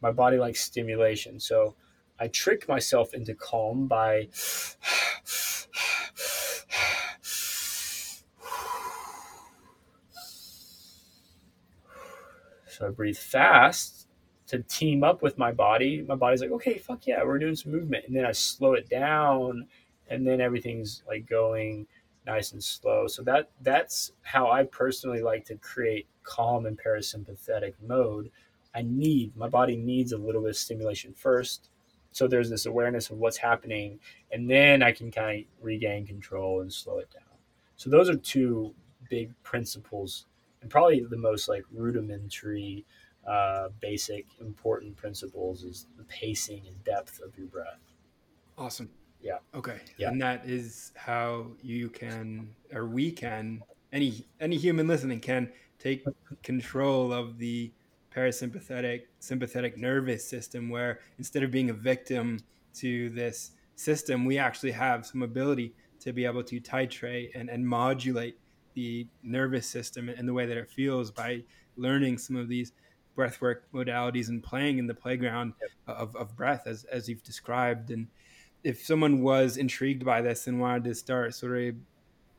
my 0.00 0.12
body 0.12 0.36
likes 0.36 0.60
stimulation. 0.60 1.40
So 1.40 1.74
I 2.20 2.28
trick 2.28 2.68
myself 2.68 3.14
into 3.14 3.34
calm 3.34 3.88
by 3.88 4.28
So 12.70 12.86
I 12.86 12.90
breathe 12.90 13.16
fast 13.16 13.97
to 14.48 14.60
team 14.64 15.04
up 15.04 15.22
with 15.22 15.38
my 15.38 15.52
body. 15.52 16.04
My 16.06 16.14
body's 16.14 16.40
like, 16.40 16.50
okay, 16.50 16.78
fuck 16.78 17.06
yeah, 17.06 17.22
we're 17.22 17.38
doing 17.38 17.56
some 17.56 17.72
movement. 17.72 18.04
And 18.06 18.16
then 18.16 18.26
I 18.26 18.32
slow 18.32 18.74
it 18.74 18.88
down 18.88 19.66
and 20.08 20.26
then 20.26 20.40
everything's 20.40 21.02
like 21.06 21.28
going 21.28 21.86
nice 22.26 22.52
and 22.52 22.62
slow. 22.62 23.06
So 23.06 23.22
that 23.22 23.50
that's 23.62 24.12
how 24.22 24.50
I 24.50 24.64
personally 24.64 25.20
like 25.20 25.44
to 25.46 25.56
create 25.56 26.06
calm 26.22 26.66
and 26.66 26.78
parasympathetic 26.78 27.74
mode 27.86 28.30
I 28.74 28.82
need, 28.82 29.36
my 29.36 29.48
body 29.48 29.76
needs 29.76 30.12
a 30.12 30.18
little 30.18 30.42
bit 30.42 30.50
of 30.50 30.56
stimulation 30.56 31.12
first. 31.12 31.70
So 32.12 32.26
there's 32.26 32.50
this 32.50 32.66
awareness 32.66 33.10
of 33.10 33.18
what's 33.18 33.36
happening, 33.36 33.98
and 34.32 34.48
then 34.48 34.82
I 34.82 34.92
can 34.92 35.10
kind 35.10 35.40
of 35.40 35.64
regain 35.64 36.06
control 36.06 36.60
and 36.60 36.72
slow 36.72 36.98
it 36.98 37.10
down. 37.10 37.36
So 37.76 37.90
those 37.90 38.08
are 38.08 38.16
two 38.16 38.74
big 39.10 39.32
principles, 39.42 40.26
and 40.62 40.70
probably 40.70 41.00
the 41.00 41.16
most 41.16 41.48
like 41.48 41.64
rudimentary, 41.72 42.84
uh, 43.26 43.68
basic, 43.80 44.26
important 44.40 44.96
principles 44.96 45.64
is 45.64 45.86
the 45.96 46.04
pacing 46.04 46.62
and 46.66 46.84
depth 46.84 47.20
of 47.20 47.36
your 47.36 47.46
breath. 47.46 47.80
Awesome. 48.56 48.90
Yeah. 49.20 49.38
Okay. 49.54 49.80
Yeah. 49.96 50.10
And 50.10 50.20
that 50.22 50.46
is 50.46 50.92
how 50.96 51.48
you 51.62 51.88
can, 51.88 52.54
or 52.72 52.86
we 52.86 53.10
can, 53.10 53.62
any 53.92 54.26
any 54.40 54.56
human 54.56 54.86
listening 54.86 55.20
can 55.20 55.50
take 55.78 56.04
control 56.42 57.12
of 57.12 57.38
the 57.38 57.72
parasympathetic 58.14 59.02
sympathetic 59.18 59.76
nervous 59.76 60.28
system 60.28 60.68
where 60.68 61.00
instead 61.18 61.42
of 61.42 61.50
being 61.50 61.70
a 61.70 61.74
victim 61.74 62.38
to 62.74 63.10
this 63.10 63.52
system 63.76 64.24
we 64.24 64.38
actually 64.38 64.72
have 64.72 65.06
some 65.06 65.22
ability 65.22 65.74
to 66.00 66.12
be 66.12 66.24
able 66.24 66.42
to 66.42 66.60
titrate 66.60 67.30
and, 67.34 67.48
and 67.48 67.66
modulate 67.66 68.38
the 68.74 69.06
nervous 69.22 69.66
system 69.66 70.08
and 70.08 70.28
the 70.28 70.32
way 70.32 70.46
that 70.46 70.56
it 70.56 70.68
feels 70.68 71.10
by 71.10 71.42
learning 71.76 72.18
some 72.18 72.36
of 72.36 72.48
these 72.48 72.72
breathwork 73.18 73.62
modalities 73.74 74.28
and 74.28 74.42
playing 74.42 74.78
in 74.78 74.86
the 74.86 74.94
playground 74.94 75.52
of, 75.88 76.14
of 76.14 76.36
breath 76.36 76.66
as, 76.66 76.84
as 76.84 77.08
you've 77.08 77.22
described 77.24 77.90
and 77.90 78.06
if 78.62 78.84
someone 78.84 79.22
was 79.22 79.56
intrigued 79.56 80.04
by 80.04 80.20
this 80.20 80.46
and 80.46 80.60
wanted 80.60 80.84
to 80.84 80.94
start 80.94 81.34
sort 81.34 81.58
of 81.58 81.74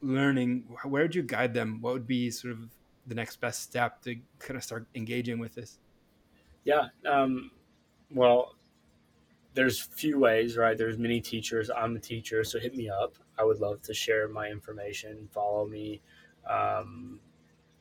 learning 0.01 0.63
where 0.83 1.03
would 1.03 1.15
you 1.15 1.21
guide 1.21 1.53
them 1.53 1.79
what 1.81 1.91
would 1.91 2.07
be 2.07 2.31
sort 2.31 2.53
of 2.53 2.69
the 3.09 3.15
next 3.15 3.41
best 3.41 3.61
step 3.63 4.01
to 4.03 4.15
kind 4.37 4.55
of 4.55 4.63
start 4.63 4.87
engaging 4.95 5.39
with 5.39 5.53
this? 5.55 5.79
Yeah. 6.63 6.87
Um, 7.05 7.51
well, 8.11 8.55
there's 9.55 9.79
few 9.79 10.19
ways, 10.19 10.55
right? 10.55 10.77
There's 10.77 10.97
many 10.97 11.19
teachers. 11.19 11.69
I'm 11.75 11.95
a 11.95 11.99
teacher, 11.99 12.43
so 12.43 12.59
hit 12.59 12.75
me 12.75 12.89
up. 12.89 13.15
I 13.37 13.43
would 13.43 13.59
love 13.59 13.81
to 13.83 13.93
share 13.93 14.27
my 14.29 14.47
information. 14.47 15.27
Follow 15.33 15.67
me. 15.67 16.01
Um, 16.49 17.19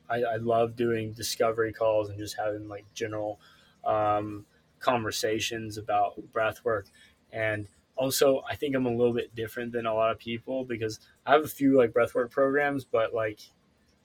I, 0.09 0.23
I, 0.23 0.35
love 0.37 0.75
doing 0.75 1.13
discovery 1.13 1.71
calls 1.71 2.09
and 2.09 2.17
just 2.17 2.35
having 2.37 2.67
like 2.67 2.85
general 2.93 3.39
um, 3.85 4.45
conversations 4.79 5.77
about 5.77 6.13
breath 6.31 6.63
work. 6.63 6.87
And 7.31 7.67
also, 7.95 8.41
I 8.49 8.55
think 8.55 8.75
I'm 8.75 8.85
a 8.85 8.95
little 8.95 9.13
bit 9.13 9.35
different 9.35 9.71
than 9.71 9.85
a 9.85 9.93
lot 9.93 10.11
of 10.11 10.17
people 10.17 10.63
because 10.63 10.99
I 11.25 11.33
have 11.33 11.43
a 11.43 11.49
few 11.49 11.77
like 11.77 11.91
breathwork 11.91 12.31
programs, 12.31 12.85
but 12.85 13.13
like 13.13 13.39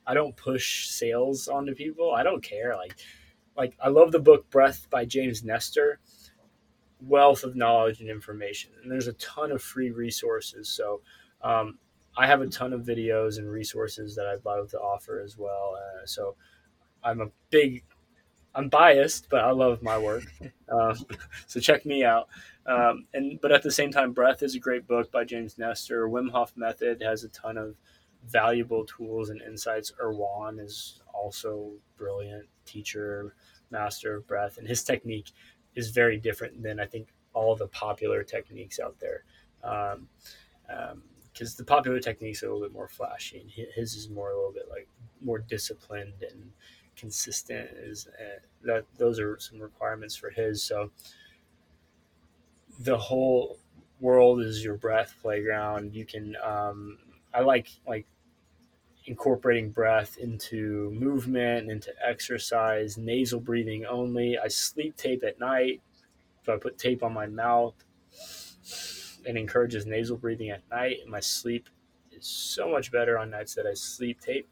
I 0.06 0.14
don't 0.14 0.36
push 0.36 0.88
sales 0.88 1.48
onto 1.48 1.74
people. 1.74 2.12
I 2.12 2.22
don't 2.22 2.42
care. 2.42 2.76
Like, 2.76 2.96
like 3.56 3.76
I 3.82 3.88
love 3.88 4.12
the 4.12 4.18
book 4.18 4.50
Breath 4.50 4.88
by 4.90 5.04
James 5.04 5.44
Nestor. 5.44 6.00
Wealth 7.00 7.44
of 7.44 7.54
knowledge 7.54 8.00
and 8.00 8.08
information, 8.08 8.70
and 8.82 8.90
there's 8.90 9.08
a 9.08 9.12
ton 9.14 9.52
of 9.52 9.60
free 9.60 9.90
resources. 9.90 10.70
So, 10.70 11.02
um, 11.42 11.78
I 12.16 12.26
have 12.26 12.40
a 12.40 12.46
ton 12.46 12.72
of 12.72 12.82
videos 12.82 13.38
and 13.38 13.50
resources 13.50 14.14
that 14.16 14.26
I'd 14.26 14.44
love 14.44 14.70
to 14.70 14.78
offer 14.78 15.20
as 15.20 15.36
well. 15.36 15.76
Uh, 15.76 16.06
so 16.06 16.36
I'm 17.02 17.20
a 17.20 17.28
big, 17.50 17.82
I'm 18.54 18.68
biased, 18.68 19.28
but 19.28 19.40
I 19.40 19.50
love 19.50 19.82
my 19.82 19.98
work. 19.98 20.24
Um, 20.66 20.96
so 21.46 21.60
check 21.60 21.84
me 21.84 22.04
out. 22.04 22.26
Um, 22.66 23.04
and 23.12 23.38
but 23.40 23.52
at 23.52 23.62
the 23.62 23.70
same 23.70 23.92
time, 23.92 24.12
Breath 24.12 24.42
is 24.42 24.54
a 24.54 24.58
great 24.58 24.88
book 24.88 25.12
by 25.12 25.22
James 25.22 25.58
Nestor. 25.58 26.08
Wim 26.08 26.30
Hof 26.30 26.52
Method 26.56 27.02
has 27.02 27.22
a 27.22 27.28
ton 27.28 27.58
of 27.58 27.76
valuable 28.26 28.84
tools 28.86 29.28
and 29.28 29.42
insights. 29.42 29.92
Erwan 30.02 30.58
is 30.58 31.00
also 31.12 31.72
brilliant 31.96 32.46
teacher, 32.64 33.34
master 33.70 34.16
of 34.16 34.26
breath, 34.26 34.56
and 34.56 34.66
his 34.66 34.82
technique 34.82 35.30
is 35.74 35.90
very 35.90 36.16
different 36.16 36.62
than 36.62 36.80
I 36.80 36.86
think 36.86 37.08
all 37.34 37.54
the 37.54 37.68
popular 37.68 38.22
techniques 38.22 38.80
out 38.80 38.96
there. 38.98 39.24
Um, 39.62 40.08
because 41.34 41.56
the 41.56 41.64
popular 41.64 41.98
techniques 41.98 42.42
are 42.42 42.48
a 42.48 42.52
little 42.52 42.66
bit 42.66 42.72
more 42.72 42.88
flashy, 42.88 43.40
and 43.40 43.50
his 43.50 43.94
is 43.94 44.08
more 44.08 44.30
a 44.30 44.36
little 44.36 44.52
bit 44.52 44.68
like 44.70 44.88
more 45.20 45.40
disciplined 45.40 46.22
and 46.22 46.52
consistent. 46.96 47.68
Is 47.76 48.06
uh, 48.06 48.40
that 48.62 48.84
those 48.96 49.18
are 49.18 49.38
some 49.40 49.58
requirements 49.58 50.14
for 50.14 50.30
his. 50.30 50.62
So 50.62 50.90
the 52.78 52.96
whole 52.96 53.58
world 54.00 54.40
is 54.40 54.64
your 54.64 54.76
breath 54.76 55.16
playground. 55.20 55.94
You 55.94 56.06
can 56.06 56.36
um, 56.42 56.98
I 57.34 57.40
like 57.40 57.68
like 57.86 58.06
incorporating 59.06 59.70
breath 59.70 60.16
into 60.18 60.90
movement, 60.92 61.68
into 61.68 61.92
exercise, 62.02 62.96
nasal 62.96 63.40
breathing 63.40 63.84
only. 63.84 64.38
I 64.38 64.48
sleep 64.48 64.96
tape 64.96 65.24
at 65.24 65.40
night. 65.40 65.82
So 66.46 66.54
I 66.54 66.58
put 66.58 66.78
tape 66.78 67.02
on 67.02 67.12
my 67.12 67.26
mouth 67.26 67.74
and 69.26 69.38
encourages 69.38 69.86
nasal 69.86 70.16
breathing 70.16 70.50
at 70.50 70.68
night. 70.70 70.98
And 71.02 71.10
my 71.10 71.20
sleep 71.20 71.68
is 72.12 72.26
so 72.26 72.68
much 72.68 72.92
better 72.92 73.18
on 73.18 73.30
nights 73.30 73.54
that 73.54 73.66
I 73.66 73.74
sleep 73.74 74.20
tape 74.20 74.48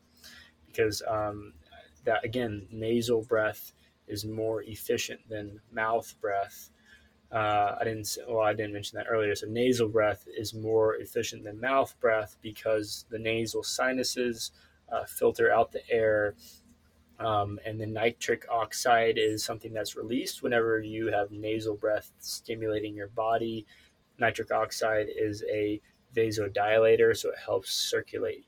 because 0.66 1.02
um, 1.06 1.52
that 2.04 2.24
again, 2.24 2.66
nasal 2.70 3.22
breath 3.22 3.72
is 4.08 4.24
more 4.24 4.62
efficient 4.62 5.20
than 5.28 5.60
mouth 5.70 6.14
breath. 6.20 6.70
Uh, 7.30 7.76
I 7.80 7.84
didn't 7.84 8.18
well, 8.28 8.40
I 8.42 8.52
didn't 8.52 8.74
mention 8.74 8.96
that 8.98 9.06
earlier. 9.08 9.34
So 9.34 9.46
nasal 9.46 9.88
breath 9.88 10.26
is 10.36 10.54
more 10.54 10.96
efficient 10.96 11.44
than 11.44 11.60
mouth 11.60 11.98
breath 12.00 12.36
because 12.42 13.06
the 13.10 13.18
nasal 13.18 13.62
sinuses 13.62 14.52
uh, 14.90 15.04
filter 15.04 15.50
out 15.50 15.72
the 15.72 15.88
air, 15.90 16.34
um, 17.18 17.58
and 17.64 17.80
the 17.80 17.86
nitric 17.86 18.46
oxide 18.50 19.16
is 19.16 19.44
something 19.44 19.72
that's 19.72 19.96
released 19.96 20.42
whenever 20.42 20.80
you 20.80 21.06
have 21.06 21.30
nasal 21.30 21.74
breath 21.74 22.10
stimulating 22.18 22.94
your 22.94 23.08
body. 23.08 23.66
Nitric 24.18 24.50
oxide 24.52 25.08
is 25.14 25.44
a 25.50 25.80
vasodilator, 26.14 27.16
so 27.16 27.30
it 27.30 27.38
helps 27.44 27.72
circulate 27.72 28.46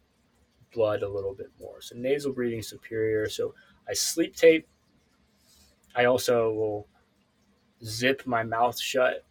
blood 0.72 1.02
a 1.02 1.08
little 1.08 1.34
bit 1.34 1.50
more. 1.60 1.80
So 1.80 1.96
nasal 1.96 2.32
breathing 2.32 2.62
superior. 2.62 3.28
So 3.28 3.54
I 3.88 3.94
sleep 3.94 4.36
tape. 4.36 4.66
I 5.96 6.06
also 6.06 6.52
will 6.52 6.88
zip 7.84 8.22
my 8.26 8.42
mouth 8.42 8.78
shut, 8.80 9.24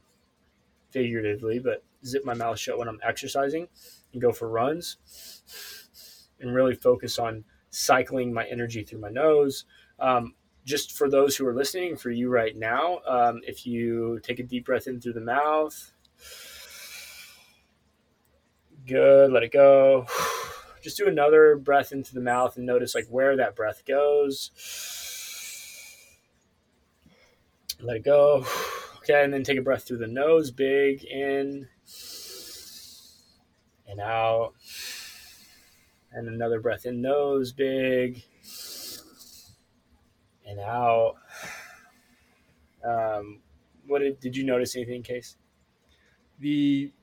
figuratively, 0.92 1.60
but 1.60 1.84
zip 2.06 2.26
my 2.26 2.34
mouth 2.34 2.60
shut 2.60 2.78
when 2.78 2.88
I'm 2.88 3.00
exercising 3.04 3.68
and 4.12 4.22
go 4.22 4.32
for 4.32 4.50
runs 4.50 4.98
and 6.40 6.54
really 6.54 6.76
focus 6.76 7.20
on 7.20 7.44
cycling 7.70 8.34
my 8.34 8.46
energy 8.46 8.84
through 8.84 9.00
my 9.00 9.10
nose. 9.10 9.66
Um, 10.00 10.36
just 10.66 10.98
for 10.98 11.10
those 11.10 11.36
who 11.36 11.46
are 11.48 11.54
listening, 11.54 11.98
for 11.98 12.12
you 12.12 12.30
right 12.30 12.56
now, 12.56 13.00
um, 13.08 13.42
if 13.46 13.66
you 13.66 14.20
take 14.24 14.40
a 14.40 14.44
deep 14.44 14.66
breath 14.66 14.88
in 14.88 15.02
through 15.02 15.14
the 15.14 15.22
mouth, 15.22 15.93
good, 18.86 19.32
let 19.32 19.44
it 19.44 19.52
go. 19.52 20.06
Just 20.84 20.98
do 20.98 21.08
another 21.08 21.56
breath 21.56 21.92
into 21.92 22.14
the 22.14 22.22
mouth 22.22 22.58
and 22.58 22.66
notice 22.66 22.94
like 22.94 23.08
where 23.08 23.38
that 23.38 23.56
breath 23.56 23.84
goes 23.86 24.52
let 27.84 27.98
it 27.98 28.04
go. 28.04 28.46
Okay, 29.04 29.22
and 29.22 29.34
then 29.34 29.44
take 29.44 29.58
a 29.58 29.62
breath 29.62 29.84
through 29.84 29.98
the 29.98 30.08
nose, 30.08 30.50
big 30.50 31.04
in 31.04 31.68
and 33.86 34.00
out. 34.00 34.54
And 36.14 36.30
another 36.30 36.62
breath 36.62 36.86
in, 36.86 37.02
nose, 37.02 37.52
big 37.52 38.24
and 40.48 40.58
out. 40.58 41.16
Um, 42.82 43.42
what 43.86 44.00
did, 44.00 44.22
did 44.22 44.38
you 44.38 44.46
notice 44.46 44.74
anything, 44.78 45.04
Case? 45.04 45.36
The 46.40 46.94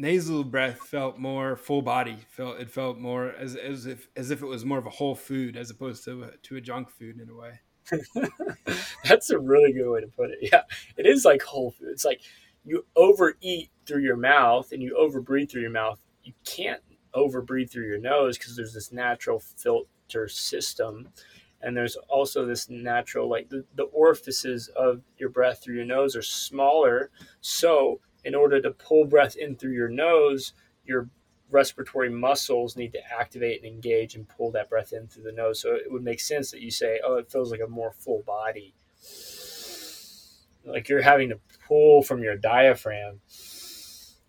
nasal 0.00 0.42
breath 0.42 0.78
felt 0.78 1.18
more 1.18 1.56
full 1.56 1.82
body. 1.82 2.16
Felt 2.28 2.58
it 2.58 2.70
felt 2.70 2.98
more 2.98 3.32
as 3.38 3.54
as 3.54 3.86
if 3.86 4.08
as 4.16 4.30
if 4.30 4.42
it 4.42 4.46
was 4.46 4.64
more 4.64 4.78
of 4.78 4.86
a 4.86 4.90
whole 4.90 5.14
food 5.14 5.56
as 5.56 5.70
opposed 5.70 6.04
to 6.04 6.24
a, 6.24 6.36
to 6.38 6.56
a 6.56 6.60
junk 6.60 6.90
food 6.90 7.20
in 7.20 7.28
a 7.28 7.34
way. 7.34 7.60
That's 9.04 9.30
a 9.30 9.38
really 9.38 9.72
good 9.72 9.90
way 9.90 10.00
to 10.00 10.06
put 10.06 10.30
it. 10.30 10.38
Yeah, 10.40 10.62
it 10.96 11.06
is 11.06 11.24
like 11.24 11.42
whole 11.42 11.70
food. 11.70 11.88
It's 11.90 12.04
like 12.04 12.22
you 12.64 12.86
overeat 12.96 13.70
through 13.86 14.02
your 14.02 14.16
mouth 14.16 14.72
and 14.72 14.82
you 14.82 14.96
overbreathe 14.98 15.50
through 15.50 15.62
your 15.62 15.70
mouth. 15.70 16.00
You 16.22 16.32
can't 16.44 16.82
overbreathe 17.14 17.70
through 17.70 17.88
your 17.88 17.98
nose 17.98 18.38
because 18.38 18.56
there's 18.56 18.74
this 18.74 18.92
natural 18.92 19.40
filter 19.40 20.28
system. 20.28 21.08
And 21.62 21.76
there's 21.76 21.96
also 22.08 22.46
this 22.46 22.70
natural, 22.70 23.28
like 23.28 23.50
the, 23.50 23.64
the 23.74 23.84
orifices 23.84 24.68
of 24.68 25.02
your 25.18 25.28
breath 25.28 25.62
through 25.62 25.76
your 25.76 25.84
nose 25.84 26.16
are 26.16 26.22
smaller. 26.22 27.10
So, 27.42 28.00
in 28.24 28.34
order 28.34 28.60
to 28.60 28.70
pull 28.70 29.04
breath 29.04 29.36
in 29.36 29.56
through 29.56 29.72
your 29.72 29.88
nose, 29.88 30.52
your 30.84 31.08
respiratory 31.50 32.10
muscles 32.10 32.76
need 32.76 32.92
to 32.92 33.00
activate 33.12 33.62
and 33.62 33.72
engage 33.72 34.14
and 34.14 34.28
pull 34.28 34.50
that 34.52 34.70
breath 34.70 34.92
in 34.92 35.08
through 35.08 35.24
the 35.24 35.32
nose. 35.32 35.60
So 35.60 35.74
it 35.74 35.90
would 35.90 36.02
make 36.02 36.20
sense 36.20 36.50
that 36.50 36.60
you 36.60 36.70
say, 36.70 37.00
oh, 37.04 37.16
it 37.16 37.30
feels 37.30 37.50
like 37.50 37.60
a 37.64 37.68
more 37.68 37.92
full 37.92 38.22
body. 38.26 38.74
Like 40.64 40.88
you're 40.88 41.02
having 41.02 41.30
to 41.30 41.40
pull 41.66 42.02
from 42.02 42.22
your 42.22 42.36
diaphragm. 42.36 43.20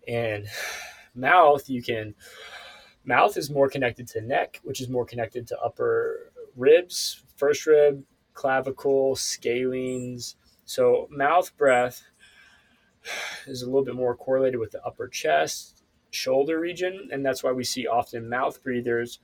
And 0.08 0.46
mouth, 1.14 1.68
you 1.68 1.82
can, 1.82 2.14
mouth 3.04 3.36
is 3.36 3.50
more 3.50 3.68
connected 3.68 4.08
to 4.08 4.20
neck, 4.20 4.60
which 4.64 4.80
is 4.80 4.88
more 4.88 5.04
connected 5.04 5.46
to 5.48 5.58
upper 5.60 6.32
ribs, 6.56 7.22
first 7.36 7.66
rib, 7.66 8.02
clavicle, 8.34 9.14
scalenes. 9.14 10.34
So 10.64 11.08
mouth 11.10 11.56
breath 11.56 12.02
is 13.46 13.62
a 13.62 13.66
little 13.66 13.84
bit 13.84 13.94
more 13.94 14.16
correlated 14.16 14.60
with 14.60 14.72
the 14.72 14.84
upper 14.84 15.08
chest 15.08 15.82
shoulder 16.10 16.60
region, 16.60 17.08
and 17.12 17.24
that's 17.24 17.42
why 17.42 17.52
we 17.52 17.64
see 17.64 17.86
often 17.86 18.28
mouth 18.28 18.62
breathers 18.62 19.18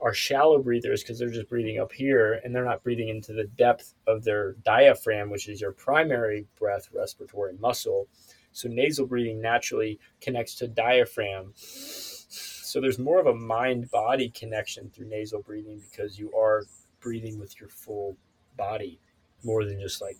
are 0.00 0.14
shallow 0.14 0.62
breathers 0.62 1.02
because 1.02 1.18
they're 1.18 1.30
just 1.30 1.48
breathing 1.48 1.78
up 1.78 1.92
here 1.92 2.40
and 2.42 2.54
they're 2.54 2.64
not 2.64 2.82
breathing 2.82 3.08
into 3.08 3.32
the 3.32 3.44
depth 3.44 3.94
of 4.06 4.24
their 4.24 4.52
diaphragm, 4.64 5.30
which 5.30 5.48
is 5.48 5.60
your 5.60 5.72
primary 5.72 6.46
breath 6.58 6.88
respiratory 6.94 7.54
muscle. 7.58 8.08
So 8.52 8.68
nasal 8.68 9.06
breathing 9.06 9.40
naturally 9.40 10.00
connects 10.20 10.54
to 10.56 10.68
diaphragm. 10.68 11.52
So 11.56 12.80
there's 12.80 12.98
more 12.98 13.20
of 13.20 13.26
a 13.26 13.34
mind 13.34 13.90
body 13.90 14.30
connection 14.30 14.90
through 14.90 15.08
nasal 15.08 15.42
breathing 15.42 15.82
because 15.90 16.18
you 16.18 16.32
are 16.32 16.64
breathing 17.00 17.38
with 17.38 17.60
your 17.60 17.68
full 17.68 18.16
body 18.56 19.00
more 19.44 19.64
than 19.64 19.80
just 19.80 20.00
like 20.00 20.18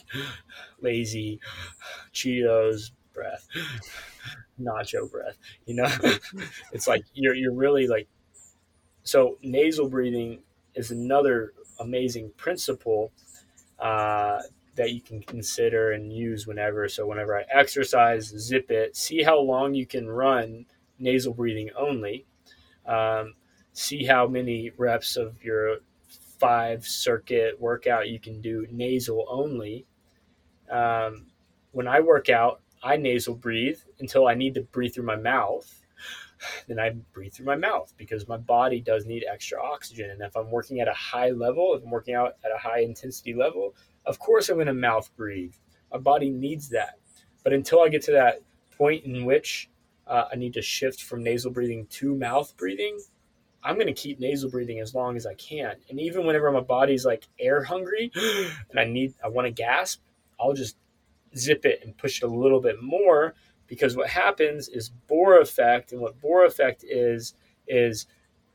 lazy 0.80 1.40
Cheetos 2.12 2.92
breath 3.14 3.48
nacho 4.60 5.10
breath. 5.10 5.36
You 5.66 5.74
know, 5.76 5.88
it's 6.72 6.86
like 6.86 7.04
you're 7.14 7.34
you're 7.34 7.54
really 7.54 7.86
like 7.86 8.08
so 9.02 9.38
nasal 9.42 9.88
breathing 9.88 10.40
is 10.74 10.90
another 10.90 11.52
amazing 11.80 12.30
principle 12.36 13.12
uh, 13.78 14.40
that 14.76 14.92
you 14.92 15.00
can 15.00 15.22
consider 15.22 15.92
and 15.92 16.12
use 16.12 16.46
whenever. 16.46 16.88
So 16.88 17.06
whenever 17.06 17.36
I 17.38 17.44
exercise, 17.52 18.26
zip 18.26 18.70
it. 18.70 18.96
See 18.96 19.22
how 19.22 19.40
long 19.40 19.74
you 19.74 19.86
can 19.86 20.08
run 20.08 20.66
nasal 20.98 21.34
breathing 21.34 21.70
only. 21.76 22.26
Um, 22.86 23.34
see 23.72 24.04
how 24.04 24.26
many 24.26 24.70
reps 24.76 25.16
of 25.16 25.42
your 25.44 25.78
five 26.40 26.86
circuit 26.86 27.60
workout 27.60 28.08
you 28.08 28.18
can 28.18 28.40
do 28.40 28.66
nasal 28.70 29.26
only. 29.28 29.86
Um, 30.70 31.26
when 31.72 31.86
I 31.86 32.00
work 32.00 32.28
out, 32.30 32.62
I 32.82 32.96
nasal 32.96 33.34
breathe 33.34 33.78
until 33.98 34.26
I 34.26 34.34
need 34.34 34.54
to 34.54 34.62
breathe 34.62 34.94
through 34.94 35.04
my 35.04 35.16
mouth. 35.16 35.82
Then 36.66 36.80
I 36.80 36.90
breathe 37.12 37.34
through 37.34 37.44
my 37.44 37.56
mouth 37.56 37.92
because 37.98 38.26
my 38.26 38.38
body 38.38 38.80
does 38.80 39.04
need 39.04 39.26
extra 39.30 39.62
oxygen. 39.62 40.08
And 40.08 40.22
if 40.22 40.34
I'm 40.34 40.50
working 40.50 40.80
at 40.80 40.88
a 40.88 40.94
high 40.94 41.28
level, 41.28 41.74
if 41.74 41.84
I'm 41.84 41.90
working 41.90 42.14
out 42.14 42.36
at 42.42 42.50
a 42.50 42.56
high 42.56 42.80
intensity 42.80 43.34
level, 43.34 43.74
of 44.06 44.18
course 44.18 44.48
I'm 44.48 44.56
going 44.56 44.66
to 44.66 44.72
mouth 44.72 45.14
breathe. 45.16 45.52
My 45.92 45.98
body 45.98 46.30
needs 46.30 46.70
that. 46.70 46.98
But 47.44 47.52
until 47.52 47.82
I 47.82 47.90
get 47.90 48.00
to 48.04 48.12
that 48.12 48.40
point 48.78 49.04
in 49.04 49.26
which 49.26 49.68
uh, 50.06 50.24
I 50.32 50.36
need 50.36 50.54
to 50.54 50.62
shift 50.62 51.02
from 51.02 51.22
nasal 51.22 51.50
breathing 51.50 51.86
to 51.90 52.14
mouth 52.14 52.56
breathing, 52.56 52.98
I'm 53.62 53.74
going 53.74 53.86
to 53.86 53.92
keep 53.92 54.20
nasal 54.20 54.50
breathing 54.50 54.80
as 54.80 54.94
long 54.94 55.16
as 55.16 55.26
I 55.26 55.34
can. 55.34 55.74
And 55.88 56.00
even 56.00 56.26
whenever 56.26 56.50
my 56.50 56.60
body's 56.60 57.04
like 57.04 57.28
air 57.38 57.62
hungry 57.62 58.10
and 58.70 58.80
I 58.80 58.84
need, 58.84 59.14
I 59.22 59.28
want 59.28 59.46
to 59.46 59.50
gasp, 59.50 60.00
I'll 60.40 60.54
just 60.54 60.76
zip 61.36 61.64
it 61.64 61.80
and 61.84 61.96
push 61.96 62.22
it 62.22 62.26
a 62.26 62.34
little 62.34 62.60
bit 62.60 62.82
more 62.82 63.34
because 63.70 63.96
what 63.96 64.08
happens 64.08 64.68
is 64.68 64.90
Bohr 65.08 65.40
effect, 65.40 65.92
and 65.92 66.00
what 66.00 66.20
Bohr 66.20 66.44
effect 66.44 66.84
is 66.84 67.34
is 67.68 68.06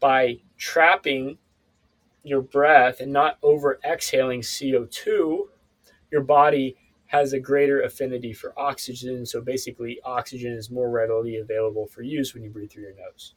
by 0.01 0.39
trapping 0.57 1.37
your 2.21 2.41
breath 2.41 2.99
and 2.99 3.13
not 3.13 3.37
over 3.41 3.79
exhaling 3.85 4.41
CO2, 4.41 5.47
your 6.11 6.21
body 6.21 6.75
has 7.05 7.31
a 7.31 7.39
greater 7.39 7.81
affinity 7.81 8.33
for 8.33 8.53
oxygen. 8.59 9.25
So 9.25 9.39
basically, 9.39 9.99
oxygen 10.03 10.51
is 10.51 10.69
more 10.69 10.89
readily 10.89 11.37
available 11.37 11.87
for 11.87 12.01
use 12.01 12.33
when 12.33 12.43
you 12.43 12.49
breathe 12.49 12.71
through 12.71 12.83
your 12.83 12.95
nose. 12.95 13.35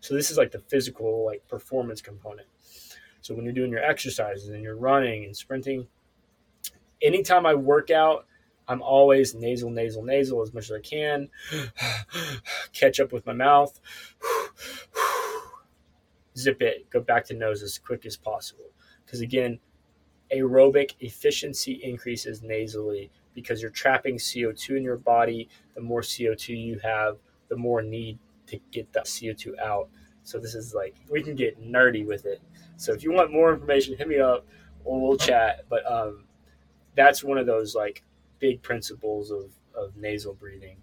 So 0.00 0.14
this 0.14 0.30
is 0.30 0.38
like 0.38 0.50
the 0.50 0.58
physical, 0.58 1.24
like 1.24 1.46
performance 1.48 2.00
component. 2.00 2.48
So 3.20 3.34
when 3.34 3.44
you're 3.44 3.54
doing 3.54 3.70
your 3.70 3.84
exercises 3.84 4.48
and 4.48 4.62
you're 4.62 4.76
running 4.76 5.24
and 5.24 5.36
sprinting, 5.36 5.86
anytime 7.02 7.46
I 7.46 7.54
work 7.54 7.90
out, 7.90 8.26
I'm 8.66 8.82
always 8.82 9.34
nasal, 9.34 9.70
nasal, 9.70 10.04
nasal 10.04 10.42
as 10.42 10.54
much 10.54 10.70
as 10.70 10.72
I 10.72 10.80
can. 10.80 11.28
Catch 12.72 13.00
up 13.00 13.12
with 13.12 13.26
my 13.26 13.32
mouth. 13.32 13.78
Zip 16.38 16.62
it. 16.62 16.88
Go 16.88 17.00
back 17.00 17.24
to 17.26 17.34
nose 17.34 17.62
as 17.62 17.78
quick 17.78 18.06
as 18.06 18.16
possible. 18.16 18.70
Because 19.04 19.20
again, 19.20 19.58
aerobic 20.32 20.94
efficiency 21.00 21.80
increases 21.82 22.42
nasally 22.42 23.10
because 23.34 23.60
you're 23.60 23.70
trapping 23.70 24.16
CO2 24.16 24.76
in 24.76 24.84
your 24.84 24.98
body. 24.98 25.48
The 25.74 25.80
more 25.80 26.02
CO2 26.02 26.56
you 26.56 26.78
have, 26.82 27.18
the 27.48 27.56
more 27.56 27.82
need 27.82 28.18
to 28.50 28.58
get 28.70 28.92
that 28.92 29.06
CO2 29.06 29.58
out. 29.58 29.88
So 30.22 30.38
this 30.38 30.54
is 30.54 30.74
like 30.74 30.94
we 31.10 31.22
can 31.22 31.34
get 31.34 31.60
nerdy 31.60 32.06
with 32.06 32.26
it. 32.26 32.40
So 32.76 32.92
if 32.92 33.02
you 33.02 33.12
want 33.12 33.32
more 33.32 33.52
information, 33.52 33.96
hit 33.96 34.08
me 34.08 34.18
up 34.18 34.46
or 34.84 35.00
we'll 35.00 35.16
chat. 35.16 35.64
But 35.68 35.90
um, 35.90 36.24
that's 36.94 37.24
one 37.24 37.38
of 37.38 37.46
those 37.46 37.74
like 37.74 38.02
big 38.38 38.62
principles 38.62 39.30
of, 39.30 39.50
of 39.74 39.96
nasal 39.96 40.34
breathing. 40.34 40.76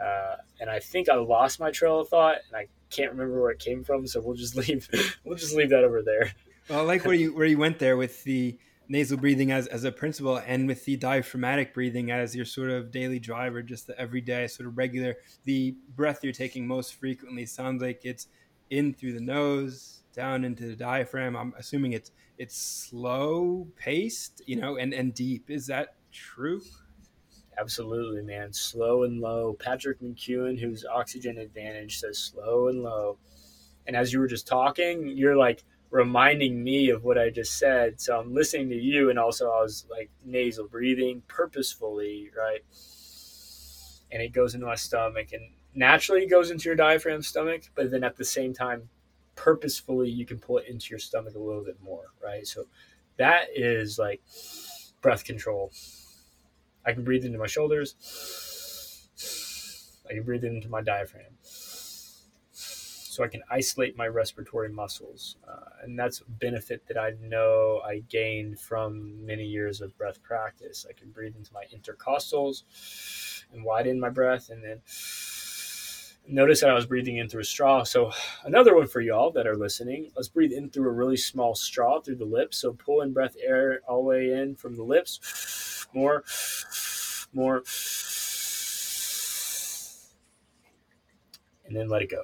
Uh, 0.00 0.36
and 0.60 0.68
I 0.68 0.80
think 0.80 1.08
I 1.08 1.16
lost 1.16 1.60
my 1.60 1.70
trail 1.70 2.00
of 2.00 2.08
thought, 2.08 2.38
and 2.48 2.56
I 2.56 2.66
can't 2.90 3.12
remember 3.12 3.40
where 3.40 3.50
it 3.50 3.58
came 3.58 3.84
from. 3.84 4.06
So 4.06 4.20
we'll 4.20 4.36
just 4.36 4.56
leave 4.68 4.88
we'll 5.24 5.38
just 5.38 5.54
leave 5.54 5.70
that 5.70 5.84
over 5.84 6.02
there. 6.02 6.32
Well, 6.68 6.80
I 6.80 6.82
like 6.82 7.04
where 7.04 7.14
you 7.14 7.34
where 7.34 7.46
you 7.46 7.58
went 7.58 7.78
there 7.78 7.96
with 7.96 8.22
the 8.24 8.58
nasal 8.92 9.16
breathing 9.16 9.50
as, 9.50 9.66
as 9.68 9.84
a 9.84 9.90
principle 9.90 10.36
and 10.46 10.68
with 10.68 10.84
the 10.84 10.98
diaphragmatic 10.98 11.72
breathing 11.72 12.10
as 12.10 12.36
your 12.36 12.44
sort 12.44 12.68
of 12.68 12.90
daily 12.90 13.18
driver, 13.18 13.62
just 13.62 13.86
the 13.86 13.98
everyday 13.98 14.46
sort 14.46 14.68
of 14.68 14.76
regular. 14.76 15.16
The 15.44 15.74
breath 15.96 16.22
you're 16.22 16.34
taking 16.34 16.66
most 16.66 16.94
frequently 16.96 17.46
sounds 17.46 17.80
like 17.80 18.02
it's 18.04 18.28
in 18.68 18.92
through 18.92 19.14
the 19.14 19.20
nose, 19.20 20.02
down 20.14 20.44
into 20.44 20.66
the 20.66 20.76
diaphragm. 20.76 21.36
I'm 21.36 21.54
assuming 21.58 21.92
it's 21.92 22.12
it's 22.36 22.54
slow 22.56 23.66
paced, 23.76 24.42
you 24.46 24.56
know, 24.56 24.76
and 24.76 24.92
and 24.92 25.14
deep. 25.14 25.50
Is 25.50 25.66
that 25.68 25.94
true? 26.12 26.60
Absolutely, 27.58 28.20
man. 28.20 28.52
Slow 28.52 29.04
and 29.04 29.20
low. 29.20 29.54
Patrick 29.58 30.02
McKeown, 30.02 30.60
who's 30.60 30.84
Oxygen 30.84 31.38
Advantage, 31.38 31.98
says 31.98 32.18
slow 32.18 32.68
and 32.68 32.82
low. 32.82 33.16
And 33.86 33.96
as 33.96 34.12
you 34.12 34.20
were 34.20 34.26
just 34.26 34.46
talking, 34.46 35.08
you're 35.08 35.36
like 35.36 35.64
reminding 35.92 36.64
me 36.64 36.88
of 36.88 37.04
what 37.04 37.18
I 37.18 37.28
just 37.28 37.58
said. 37.58 38.00
So 38.00 38.18
I'm 38.18 38.34
listening 38.34 38.70
to 38.70 38.76
you, 38.76 39.10
and 39.10 39.18
also 39.18 39.50
I 39.50 39.60
was 39.60 39.84
like 39.90 40.10
nasal 40.24 40.66
breathing 40.66 41.22
purposefully, 41.28 42.30
right? 42.36 42.62
And 44.10 44.22
it 44.22 44.32
goes 44.32 44.54
into 44.54 44.66
my 44.66 44.74
stomach, 44.74 45.32
and 45.32 45.50
naturally 45.74 46.22
it 46.24 46.30
goes 46.30 46.50
into 46.50 46.64
your 46.64 46.76
diaphragm 46.76 47.22
stomach, 47.22 47.64
but 47.74 47.90
then 47.90 48.02
at 48.04 48.16
the 48.16 48.24
same 48.24 48.54
time, 48.54 48.88
purposefully 49.36 50.08
you 50.08 50.24
can 50.24 50.38
pull 50.38 50.58
it 50.58 50.66
into 50.66 50.88
your 50.90 50.98
stomach 50.98 51.34
a 51.34 51.38
little 51.38 51.64
bit 51.64 51.76
more, 51.82 52.06
right? 52.24 52.46
So 52.46 52.64
that 53.18 53.48
is 53.54 53.98
like 53.98 54.22
breath 55.02 55.24
control. 55.24 55.72
I 56.86 56.92
can 56.92 57.04
breathe 57.04 57.24
into 57.24 57.38
my 57.38 57.46
shoulders. 57.46 57.94
I 60.08 60.14
can 60.14 60.22
breathe 60.22 60.44
into 60.44 60.68
my 60.70 60.80
diaphragm. 60.80 61.36
So 63.12 63.22
I 63.22 63.28
can 63.28 63.42
isolate 63.50 63.94
my 63.94 64.06
respiratory 64.06 64.70
muscles. 64.70 65.36
Uh, 65.46 65.68
and 65.82 65.98
that's 65.98 66.22
a 66.22 66.30
benefit 66.30 66.86
that 66.88 66.96
I 66.96 67.12
know 67.20 67.82
I 67.84 67.98
gained 68.08 68.58
from 68.58 69.26
many 69.26 69.44
years 69.44 69.82
of 69.82 69.94
breath 69.98 70.22
practice. 70.22 70.86
I 70.88 70.94
can 70.94 71.10
breathe 71.10 71.36
into 71.36 71.52
my 71.52 71.64
intercostals 71.76 72.62
and 73.52 73.62
widen 73.62 74.00
my 74.00 74.08
breath 74.08 74.48
and 74.48 74.64
then 74.64 74.80
notice 76.26 76.62
that 76.62 76.70
I 76.70 76.72
was 76.72 76.86
breathing 76.86 77.18
in 77.18 77.28
through 77.28 77.42
a 77.42 77.44
straw. 77.44 77.82
So 77.82 78.12
another 78.44 78.74
one 78.74 78.86
for 78.86 79.02
y'all 79.02 79.30
that 79.32 79.46
are 79.46 79.58
listening, 79.58 80.10
let's 80.16 80.28
breathe 80.28 80.52
in 80.52 80.70
through 80.70 80.88
a 80.88 80.92
really 80.92 81.18
small 81.18 81.54
straw 81.54 82.00
through 82.00 82.16
the 82.16 82.24
lips. 82.24 82.62
So 82.62 82.72
pull 82.72 83.02
in 83.02 83.12
breath 83.12 83.36
air 83.46 83.80
all 83.86 84.04
the 84.04 84.08
way 84.08 84.32
in 84.32 84.56
from 84.56 84.74
the 84.74 84.84
lips. 84.84 85.86
More, 85.92 86.24
more. 87.34 87.62
And 91.66 91.76
then 91.76 91.90
let 91.90 92.00
it 92.00 92.10
go. 92.10 92.22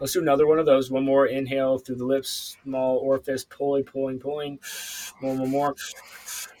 Let's 0.00 0.12
do 0.12 0.20
another 0.20 0.46
one 0.46 0.58
of 0.58 0.66
those. 0.66 0.90
One 0.90 1.04
more 1.04 1.26
inhale 1.26 1.78
through 1.78 1.96
the 1.96 2.04
lips, 2.04 2.56
small 2.64 2.98
orifice, 2.98 3.44
pulling, 3.44 3.84
pulling, 3.84 4.18
pulling. 4.18 4.58
More, 5.20 5.34
more, 5.36 5.46
more. 5.46 5.74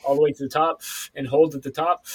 All 0.04 0.14
the 0.14 0.22
way 0.22 0.32
to 0.32 0.44
the 0.44 0.48
top 0.48 0.82
and 1.14 1.26
hold 1.26 1.54
at 1.54 1.62
the 1.62 1.70
top 1.70 2.06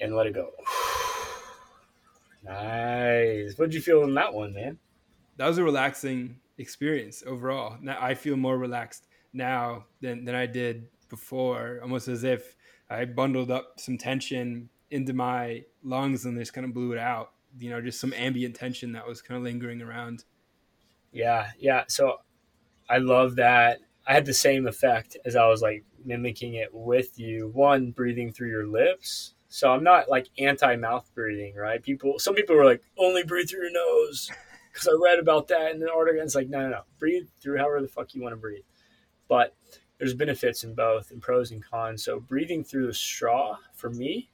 and 0.00 0.14
let 0.14 0.26
it 0.26 0.34
go. 0.34 0.50
Nice. 2.44 3.58
What 3.58 3.66
did 3.66 3.74
you 3.74 3.82
feel 3.82 4.04
in 4.04 4.14
that 4.14 4.32
one, 4.32 4.54
man? 4.54 4.78
That 5.36 5.48
was 5.48 5.58
a 5.58 5.64
relaxing 5.64 6.40
experience 6.56 7.22
overall. 7.26 7.76
Now 7.80 7.98
I 8.00 8.14
feel 8.14 8.36
more 8.36 8.56
relaxed 8.56 9.06
now 9.32 9.84
than 10.00 10.24
than 10.24 10.34
I 10.34 10.46
did 10.46 10.88
before, 11.08 11.80
almost 11.82 12.08
as 12.08 12.24
if 12.24 12.56
I 12.88 13.04
bundled 13.04 13.50
up 13.50 13.78
some 13.78 13.98
tension 13.98 14.70
into 14.90 15.12
my 15.12 15.64
lungs 15.82 16.24
and 16.24 16.38
just 16.38 16.52
kind 16.52 16.64
of 16.64 16.74
blew 16.74 16.92
it 16.92 16.98
out. 16.98 17.32
You 17.58 17.70
know, 17.70 17.80
just 17.80 18.00
some 18.00 18.12
ambient 18.12 18.56
tension 18.56 18.92
that 18.92 19.06
was 19.06 19.22
kind 19.22 19.36
of 19.38 19.44
lingering 19.44 19.82
around. 19.82 20.24
Yeah, 21.12 21.50
yeah. 21.58 21.84
So 21.88 22.20
I 22.88 22.98
love 22.98 23.36
that. 23.36 23.78
I 24.06 24.12
had 24.14 24.26
the 24.26 24.34
same 24.34 24.66
effect 24.66 25.16
as 25.24 25.36
I 25.36 25.46
was 25.48 25.62
like 25.62 25.84
mimicking 26.04 26.54
it 26.54 26.70
with 26.72 27.18
you. 27.18 27.50
One, 27.52 27.90
breathing 27.90 28.32
through 28.32 28.50
your 28.50 28.66
lips 28.66 29.34
so 29.48 29.72
I'm 29.72 29.82
not 29.82 30.08
like 30.08 30.28
anti 30.38 30.76
mouth 30.76 31.10
breathing, 31.14 31.54
right? 31.56 31.82
People, 31.82 32.18
some 32.18 32.34
people 32.34 32.54
were 32.54 32.64
like, 32.64 32.82
only 32.98 33.24
breathe 33.24 33.48
through 33.48 33.62
your 33.62 33.72
nose 33.72 34.30
because 34.72 34.86
I 34.86 34.92
read 35.02 35.18
about 35.18 35.48
that 35.48 35.72
in 35.72 35.80
the 35.80 35.90
article. 35.90 36.20
And 36.20 36.26
It's 36.26 36.34
like, 36.34 36.48
no, 36.48 36.60
no, 36.60 36.68
no, 36.68 36.80
breathe 36.98 37.26
through 37.40 37.58
however 37.58 37.80
the 37.80 37.88
fuck 37.88 38.14
you 38.14 38.22
want 38.22 38.34
to 38.34 38.36
breathe. 38.36 38.64
But 39.26 39.56
there's 39.98 40.14
benefits 40.14 40.64
in 40.64 40.74
both 40.74 41.10
and 41.10 41.20
pros 41.20 41.50
and 41.50 41.64
cons. 41.64 42.04
So 42.04 42.20
breathing 42.20 42.62
through 42.62 42.86
the 42.86 42.94
straw 42.94 43.56
for 43.74 43.90
me 43.90 44.30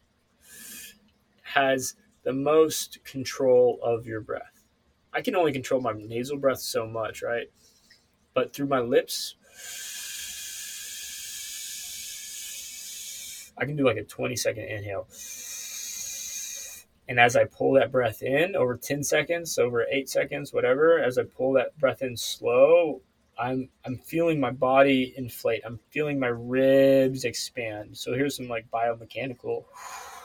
has 1.54 1.94
the 2.24 2.32
most 2.32 2.98
control 3.04 3.78
of 3.82 4.06
your 4.06 4.20
breath. 4.20 4.64
I 5.12 5.20
can 5.20 5.36
only 5.36 5.52
control 5.52 5.80
my 5.80 5.92
nasal 5.92 6.36
breath 6.36 6.60
so 6.60 6.86
much, 6.86 7.22
right? 7.22 7.46
But 8.34 8.52
through 8.52 8.66
my 8.66 8.80
lips, 8.80 9.36
I 13.56 13.64
can 13.64 13.76
do 13.76 13.84
like 13.84 13.96
a 13.96 14.04
20 14.04 14.34
second 14.34 14.64
inhale. 14.64 15.06
And 17.06 17.20
as 17.20 17.36
I 17.36 17.44
pull 17.44 17.74
that 17.74 17.92
breath 17.92 18.22
in 18.22 18.56
over 18.56 18.76
10 18.76 19.02
seconds, 19.04 19.58
over 19.58 19.84
eight 19.92 20.08
seconds, 20.08 20.52
whatever, 20.52 20.98
as 20.98 21.18
I 21.18 21.22
pull 21.24 21.52
that 21.52 21.78
breath 21.78 22.02
in 22.02 22.16
slow, 22.16 23.02
I'm 23.38 23.68
I'm 23.84 23.98
feeling 23.98 24.40
my 24.40 24.50
body 24.50 25.12
inflate. 25.16 25.62
I'm 25.64 25.78
feeling 25.90 26.18
my 26.18 26.28
ribs 26.28 27.24
expand. 27.24 27.96
So 27.96 28.14
here's 28.14 28.36
some 28.36 28.48
like 28.48 28.70
biomechanical. 28.72 29.64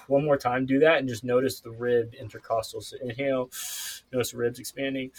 One 0.10 0.26
more 0.26 0.38
time, 0.38 0.66
do 0.66 0.80
that 0.80 0.98
and 0.98 1.08
just 1.08 1.24
notice 1.24 1.60
the 1.60 1.70
rib 1.70 2.14
intercostals. 2.20 2.86
So 2.86 2.98
inhale, 3.02 3.50
notice 4.12 4.32
the 4.32 4.38
ribs 4.38 4.60
expanding. 4.60 5.12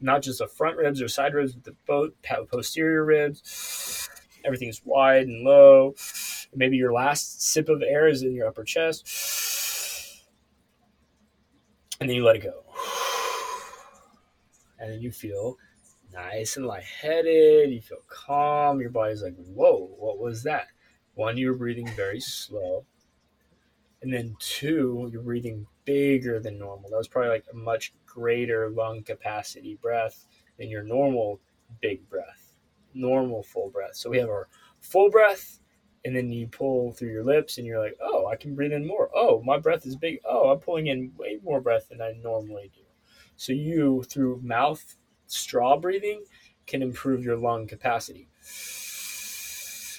Not 0.00 0.22
just 0.22 0.40
the 0.40 0.48
front 0.48 0.76
ribs 0.76 1.00
or 1.00 1.06
side 1.06 1.32
ribs, 1.32 1.52
but 1.52 1.64
the 1.64 1.76
both 1.86 2.10
posterior 2.50 3.04
ribs. 3.04 4.10
Everything 4.44 4.68
is 4.68 4.82
wide 4.84 5.28
and 5.28 5.44
low. 5.44 5.94
Maybe 6.54 6.76
your 6.76 6.92
last 6.92 7.40
sip 7.42 7.68
of 7.68 7.82
air 7.82 8.08
is 8.08 8.22
in 8.22 8.34
your 8.34 8.48
upper 8.48 8.64
chest. 8.64 10.26
And 12.00 12.10
then 12.10 12.16
you 12.16 12.24
let 12.24 12.34
it 12.34 12.42
go. 12.42 12.64
And 14.80 14.90
then 14.90 15.00
you 15.00 15.12
feel 15.12 15.56
nice 16.12 16.56
and 16.56 16.66
lightheaded. 16.66 17.70
You 17.70 17.80
feel 17.80 18.02
calm. 18.08 18.80
Your 18.80 18.90
body's 18.90 19.22
like, 19.22 19.36
whoa, 19.36 19.88
what 19.96 20.18
was 20.18 20.42
that? 20.42 20.66
One, 21.14 21.36
you're 21.36 21.54
breathing 21.54 21.88
very 21.94 22.18
slow. 22.18 22.84
And 24.02 24.12
then 24.12 24.36
two, 24.40 25.08
you're 25.12 25.22
breathing 25.22 25.66
bigger 25.84 26.40
than 26.40 26.58
normal. 26.58 26.90
That 26.90 26.96
was 26.96 27.08
probably 27.08 27.30
like 27.30 27.46
a 27.52 27.56
much 27.56 27.94
greater 28.04 28.68
lung 28.68 29.02
capacity 29.02 29.78
breath 29.80 30.26
than 30.58 30.68
your 30.68 30.82
normal 30.82 31.40
big 31.80 32.08
breath, 32.08 32.52
normal 32.94 33.42
full 33.42 33.70
breath. 33.70 33.94
So 33.94 34.10
we 34.10 34.18
have 34.18 34.28
our 34.28 34.48
full 34.80 35.08
breath, 35.10 35.60
and 36.04 36.16
then 36.16 36.30
you 36.30 36.48
pull 36.48 36.92
through 36.92 37.12
your 37.12 37.24
lips 37.24 37.58
and 37.58 37.66
you're 37.66 37.78
like, 37.78 37.96
oh, 38.02 38.26
I 38.26 38.34
can 38.34 38.56
breathe 38.56 38.72
in 38.72 38.86
more. 38.86 39.08
Oh, 39.14 39.40
my 39.44 39.58
breath 39.58 39.86
is 39.86 39.94
big. 39.94 40.18
Oh, 40.24 40.50
I'm 40.50 40.58
pulling 40.58 40.88
in 40.88 41.12
way 41.16 41.38
more 41.44 41.60
breath 41.60 41.88
than 41.88 42.02
I 42.02 42.12
normally 42.20 42.72
do. 42.74 42.82
So 43.36 43.52
you, 43.52 44.02
through 44.02 44.40
mouth 44.42 44.96
straw 45.28 45.76
breathing, 45.78 46.24
can 46.66 46.82
improve 46.82 47.24
your 47.24 47.36
lung 47.36 47.66
capacity. 47.66 48.28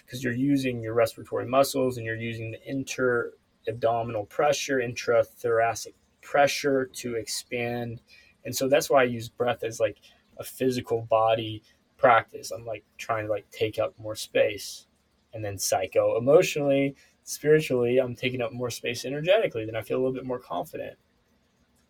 because 0.05 0.23
you're 0.23 0.33
using 0.33 0.81
your 0.81 0.93
respiratory 0.93 1.47
muscles 1.47 1.97
and 1.97 2.05
you're 2.05 2.15
using 2.15 2.51
the 2.51 2.69
inter 2.69 3.33
abdominal 3.67 4.25
pressure, 4.25 4.77
intrathoracic 4.77 5.93
pressure 6.21 6.85
to 6.93 7.15
expand. 7.15 8.01
And 8.45 8.55
so 8.55 8.67
that's 8.67 8.89
why 8.89 9.01
I 9.01 9.05
use 9.05 9.29
breath 9.29 9.63
as 9.63 9.79
like 9.79 9.97
a 10.37 10.43
physical 10.43 11.01
body 11.01 11.63
practice. 11.97 12.51
I'm 12.51 12.65
like 12.65 12.83
trying 12.97 13.25
to 13.25 13.31
like 13.31 13.49
take 13.51 13.79
up 13.79 13.93
more 13.97 14.15
space. 14.15 14.87
And 15.33 15.43
then 15.43 15.57
psycho 15.57 16.17
emotionally, 16.17 16.95
spiritually, 17.23 17.97
I'm 17.97 18.15
taking 18.15 18.41
up 18.41 18.53
more 18.53 18.69
space 18.69 19.05
energetically. 19.05 19.65
Then 19.65 19.75
I 19.75 19.81
feel 19.81 19.97
a 19.97 19.99
little 19.99 20.13
bit 20.13 20.25
more 20.25 20.39
confident. 20.39 20.97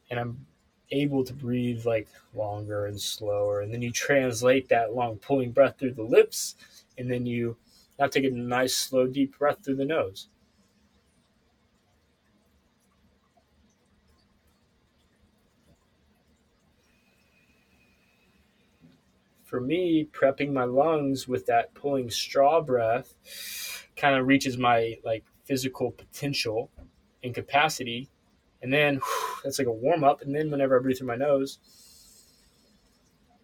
And 0.10 0.20
I'm 0.20 0.46
able 0.92 1.24
to 1.24 1.34
breathe 1.34 1.86
like 1.86 2.08
longer 2.34 2.86
and 2.86 3.00
slower. 3.00 3.62
And 3.62 3.74
then 3.74 3.82
you 3.82 3.92
translate 3.92 4.70
that 4.70 4.94
long 4.94 5.18
pulling 5.18 5.52
breath 5.52 5.78
through 5.78 5.94
the 5.94 6.04
lips. 6.04 6.56
And 6.98 7.12
then 7.12 7.26
you 7.26 7.58
now 8.00 8.08
take 8.08 8.26
a 8.26 8.30
nice, 8.30 8.76
slow, 8.76 9.08
deep 9.08 9.38
breath 9.38 9.64
through 9.64 9.78
the 9.78 9.86
nose. 9.86 10.30
For 19.54 19.62
me, 19.62 20.10
prepping 20.12 20.52
my 20.52 20.64
lungs 20.64 21.28
with 21.28 21.46
that 21.46 21.76
pulling 21.76 22.10
straw 22.10 22.60
breath 22.60 23.14
kind 23.96 24.18
of 24.18 24.26
reaches 24.26 24.58
my 24.58 24.96
like 25.06 25.26
physical 25.46 25.92
potential 25.92 26.72
and 27.24 27.36
capacity. 27.36 28.10
And 28.64 28.74
then 28.74 28.96
whew, 28.96 29.36
that's 29.44 29.60
like 29.60 29.68
a 29.68 29.72
warm 29.72 30.04
up. 30.04 30.24
And 30.24 30.36
then 30.36 30.50
whenever 30.50 30.76
I 30.76 30.82
breathe 30.82 30.98
through 30.98 31.06
my 31.06 31.18
nose, 31.18 31.60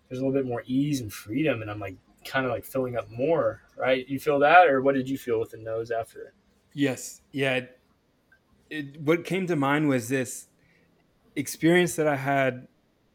there's 0.10 0.20
a 0.20 0.26
little 0.26 0.34
bit 0.34 0.48
more 0.48 0.64
ease 0.66 1.00
and 1.00 1.14
freedom. 1.14 1.62
And 1.62 1.70
I'm 1.70 1.80
like 1.80 1.98
kind 2.26 2.44
of 2.44 2.52
like 2.52 2.66
filling 2.66 2.98
up 2.98 3.08
more, 3.12 3.62
right? 3.78 4.10
You 4.10 4.20
feel 4.20 4.40
that? 4.40 4.68
Or 4.68 4.82
what 4.82 4.96
did 4.96 5.08
you 5.08 5.18
feel 5.20 5.40
with 5.40 5.52
the 5.52 5.58
nose 5.58 5.92
after? 5.92 6.34
Yes. 6.74 7.22
Yeah. 7.32 7.54
It, 7.58 7.80
it, 8.72 9.02
what 9.02 9.26
came 9.26 9.46
to 9.46 9.56
mind 9.56 9.90
was 9.90 10.10
this 10.10 10.48
experience 11.36 11.96
that 11.98 12.08
I 12.08 12.16
had 12.16 12.68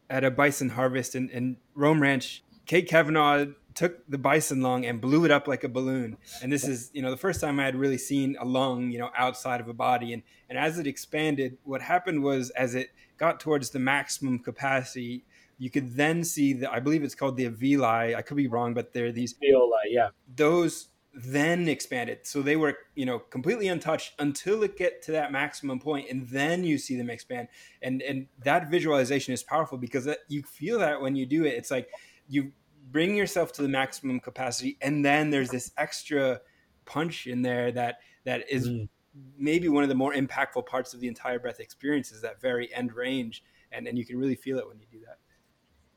at 0.08 0.22
a 0.22 0.30
bison 0.30 0.68
harvest 0.68 1.16
in, 1.16 1.28
in 1.30 1.56
Roam 1.74 2.00
Ranch 2.00 2.44
Kate 2.66 2.88
Kavanaugh 2.88 3.46
took 3.74 4.08
the 4.08 4.18
bison 4.18 4.62
lung 4.62 4.86
and 4.86 5.00
blew 5.00 5.24
it 5.24 5.30
up 5.30 5.48
like 5.48 5.64
a 5.64 5.68
balloon. 5.68 6.16
And 6.42 6.52
this 6.52 6.64
is, 6.64 6.90
you 6.94 7.02
know, 7.02 7.10
the 7.10 7.16
first 7.16 7.40
time 7.40 7.58
I 7.58 7.64
had 7.64 7.76
really 7.76 7.98
seen 7.98 8.36
a 8.40 8.44
lung, 8.44 8.90
you 8.90 8.98
know, 8.98 9.10
outside 9.16 9.60
of 9.60 9.68
a 9.68 9.74
body. 9.74 10.12
And 10.12 10.22
and 10.48 10.58
as 10.58 10.78
it 10.78 10.86
expanded, 10.86 11.58
what 11.64 11.82
happened 11.82 12.22
was 12.22 12.50
as 12.50 12.74
it 12.74 12.90
got 13.16 13.40
towards 13.40 13.70
the 13.70 13.78
maximum 13.78 14.38
capacity, 14.38 15.24
you 15.58 15.70
could 15.70 15.96
then 15.96 16.24
see 16.24 16.52
the 16.52 16.72
I 16.72 16.80
believe 16.80 17.02
it's 17.02 17.14
called 17.14 17.36
the 17.36 17.48
alveoli. 17.48 18.14
I 18.14 18.22
could 18.22 18.36
be 18.36 18.46
wrong, 18.46 18.74
but 18.74 18.92
there 18.92 19.06
are 19.06 19.12
these 19.12 19.34
alveoli, 19.34 19.70
yeah. 19.88 20.08
Those 20.34 20.88
then 21.16 21.68
expanded. 21.68 22.20
So 22.22 22.42
they 22.42 22.56
were, 22.56 22.76
you 22.96 23.06
know, 23.06 23.20
completely 23.20 23.68
untouched 23.68 24.14
until 24.18 24.64
it 24.64 24.76
get 24.76 25.00
to 25.02 25.12
that 25.12 25.30
maximum 25.30 25.78
point, 25.78 26.10
and 26.10 26.28
then 26.28 26.64
you 26.64 26.76
see 26.76 26.96
them 26.96 27.10
expand. 27.10 27.48
And 27.82 28.02
and 28.02 28.26
that 28.44 28.70
visualization 28.70 29.32
is 29.34 29.42
powerful 29.42 29.78
because 29.78 30.08
you 30.28 30.42
feel 30.42 30.78
that 30.80 31.00
when 31.00 31.16
you 31.16 31.26
do 31.26 31.44
it. 31.44 31.54
It's 31.54 31.70
like 31.70 31.88
you 32.28 32.52
bring 32.90 33.16
yourself 33.16 33.52
to 33.52 33.62
the 33.62 33.68
maximum 33.68 34.20
capacity 34.20 34.76
and 34.80 35.04
then 35.04 35.30
there's 35.30 35.50
this 35.50 35.72
extra 35.76 36.40
punch 36.84 37.26
in 37.26 37.42
there 37.42 37.72
that 37.72 37.96
that 38.24 38.44
is 38.50 38.68
mm. 38.68 38.88
maybe 39.36 39.68
one 39.68 39.82
of 39.82 39.88
the 39.88 39.94
more 39.94 40.12
impactful 40.12 40.66
parts 40.66 40.94
of 40.94 41.00
the 41.00 41.08
entire 41.08 41.38
breath 41.38 41.60
experience 41.60 42.12
is 42.12 42.20
that 42.20 42.40
very 42.40 42.72
end 42.74 42.92
range 42.92 43.42
and 43.72 43.86
and 43.86 43.98
you 43.98 44.04
can 44.04 44.18
really 44.18 44.34
feel 44.34 44.58
it 44.58 44.66
when 44.66 44.78
you 44.78 44.86
do 44.90 45.00
that. 45.00 45.18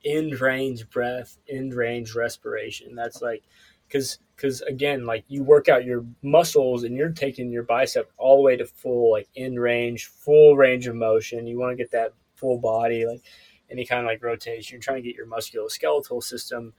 End 0.06 0.40
range 0.40 0.90
breath 0.90 1.38
end 1.50 1.74
range 1.74 2.16
respiration. 2.16 2.96
That's 2.96 3.22
like 3.22 3.44
because 3.88 4.20
because 4.36 4.62
again 4.62 5.06
like 5.06 5.24
you 5.28 5.44
work 5.44 5.70
out 5.70 5.86
your 5.86 6.06
muscles 6.22 6.84
and 6.84 6.96
you're 6.96 7.10
taking 7.10 7.52
your 7.52 7.64
bicep 7.64 8.12
all 8.18 8.38
the 8.38 8.44
way 8.44 8.58
to 8.58 8.66
full 8.66 9.12
like 9.12 9.28
end 9.36 9.60
range 9.60 10.08
full 10.08 10.56
range 10.56 10.88
of 10.88 10.96
motion. 10.96 11.48
You 11.48 11.60
want 11.60 11.72
to 11.72 11.78
get 11.78 11.92
that 11.92 12.14
full 12.36 12.60
body 12.60 13.06
like 13.06 13.24
any 13.70 13.86
kind 13.86 14.02
of 14.02 14.08
like 14.08 14.24
rotation. 14.24 14.76
You're 14.76 14.82
trying 14.82 15.04
to 15.04 15.08
get 15.08 15.16
your 15.16 15.28
musculoskeletal 15.28 16.24
system. 16.24 16.74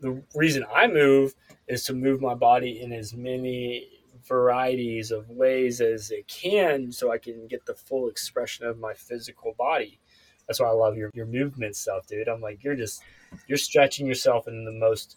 The 0.00 0.22
reason 0.34 0.64
I 0.72 0.86
move 0.86 1.34
is 1.68 1.84
to 1.84 1.92
move 1.92 2.20
my 2.20 2.34
body 2.34 2.80
in 2.80 2.92
as 2.92 3.14
many 3.14 3.88
varieties 4.26 5.10
of 5.10 5.28
ways 5.28 5.80
as 5.80 6.10
it 6.10 6.26
can 6.28 6.92
so 6.92 7.12
I 7.12 7.18
can 7.18 7.46
get 7.46 7.66
the 7.66 7.74
full 7.74 8.08
expression 8.08 8.66
of 8.66 8.78
my 8.78 8.94
physical 8.94 9.54
body. 9.58 10.00
That's 10.46 10.60
why 10.60 10.68
I 10.68 10.72
love 10.72 10.96
your, 10.96 11.10
your 11.14 11.26
movement 11.26 11.76
stuff, 11.76 12.06
dude. 12.06 12.28
I'm 12.28 12.40
like, 12.40 12.64
you're 12.64 12.74
just, 12.74 13.02
you're 13.46 13.58
stretching 13.58 14.06
yourself 14.06 14.48
in 14.48 14.64
the 14.64 14.72
most 14.72 15.16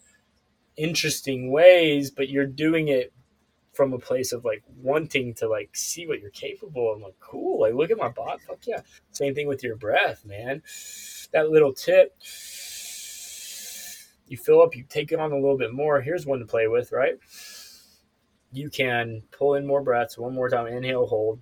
interesting 0.76 1.50
ways, 1.50 2.10
but 2.10 2.28
you're 2.28 2.46
doing 2.46 2.88
it 2.88 3.12
from 3.74 3.92
a 3.92 3.98
place 3.98 4.32
of 4.32 4.44
like 4.44 4.62
wanting 4.80 5.34
to 5.34 5.48
like 5.48 5.70
see 5.74 6.06
what 6.06 6.20
you're 6.20 6.30
capable 6.30 6.90
of. 6.90 6.96
I'm 6.96 7.02
like, 7.02 7.18
cool. 7.20 7.60
Like, 7.60 7.74
look 7.74 7.90
at 7.90 7.98
my 7.98 8.08
body. 8.08 8.42
Fuck 8.46 8.66
yeah. 8.66 8.80
Same 9.10 9.34
thing 9.34 9.48
with 9.48 9.62
your 9.62 9.76
breath, 9.76 10.24
man. 10.24 10.62
That 11.32 11.50
little 11.50 11.72
tip, 11.72 12.16
you 14.28 14.36
fill 14.36 14.62
up, 14.62 14.76
you 14.76 14.84
take 14.88 15.12
it 15.12 15.18
on 15.18 15.32
a 15.32 15.36
little 15.36 15.58
bit 15.58 15.72
more. 15.72 16.00
Here's 16.00 16.26
one 16.26 16.38
to 16.38 16.46
play 16.46 16.68
with, 16.68 16.92
right? 16.92 17.18
You 18.52 18.70
can 18.70 19.22
pull 19.32 19.54
in 19.54 19.66
more 19.66 19.82
breaths 19.82 20.16
one 20.16 20.34
more 20.34 20.48
time. 20.48 20.68
Inhale, 20.68 21.06
hold. 21.06 21.40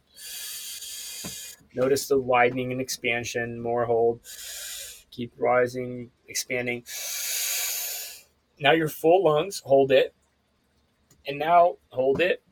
Notice 1.74 2.08
the 2.08 2.18
widening 2.18 2.72
and 2.72 2.80
expansion. 2.80 3.60
More 3.60 3.84
hold. 3.84 4.20
Keep 5.10 5.34
rising, 5.38 6.10
expanding. 6.26 6.84
Now 8.58 8.72
your 8.72 8.88
full 8.88 9.24
lungs, 9.24 9.60
hold 9.64 9.92
it 9.92 10.14
and 11.26 11.38
now 11.38 11.76
hold 11.88 12.20
it, 12.20 12.42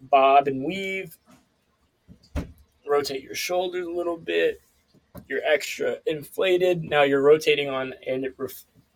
bob 0.00 0.48
and 0.48 0.64
weave, 0.64 1.18
rotate 2.86 3.22
your 3.22 3.34
shoulders 3.34 3.86
a 3.86 3.90
little 3.90 4.16
bit. 4.16 4.60
You're 5.28 5.42
extra 5.44 5.96
inflated. 6.06 6.84
Now 6.84 7.02
you're 7.02 7.22
rotating 7.22 7.68
on 7.68 7.94
and 8.06 8.26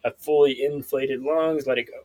a 0.05 0.11
fully 0.13 0.65
inflated 0.65 1.23
lungs. 1.23 1.67
Let 1.67 1.79
it 1.79 1.89
go. 1.89 2.03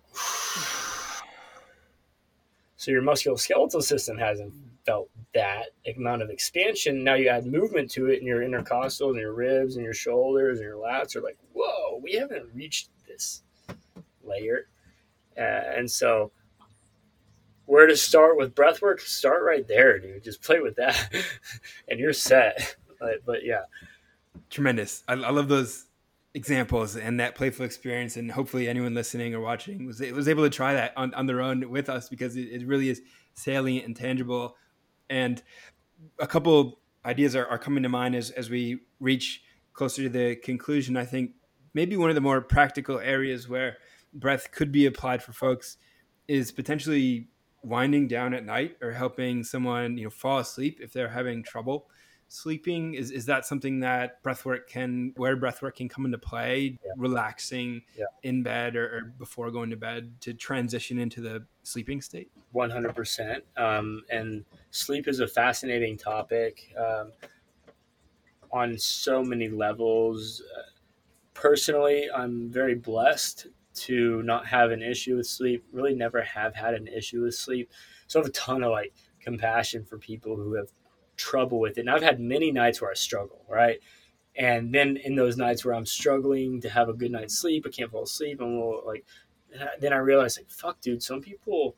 So 2.77 2.91
your 2.91 3.01
musculoskeletal 3.01 3.83
system 3.83 4.17
hasn't 4.17 4.53
felt 4.85 5.09
that 5.33 5.67
amount 5.95 6.21
of 6.21 6.29
expansion. 6.29 7.03
Now 7.03 7.15
you 7.15 7.27
add 7.27 7.45
movement 7.45 7.91
to 7.91 8.07
it, 8.07 8.19
and 8.19 8.27
your 8.27 8.41
intercostals 8.41 9.11
and 9.11 9.19
your 9.19 9.33
ribs 9.33 9.75
and 9.75 9.83
your 9.83 9.93
shoulders 9.93 10.59
and 10.59 10.67
your 10.67 10.77
lats 10.77 11.15
are 11.15 11.21
like, 11.21 11.37
whoa, 11.53 11.99
we 12.01 12.13
haven't 12.13 12.45
reached 12.53 12.89
this 13.07 13.43
layer. 14.23 14.67
Uh, 15.37 15.41
and 15.41 15.89
so 15.89 16.31
where 17.67 17.85
to 17.85 17.95
start 17.95 18.37
with 18.37 18.55
breath 18.55 18.81
work, 18.81 18.99
start 19.01 19.43
right 19.43 19.67
there, 19.67 19.99
dude. 19.99 20.23
Just 20.23 20.41
play 20.41 20.59
with 20.59 20.77
that, 20.77 21.13
and 21.87 21.99
you're 21.99 22.13
set. 22.13 22.75
But, 22.99 23.23
but 23.25 23.45
yeah, 23.45 23.63
tremendous. 24.49 25.03
I, 25.07 25.13
I, 25.13 25.29
love 25.29 25.49
those 25.49 25.85
examples 26.33 26.95
and 26.95 27.19
that 27.19 27.35
playful 27.35 27.65
experience, 27.65 28.17
and 28.17 28.31
hopefully 28.31 28.67
anyone 28.67 28.95
listening 28.95 29.35
or 29.35 29.41
watching 29.41 29.85
was 29.85 29.99
was 29.99 30.27
able 30.27 30.43
to 30.43 30.49
try 30.49 30.73
that 30.73 30.93
on, 30.97 31.13
on 31.13 31.27
their 31.27 31.41
own 31.41 31.69
with 31.69 31.89
us 31.89 32.09
because 32.09 32.35
it, 32.35 32.47
it 32.49 32.65
really 32.65 32.89
is 32.89 33.01
salient 33.35 33.85
and 33.85 33.95
tangible. 33.95 34.55
And 35.09 35.43
a 36.19 36.27
couple 36.27 36.79
ideas 37.05 37.35
are, 37.35 37.45
are 37.45 37.59
coming 37.59 37.83
to 37.83 37.89
mind 37.89 38.15
as 38.15 38.31
as 38.31 38.49
we 38.49 38.79
reach 38.99 39.43
closer 39.73 40.03
to 40.03 40.09
the 40.09 40.37
conclusion. 40.37 40.97
I 40.97 41.05
think 41.05 41.31
maybe 41.73 41.97
one 41.97 42.09
of 42.09 42.15
the 42.15 42.21
more 42.21 42.41
practical 42.41 42.97
areas 42.97 43.47
where 43.47 43.77
breath 44.13 44.51
could 44.51 44.71
be 44.71 44.85
applied 44.85 45.21
for 45.21 45.33
folks 45.33 45.77
is 46.27 46.51
potentially 46.51 47.27
winding 47.63 48.07
down 48.07 48.33
at 48.33 48.45
night 48.45 48.77
or 48.81 48.91
helping 48.91 49.43
someone 49.43 49.97
you 49.97 50.05
know 50.05 50.09
fall 50.09 50.39
asleep 50.39 50.79
if 50.81 50.93
they're 50.93 51.09
having 51.09 51.43
trouble 51.43 51.87
sleeping 52.29 52.93
is, 52.93 53.11
is 53.11 53.25
that 53.25 53.45
something 53.45 53.79
that 53.79 54.21
breathwork 54.23 54.67
can 54.67 55.13
where 55.15 55.37
breathwork 55.37 55.75
can 55.75 55.87
come 55.87 56.05
into 56.05 56.17
play 56.17 56.77
yeah. 56.83 56.91
relaxing 56.97 57.81
yeah. 57.97 58.05
in 58.23 58.43
bed 58.43 58.75
or, 58.75 58.85
or, 58.85 59.01
before 59.17 59.49
going 59.49 59.69
to 59.69 59.77
bed 59.77 60.11
to 60.19 60.33
transition 60.33 60.99
into 60.99 61.21
the 61.21 61.45
sleeping 61.63 62.01
state 62.01 62.29
100% 62.53 63.41
um, 63.55 64.03
and 64.09 64.43
sleep 64.71 65.07
is 65.07 65.19
a 65.19 65.27
fascinating 65.27 65.97
topic 65.97 66.73
um, 66.77 67.11
on 68.51 68.77
so 68.77 69.23
many 69.23 69.47
levels 69.47 70.41
uh, 70.57 70.61
personally 71.33 72.07
i'm 72.13 72.49
very 72.49 72.75
blessed 72.75 73.47
to 73.85 74.21
not 74.23 74.45
have 74.47 74.71
an 74.71 74.81
issue 74.81 75.17
with 75.17 75.27
sleep. 75.27 75.65
Really, 75.71 75.93
never 75.93 76.21
have 76.21 76.55
had 76.55 76.73
an 76.73 76.87
issue 76.87 77.23
with 77.23 77.35
sleep. 77.35 77.71
So 78.07 78.19
I 78.19 78.23
have 78.23 78.29
a 78.29 78.33
ton 78.33 78.63
of 78.63 78.71
like 78.71 78.93
compassion 79.21 79.85
for 79.85 79.97
people 79.97 80.35
who 80.35 80.55
have 80.55 80.69
trouble 81.15 81.59
with 81.59 81.77
it. 81.77 81.81
And 81.81 81.89
I've 81.89 82.03
had 82.03 82.19
many 82.19 82.51
nights 82.51 82.81
where 82.81 82.91
I 82.91 82.95
struggle, 82.95 83.45
right? 83.49 83.79
And 84.35 84.73
then 84.73 84.97
in 84.97 85.15
those 85.15 85.37
nights 85.37 85.65
where 85.65 85.73
I'm 85.73 85.85
struggling 85.85 86.61
to 86.61 86.69
have 86.69 86.89
a 86.89 86.93
good 86.93 87.11
night's 87.11 87.39
sleep, 87.39 87.65
I 87.65 87.71
can't 87.71 87.91
fall 87.91 88.03
asleep. 88.03 88.39
I'm 88.39 88.47
a 88.47 88.49
little 88.49 88.83
like, 88.85 89.05
then 89.79 89.93
I 89.93 89.97
realize 89.97 90.37
like, 90.37 90.49
fuck, 90.49 90.79
dude, 90.81 91.01
some 91.01 91.21
people 91.21 91.75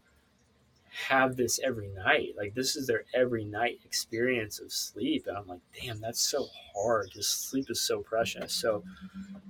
have 1.09 1.35
this 1.35 1.59
every 1.63 1.89
night. 1.89 2.35
Like 2.37 2.53
this 2.55 2.75
is 2.75 2.87
their 2.87 3.05
every 3.13 3.45
night 3.45 3.79
experience 3.85 4.59
of 4.59 4.71
sleep. 4.71 5.27
And 5.27 5.37
I'm 5.37 5.47
like, 5.47 5.61
damn, 5.81 5.99
that's 6.01 6.21
so 6.21 6.47
hard 6.75 7.09
because 7.09 7.27
sleep 7.27 7.69
is 7.69 7.81
so 7.81 8.01
precious. 8.01 8.53
So 8.53 8.83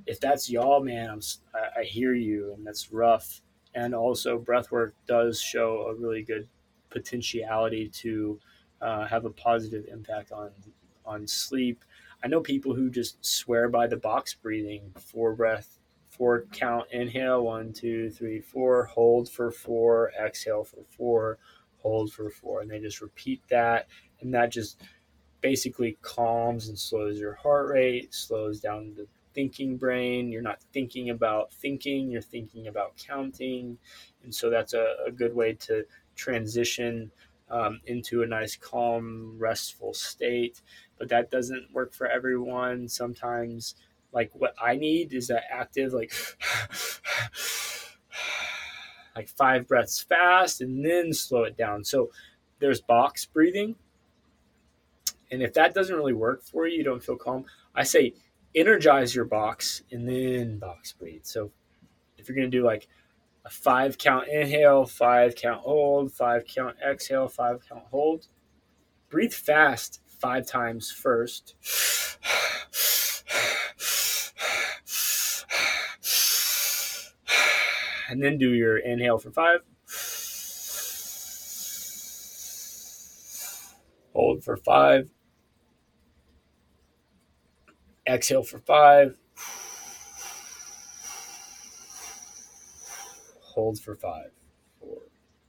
if 0.07 0.19
that's 0.19 0.49
y'all, 0.49 0.83
man, 0.83 1.09
I'm, 1.09 1.21
I, 1.53 1.81
I 1.81 1.83
hear 1.83 2.13
you 2.13 2.53
and 2.53 2.65
that's 2.65 2.91
rough. 2.91 3.41
and 3.75 3.93
also 3.95 4.37
breath 4.39 4.71
work 4.71 4.95
does 5.07 5.41
show 5.41 5.87
a 5.87 5.95
really 5.95 6.23
good 6.23 6.47
potentiality 6.89 7.89
to 7.89 8.39
uh, 8.81 9.05
have 9.07 9.25
a 9.25 9.29
positive 9.31 9.85
impact 9.91 10.31
on 10.31 10.51
on 11.05 11.27
sleep. 11.27 11.83
I 12.23 12.27
know 12.27 12.41
people 12.41 12.75
who 12.75 12.89
just 12.89 13.23
swear 13.25 13.69
by 13.69 13.87
the 13.87 13.97
box 13.97 14.33
breathing, 14.35 14.93
four 14.97 15.33
breath, 15.35 15.78
four 16.19 16.43
count, 16.51 16.85
inhale, 16.91 17.41
one, 17.43 17.71
two, 17.71 18.11
three, 18.11 18.41
four, 18.41 18.83
hold 18.83 19.29
for 19.29 19.51
four, 19.51 20.11
exhale 20.21 20.65
for 20.65 20.83
four, 20.89 21.39
hold 21.77 22.11
for 22.11 22.29
four, 22.29 22.59
and 22.61 22.69
they 22.69 22.79
just 22.79 22.99
repeat 22.99 23.41
that, 23.49 23.87
and 24.19 24.33
that 24.33 24.51
just 24.51 24.81
basically 25.39 25.97
calms 26.01 26.67
and 26.67 26.77
slows 26.77 27.17
your 27.17 27.35
heart 27.35 27.69
rate, 27.69 28.13
slows 28.13 28.59
down 28.59 28.93
the 28.95 29.07
thinking 29.33 29.77
brain. 29.77 30.29
You're 30.29 30.41
not 30.41 30.61
thinking 30.73 31.11
about 31.11 31.53
thinking, 31.53 32.11
you're 32.11 32.21
thinking 32.21 32.67
about 32.67 32.97
counting. 32.97 33.77
And 34.23 34.35
so 34.35 34.49
that's 34.49 34.73
a, 34.73 34.95
a 35.07 35.11
good 35.11 35.33
way 35.33 35.53
to 35.53 35.85
transition 36.15 37.11
um, 37.49 37.79
into 37.85 38.23
a 38.23 38.27
nice, 38.27 38.57
calm, 38.57 39.37
restful 39.39 39.93
state. 39.93 40.61
But 40.97 41.07
that 41.09 41.31
doesn't 41.31 41.71
work 41.73 41.93
for 41.93 42.07
everyone. 42.07 42.89
Sometimes, 42.89 43.75
like 44.11 44.31
what 44.33 44.53
I 44.61 44.75
need 44.75 45.13
is 45.13 45.27
that 45.27 45.43
active, 45.51 45.93
like, 45.93 46.11
like 49.15 49.29
five 49.29 49.67
breaths 49.67 50.01
fast 50.01 50.61
and 50.61 50.83
then 50.83 51.13
slow 51.13 51.43
it 51.43 51.57
down. 51.57 51.83
So 51.83 52.09
there's 52.59 52.81
box 52.81 53.25
breathing. 53.25 53.75
And 55.31 55.43
if 55.43 55.53
that 55.53 55.75
doesn't 55.75 55.95
really 55.95 56.13
work 56.13 56.43
for 56.43 56.67
you, 56.67 56.77
you 56.77 56.83
don't 56.83 57.03
feel 57.03 57.15
calm, 57.15 57.45
I 57.75 57.83
say 57.83 58.13
energize 58.55 59.13
your 59.13 59.25
box 59.25 59.83
and 59.91 60.09
then 60.09 60.57
box 60.57 60.93
breathe. 60.93 61.23
So 61.23 61.51
if 62.17 62.27
you're 62.27 62.35
going 62.35 62.49
to 62.49 62.57
do 62.57 62.65
like 62.65 62.87
a 63.45 63.49
five 63.49 63.99
count 63.99 64.27
inhale, 64.27 64.85
five 64.85 65.35
count 65.35 65.61
hold, 65.61 66.11
five 66.11 66.45
count 66.47 66.77
exhale, 66.85 67.27
five 67.27 67.59
count 67.67 67.83
hold, 67.91 68.27
breathe 69.09 69.33
fast 69.33 70.01
five 70.07 70.47
times 70.47 70.91
first. 70.91 71.55
And 78.09 78.23
then 78.23 78.37
do 78.37 78.53
your 78.53 78.77
inhale 78.79 79.19
for 79.19 79.31
five. 79.31 79.59
Hold 84.13 84.43
for 84.43 84.57
five 84.57 85.09
Exhale 88.07 88.43
for 88.43 88.57
five. 88.59 89.15
Hold 93.41 93.79
for 93.79 93.95
five, 93.95 94.31
four, 94.79 94.99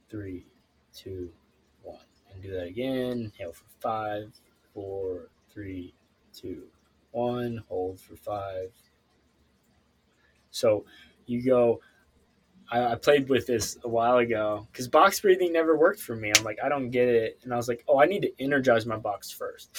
three, 0.09 0.45
two, 0.93 1.31
one. 1.81 2.05
And 2.31 2.43
do 2.43 2.51
that 2.51 2.67
again. 2.67 3.31
Inhale 3.33 3.53
for 3.53 3.65
five, 3.79 4.31
four, 4.73 5.29
three, 5.51 5.95
two, 6.33 6.63
one. 7.11 7.63
Hold 7.67 7.99
for 7.99 8.15
five. 8.15 8.71
So 10.51 10.85
you 11.25 11.43
go. 11.43 11.81
I, 12.71 12.93
I 12.93 12.95
played 12.95 13.29
with 13.29 13.45
this 13.45 13.77
a 13.83 13.87
while 13.87 14.17
ago 14.17 14.67
because 14.71 14.87
box 14.87 15.19
breathing 15.19 15.53
never 15.53 15.77
worked 15.77 15.99
for 15.99 16.15
me. 16.15 16.31
I'm 16.35 16.43
like, 16.43 16.59
I 16.63 16.69
don't 16.69 16.89
get 16.89 17.09
it. 17.09 17.39
And 17.43 17.53
I 17.53 17.57
was 17.57 17.67
like, 17.67 17.83
oh, 17.87 17.99
I 17.99 18.05
need 18.05 18.21
to 18.21 18.31
energize 18.39 18.85
my 18.85 18.97
box 18.97 19.29
first. 19.29 19.69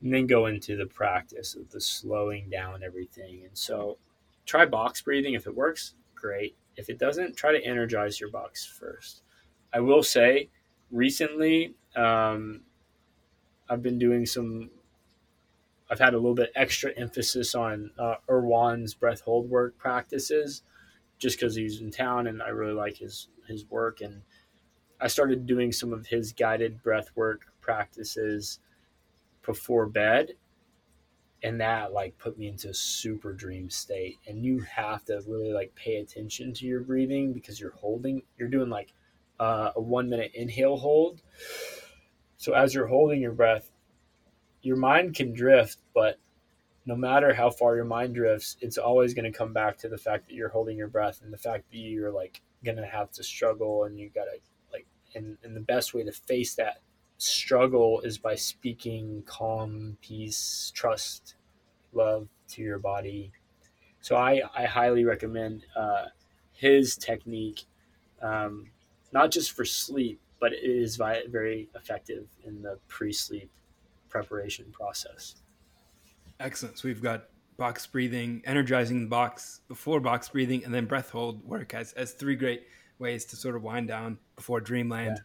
and 0.00 0.14
then 0.14 0.26
go 0.26 0.46
into 0.46 0.76
the 0.76 0.86
practice 0.86 1.54
of 1.54 1.68
the 1.70 1.80
slowing 1.80 2.48
down 2.48 2.82
everything. 2.82 3.42
And 3.44 3.56
so 3.56 3.98
try 4.46 4.64
box 4.64 5.02
breathing. 5.02 5.34
If 5.34 5.46
it 5.46 5.54
works, 5.54 5.94
great. 6.14 6.56
If 6.76 6.88
it 6.88 6.98
doesn't, 6.98 7.36
try 7.36 7.52
to 7.52 7.64
energize 7.64 8.20
your 8.20 8.30
box 8.30 8.64
first. 8.64 9.22
I 9.72 9.80
will 9.80 10.02
say 10.02 10.48
recently, 10.90 11.74
um, 11.96 12.60
I've 13.68 13.82
been 13.82 13.98
doing 13.98 14.24
some, 14.24 14.70
I've 15.90 15.98
had 15.98 16.14
a 16.14 16.18
little 16.18 16.34
bit 16.34 16.52
extra 16.54 16.92
emphasis 16.96 17.54
on 17.54 17.90
uh, 17.98 18.16
Erwan's 18.28 18.94
breath 18.94 19.22
hold 19.22 19.48
work 19.48 19.78
practices 19.78 20.62
just 21.18 21.38
because 21.38 21.54
he's 21.54 21.80
in 21.80 21.90
town 21.90 22.26
and 22.26 22.42
I 22.42 22.48
really 22.48 22.74
like 22.74 22.98
his, 22.98 23.28
his 23.46 23.64
work. 23.66 24.00
And 24.00 24.22
I 25.00 25.08
started 25.08 25.46
doing 25.46 25.72
some 25.72 25.92
of 25.92 26.06
his 26.06 26.32
guided 26.32 26.82
breath 26.82 27.10
work 27.14 27.46
practices 27.60 28.60
before 29.44 29.86
bed. 29.86 30.32
And 31.42 31.60
that 31.60 31.92
like 31.92 32.18
put 32.18 32.36
me 32.36 32.48
into 32.48 32.68
a 32.68 32.74
super 32.74 33.32
dream 33.32 33.70
state. 33.70 34.16
And 34.26 34.44
you 34.44 34.60
have 34.60 35.04
to 35.06 35.22
really 35.26 35.52
like 35.52 35.74
pay 35.74 35.96
attention 35.96 36.52
to 36.54 36.66
your 36.66 36.80
breathing 36.80 37.32
because 37.32 37.60
you're 37.60 37.70
holding 37.70 38.22
you're 38.36 38.48
doing 38.48 38.70
like 38.70 38.92
uh, 39.38 39.70
a 39.76 39.80
one 39.80 40.10
minute 40.10 40.32
inhale 40.34 40.76
hold. 40.76 41.22
So 42.36 42.54
as 42.54 42.74
you're 42.74 42.88
holding 42.88 43.20
your 43.20 43.32
breath 43.32 43.70
your 44.62 44.76
mind 44.76 45.14
can 45.14 45.32
drift 45.32 45.78
but 45.94 46.18
no 46.86 46.96
matter 46.96 47.34
how 47.34 47.50
far 47.50 47.76
your 47.76 47.84
mind 47.84 48.14
drifts 48.14 48.56
it's 48.60 48.78
always 48.78 49.14
going 49.14 49.30
to 49.30 49.36
come 49.36 49.52
back 49.52 49.76
to 49.76 49.88
the 49.88 49.98
fact 49.98 50.28
that 50.28 50.34
you're 50.34 50.48
holding 50.48 50.76
your 50.76 50.88
breath 50.88 51.20
and 51.22 51.32
the 51.32 51.38
fact 51.38 51.70
that 51.70 51.78
you're 51.78 52.12
like 52.12 52.40
going 52.64 52.76
to 52.76 52.86
have 52.86 53.10
to 53.10 53.22
struggle 53.22 53.84
and 53.84 53.98
you 53.98 54.10
got 54.14 54.24
to 54.24 54.38
like 54.72 54.86
and, 55.14 55.36
and 55.44 55.54
the 55.54 55.60
best 55.60 55.94
way 55.94 56.02
to 56.02 56.12
face 56.12 56.54
that 56.54 56.80
struggle 57.18 58.00
is 58.00 58.16
by 58.16 58.34
speaking 58.36 59.22
calm, 59.26 59.98
peace, 60.00 60.72
trust, 60.74 61.34
love 61.92 62.28
to 62.48 62.62
your 62.62 62.78
body. 62.78 63.32
So 64.00 64.16
I, 64.16 64.40
I 64.56 64.64
highly 64.64 65.04
recommend 65.04 65.66
uh, 65.76 66.06
his 66.52 66.96
technique, 66.96 67.64
um, 68.22 68.70
not 69.12 69.30
just 69.30 69.52
for 69.52 69.64
sleep, 69.64 70.20
but 70.40 70.52
it 70.52 70.62
is 70.62 70.96
very 70.96 71.68
effective 71.74 72.26
in 72.44 72.62
the 72.62 72.78
pre-sleep 72.86 73.50
preparation 74.08 74.66
process. 74.72 75.36
Excellent. 76.40 76.78
So 76.78 76.88
we've 76.88 77.02
got 77.02 77.24
box 77.56 77.86
breathing, 77.86 78.42
energizing 78.44 79.02
the 79.02 79.08
box 79.08 79.60
before 79.68 80.00
box 80.00 80.28
breathing, 80.28 80.64
and 80.64 80.72
then 80.72 80.86
breath 80.86 81.10
hold 81.10 81.44
work 81.44 81.74
as, 81.74 81.92
as 81.94 82.12
three 82.12 82.36
great 82.36 82.62
ways 82.98 83.24
to 83.26 83.36
sort 83.36 83.56
of 83.56 83.62
wind 83.62 83.88
down 83.88 84.18
before 84.36 84.60
dreamland. 84.60 85.20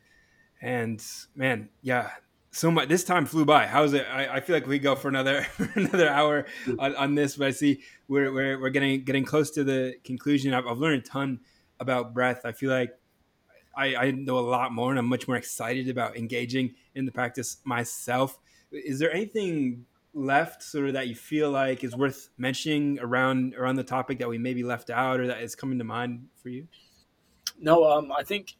Yeah. 0.62 0.70
And 0.70 1.04
man, 1.36 1.70
yeah, 1.82 2.10
so 2.52 2.72
much. 2.72 2.88
This 2.88 3.04
time 3.04 3.26
flew 3.26 3.46
by. 3.46 3.68
How's 3.68 3.94
it? 3.94 4.06
I, 4.10 4.36
I 4.36 4.40
feel 4.40 4.56
like 4.56 4.68
we 4.68 4.80
go 4.80 4.96
for 4.96 5.10
another 5.10 5.46
another 5.76 6.10
hour 6.10 6.46
on, 6.80 6.96
on, 6.96 7.16
this, 7.16 7.36
but 7.36 7.48
I 7.48 7.52
see 7.52 7.82
we're, 8.08 8.32
we're, 8.32 8.60
we're 8.60 8.70
getting 8.70 9.04
getting 9.04 9.26
close 9.26 9.52
to 9.52 9.64
the 9.64 9.96
conclusion. 10.04 10.54
I've, 10.54 10.66
I've 10.68 10.78
learned 10.78 11.04
a 11.04 11.06
ton 11.06 11.40
about 11.80 12.14
breath. 12.14 12.42
I 12.46 12.52
feel 12.52 12.72
like 12.72 12.92
I, 13.76 13.96
I 13.96 14.12
know 14.12 14.38
a 14.38 14.42
lot 14.42 14.72
more, 14.72 14.92
and 14.92 15.00
I'm 15.00 15.08
much 15.08 15.28
more 15.28 15.38
excited 15.38 15.90
about 15.90 16.16
engaging 16.16 16.76
in 16.96 17.06
the 17.06 17.12
practice 17.12 17.58
myself. 17.64 18.40
Is 18.74 19.00
there 19.00 19.14
anything 19.14 19.86
left, 20.14 20.62
sort 20.62 20.88
of 20.88 20.94
that 20.94 21.08
you 21.08 21.16
feel 21.16 21.50
like 21.52 21.84
is 21.84 21.96
worth 21.96 22.30
mentioning 22.38 23.00
around 23.00 23.56
around 23.56 23.76
the 23.76 23.84
topic 23.84 24.20
that 24.20 24.30
we 24.30 24.38
maybe 24.38 24.64
left 24.64 24.90
out, 24.90 25.20
or 25.20 25.28
that 25.28 25.42
is 25.42 25.56
coming 25.56 25.78
to 25.78 25.84
mind 25.84 26.28
for 26.42 26.50
you? 26.50 26.68
No, 27.60 27.90
um, 27.90 28.12
I 28.12 28.24
think 28.24 28.56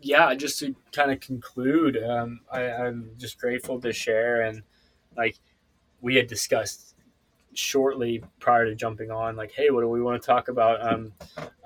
yeah, 0.00 0.34
just 0.34 0.58
to 0.60 0.74
kind 0.92 1.10
of 1.10 1.20
conclude, 1.20 2.02
um, 2.02 2.40
I, 2.52 2.62
I'm 2.70 3.10
just 3.16 3.38
grateful 3.38 3.80
to 3.80 3.92
share 3.92 4.42
and 4.42 4.62
like 5.16 5.38
we 6.00 6.16
had 6.16 6.26
discussed 6.26 6.94
shortly 7.54 8.22
prior 8.40 8.66
to 8.66 8.74
jumping 8.74 9.10
on, 9.10 9.36
like, 9.36 9.52
hey, 9.52 9.70
what 9.70 9.80
do 9.80 9.88
we 9.88 10.02
want 10.02 10.20
to 10.20 10.26
talk 10.26 10.48
about? 10.48 10.86
Um, 10.86 11.12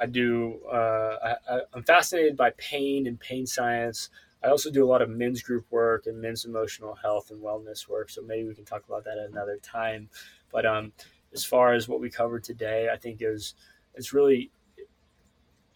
I 0.01 0.07
do. 0.07 0.61
Uh, 0.71 1.35
I, 1.51 1.61
I'm 1.75 1.83
fascinated 1.83 2.37
by 2.37 2.51
pain 2.57 3.07
and 3.07 3.19
pain 3.19 3.47
science. 3.47 4.11
I 4.43 4.49
also 4.49 4.71
do 4.71 4.85
a 4.85 4.89
lot 4.89 5.03
of 5.03 5.11
men's 5.11 5.43
group 5.43 5.67
work 5.71 6.07
and 6.07 6.21
men's 6.21 6.45
emotional 6.45 6.95
health 6.95 7.31
and 7.31 7.43
wellness 7.43 7.89
work. 7.89 8.11
So 8.11 8.23
maybe 8.23 8.47
we 8.47 8.55
can 8.55 8.65
talk 8.65 8.85
about 8.87 9.05
that 9.05 9.19
at 9.19 9.31
another 9.31 9.59
time. 9.63 10.09
But 10.53 10.65
um, 10.65 10.93
as 11.33 11.45
far 11.45 11.75
as 11.75 11.89
what 11.89 12.01
we 12.01 12.11
covered 12.11 12.45
today, 12.45 12.89
I 12.93 12.97
think 12.97 13.19
is 13.21 13.55
it's 13.95 14.13
really 14.13 14.51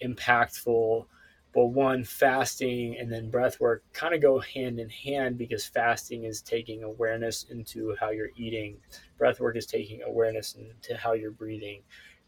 impactful 0.02 1.06
well 1.54 1.68
one 1.68 2.02
fasting 2.02 2.96
and 2.98 3.12
then 3.12 3.30
breath 3.30 3.60
work 3.60 3.84
kind 3.92 4.14
of 4.14 4.22
go 4.22 4.38
hand 4.40 4.80
in 4.80 4.88
hand 4.88 5.36
because 5.36 5.64
fasting 5.64 6.24
is 6.24 6.40
taking 6.40 6.82
awareness 6.82 7.44
into 7.50 7.94
how 8.00 8.10
you're 8.10 8.30
eating 8.36 8.76
breath 9.18 9.38
work 9.38 9.56
is 9.56 9.66
taking 9.66 10.02
awareness 10.02 10.54
into 10.54 10.96
how 10.96 11.12
you're 11.12 11.30
breathing 11.30 11.82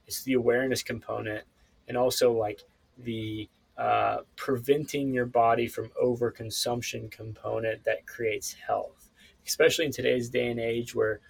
it's 0.06 0.22
the 0.24 0.34
awareness 0.34 0.82
component 0.82 1.44
and 1.88 1.96
also 1.96 2.32
like 2.32 2.60
the 2.98 3.48
uh, 3.76 4.18
preventing 4.36 5.12
your 5.12 5.26
body 5.26 5.66
from 5.66 5.90
overconsumption 6.02 7.10
component 7.10 7.84
that 7.84 8.06
creates 8.06 8.52
health 8.52 9.10
especially 9.46 9.84
in 9.84 9.92
today's 9.92 10.30
day 10.30 10.50
and 10.50 10.60
age 10.60 10.94
where 10.94 11.20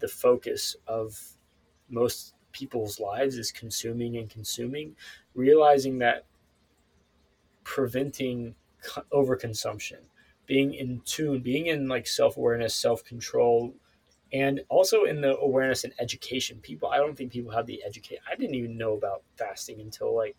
the 0.00 0.08
focus 0.08 0.76
of 0.86 1.36
most 1.88 2.34
people's 2.52 3.00
lives 3.00 3.36
is 3.38 3.50
consuming 3.52 4.16
and 4.16 4.28
consuming 4.28 4.94
realizing 5.34 5.98
that 5.98 6.24
preventing 7.64 8.54
overconsumption, 9.12 9.98
being 10.46 10.74
in 10.74 11.00
tune, 11.04 11.40
being 11.40 11.66
in 11.66 11.88
like 11.88 12.06
self 12.06 12.36
awareness, 12.36 12.74
self 12.74 13.04
control, 13.04 13.74
and 14.32 14.60
also 14.68 15.04
in 15.04 15.20
the 15.20 15.36
awareness 15.38 15.84
and 15.84 15.92
education. 15.98 16.58
People, 16.60 16.88
I 16.88 16.96
don't 16.96 17.16
think 17.16 17.32
people 17.32 17.52
have 17.52 17.66
the 17.66 17.82
educate. 17.84 18.18
I 18.30 18.34
didn't 18.36 18.54
even 18.54 18.76
know 18.76 18.94
about 18.94 19.22
fasting 19.36 19.80
until 19.80 20.14
like 20.14 20.36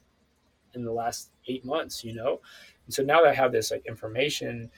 in 0.73 0.83
the 0.83 0.91
last 0.91 1.31
eight 1.47 1.65
months, 1.65 2.03
you 2.03 2.13
know. 2.13 2.41
And 2.85 2.93
so 2.93 3.03
now 3.03 3.21
that 3.21 3.29
I 3.29 3.33
have 3.33 3.51
this 3.51 3.71
like 3.71 3.85
information, 3.85 4.69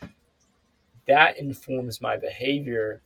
that 1.08 1.38
informs 1.38 2.02
my 2.02 2.18
behavior. 2.18 3.02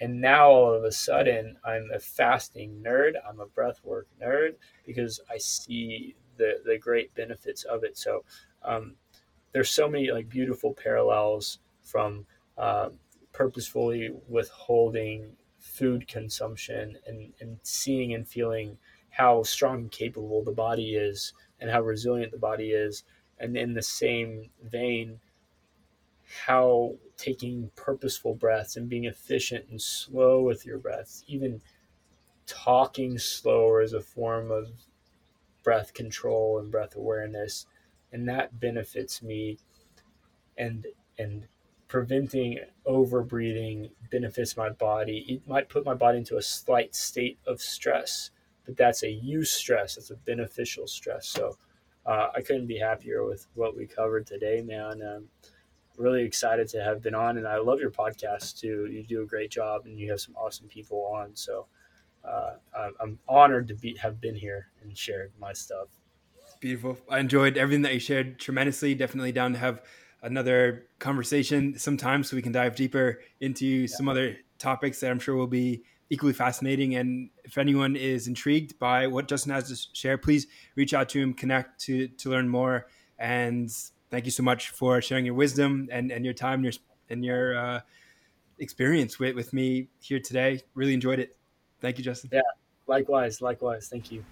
And 0.00 0.20
now 0.20 0.48
all 0.48 0.72
of 0.72 0.84
a 0.84 0.92
sudden, 0.92 1.56
I'm 1.64 1.90
a 1.94 1.98
fasting 1.98 2.82
nerd. 2.84 3.12
I'm 3.28 3.40
a 3.40 3.46
breathwork 3.46 4.04
nerd 4.20 4.54
because 4.86 5.20
I 5.30 5.38
see 5.38 6.16
the 6.36 6.54
the 6.64 6.78
great 6.78 7.14
benefits 7.14 7.64
of 7.64 7.84
it. 7.84 7.98
So 7.98 8.24
um, 8.62 8.94
there's 9.52 9.70
so 9.70 9.88
many 9.88 10.10
like 10.10 10.28
beautiful 10.28 10.72
parallels 10.72 11.58
from 11.82 12.24
uh, 12.56 12.90
purposefully 13.32 14.10
withholding 14.28 15.32
food 15.58 16.08
consumption 16.08 16.96
and, 17.06 17.32
and 17.40 17.58
seeing 17.62 18.14
and 18.14 18.26
feeling 18.26 18.76
how 19.10 19.42
strong 19.42 19.76
and 19.78 19.90
capable 19.90 20.42
the 20.42 20.52
body 20.52 20.94
is 20.94 21.32
and 21.60 21.70
how 21.70 21.80
resilient 21.82 22.32
the 22.32 22.38
body 22.38 22.70
is. 22.70 23.04
And 23.38 23.56
in 23.56 23.74
the 23.74 23.82
same 23.82 24.50
vein, 24.62 25.20
how 26.46 26.94
taking 27.16 27.70
purposeful 27.76 28.34
breaths 28.34 28.76
and 28.76 28.88
being 28.88 29.04
efficient 29.04 29.66
and 29.70 29.80
slow 29.80 30.42
with 30.42 30.64
your 30.64 30.78
breaths, 30.78 31.24
even 31.26 31.60
talking 32.46 33.18
slower 33.18 33.80
is 33.82 33.92
a 33.92 34.00
form 34.00 34.50
of 34.50 34.70
breath 35.62 35.94
control 35.94 36.58
and 36.58 36.70
breath 36.70 36.96
awareness. 36.96 37.66
And 38.12 38.28
that 38.28 38.58
benefits 38.58 39.22
me 39.22 39.58
and 40.56 40.86
and 41.18 41.46
preventing 41.88 42.58
overbreathing 42.86 43.90
benefits 44.10 44.56
my 44.56 44.70
body. 44.70 45.24
It 45.28 45.48
might 45.48 45.68
put 45.68 45.84
my 45.84 45.94
body 45.94 46.18
into 46.18 46.36
a 46.36 46.42
slight 46.42 46.94
state 46.94 47.38
of 47.46 47.60
stress, 47.60 48.30
but 48.70 48.76
that's 48.76 49.02
a 49.02 49.06
eustress. 49.06 49.98
It's 49.98 50.10
a 50.10 50.16
beneficial 50.16 50.86
stress. 50.86 51.26
So 51.26 51.56
uh, 52.06 52.28
I 52.36 52.40
couldn't 52.40 52.68
be 52.68 52.78
happier 52.78 53.24
with 53.24 53.48
what 53.54 53.76
we 53.76 53.84
covered 53.84 54.28
today, 54.28 54.62
man. 54.62 55.02
Um, 55.02 55.24
really 55.96 56.22
excited 56.22 56.68
to 56.68 56.82
have 56.82 57.02
been 57.02 57.16
on, 57.16 57.36
and 57.36 57.48
I 57.48 57.58
love 57.58 57.80
your 57.80 57.90
podcast 57.90 58.60
too. 58.60 58.88
You 58.88 59.02
do 59.02 59.22
a 59.22 59.26
great 59.26 59.50
job, 59.50 59.86
and 59.86 59.98
you 59.98 60.08
have 60.10 60.20
some 60.20 60.36
awesome 60.36 60.68
people 60.68 61.04
on. 61.12 61.34
So 61.34 61.66
uh, 62.24 62.52
I'm 63.00 63.18
honored 63.28 63.66
to 63.68 63.74
be 63.74 63.96
have 63.96 64.20
been 64.20 64.36
here 64.36 64.68
and 64.82 64.96
shared 64.96 65.32
my 65.40 65.52
stuff. 65.52 65.88
Beautiful. 66.60 66.96
I 67.08 67.18
enjoyed 67.18 67.56
everything 67.56 67.82
that 67.82 67.94
you 67.94 68.00
shared 68.00 68.38
tremendously. 68.38 68.94
Definitely 68.94 69.32
down 69.32 69.52
to 69.54 69.58
have 69.58 69.82
another 70.22 70.86
conversation 71.00 71.76
sometime 71.76 72.22
so 72.22 72.36
we 72.36 72.42
can 72.42 72.52
dive 72.52 72.76
deeper 72.76 73.20
into 73.40 73.66
yeah. 73.66 73.86
some 73.88 74.08
other 74.08 74.36
topics 74.58 75.00
that 75.00 75.10
I'm 75.10 75.18
sure 75.18 75.34
will 75.34 75.48
be 75.48 75.82
equally 76.10 76.32
fascinating. 76.32 76.96
And 76.96 77.30
if 77.44 77.56
anyone 77.56 77.96
is 77.96 78.26
intrigued 78.26 78.78
by 78.78 79.06
what 79.06 79.28
Justin 79.28 79.52
has 79.52 79.68
to 79.68 79.88
share, 79.96 80.18
please 80.18 80.46
reach 80.74 80.92
out 80.92 81.08
to 81.10 81.20
him, 81.20 81.32
connect 81.32 81.80
to 81.82 82.08
to 82.08 82.30
learn 82.30 82.48
more. 82.48 82.86
And 83.18 83.70
thank 84.10 84.24
you 84.24 84.30
so 84.32 84.42
much 84.42 84.70
for 84.70 85.00
sharing 85.00 85.24
your 85.24 85.34
wisdom 85.34 85.88
and, 85.90 86.10
and 86.10 86.24
your 86.24 86.34
time, 86.34 86.64
and 86.64 86.64
your 86.64 86.72
and 87.08 87.24
your 87.24 87.56
uh, 87.56 87.80
experience 88.58 89.18
with, 89.18 89.34
with 89.34 89.52
me 89.52 89.88
here 90.00 90.20
today. 90.20 90.62
Really 90.74 90.94
enjoyed 90.94 91.18
it. 91.18 91.36
Thank 91.80 91.98
you, 91.98 92.04
Justin. 92.04 92.30
Yeah, 92.32 92.40
likewise, 92.86 93.40
likewise. 93.40 93.88
Thank 93.88 94.12
you. 94.12 94.24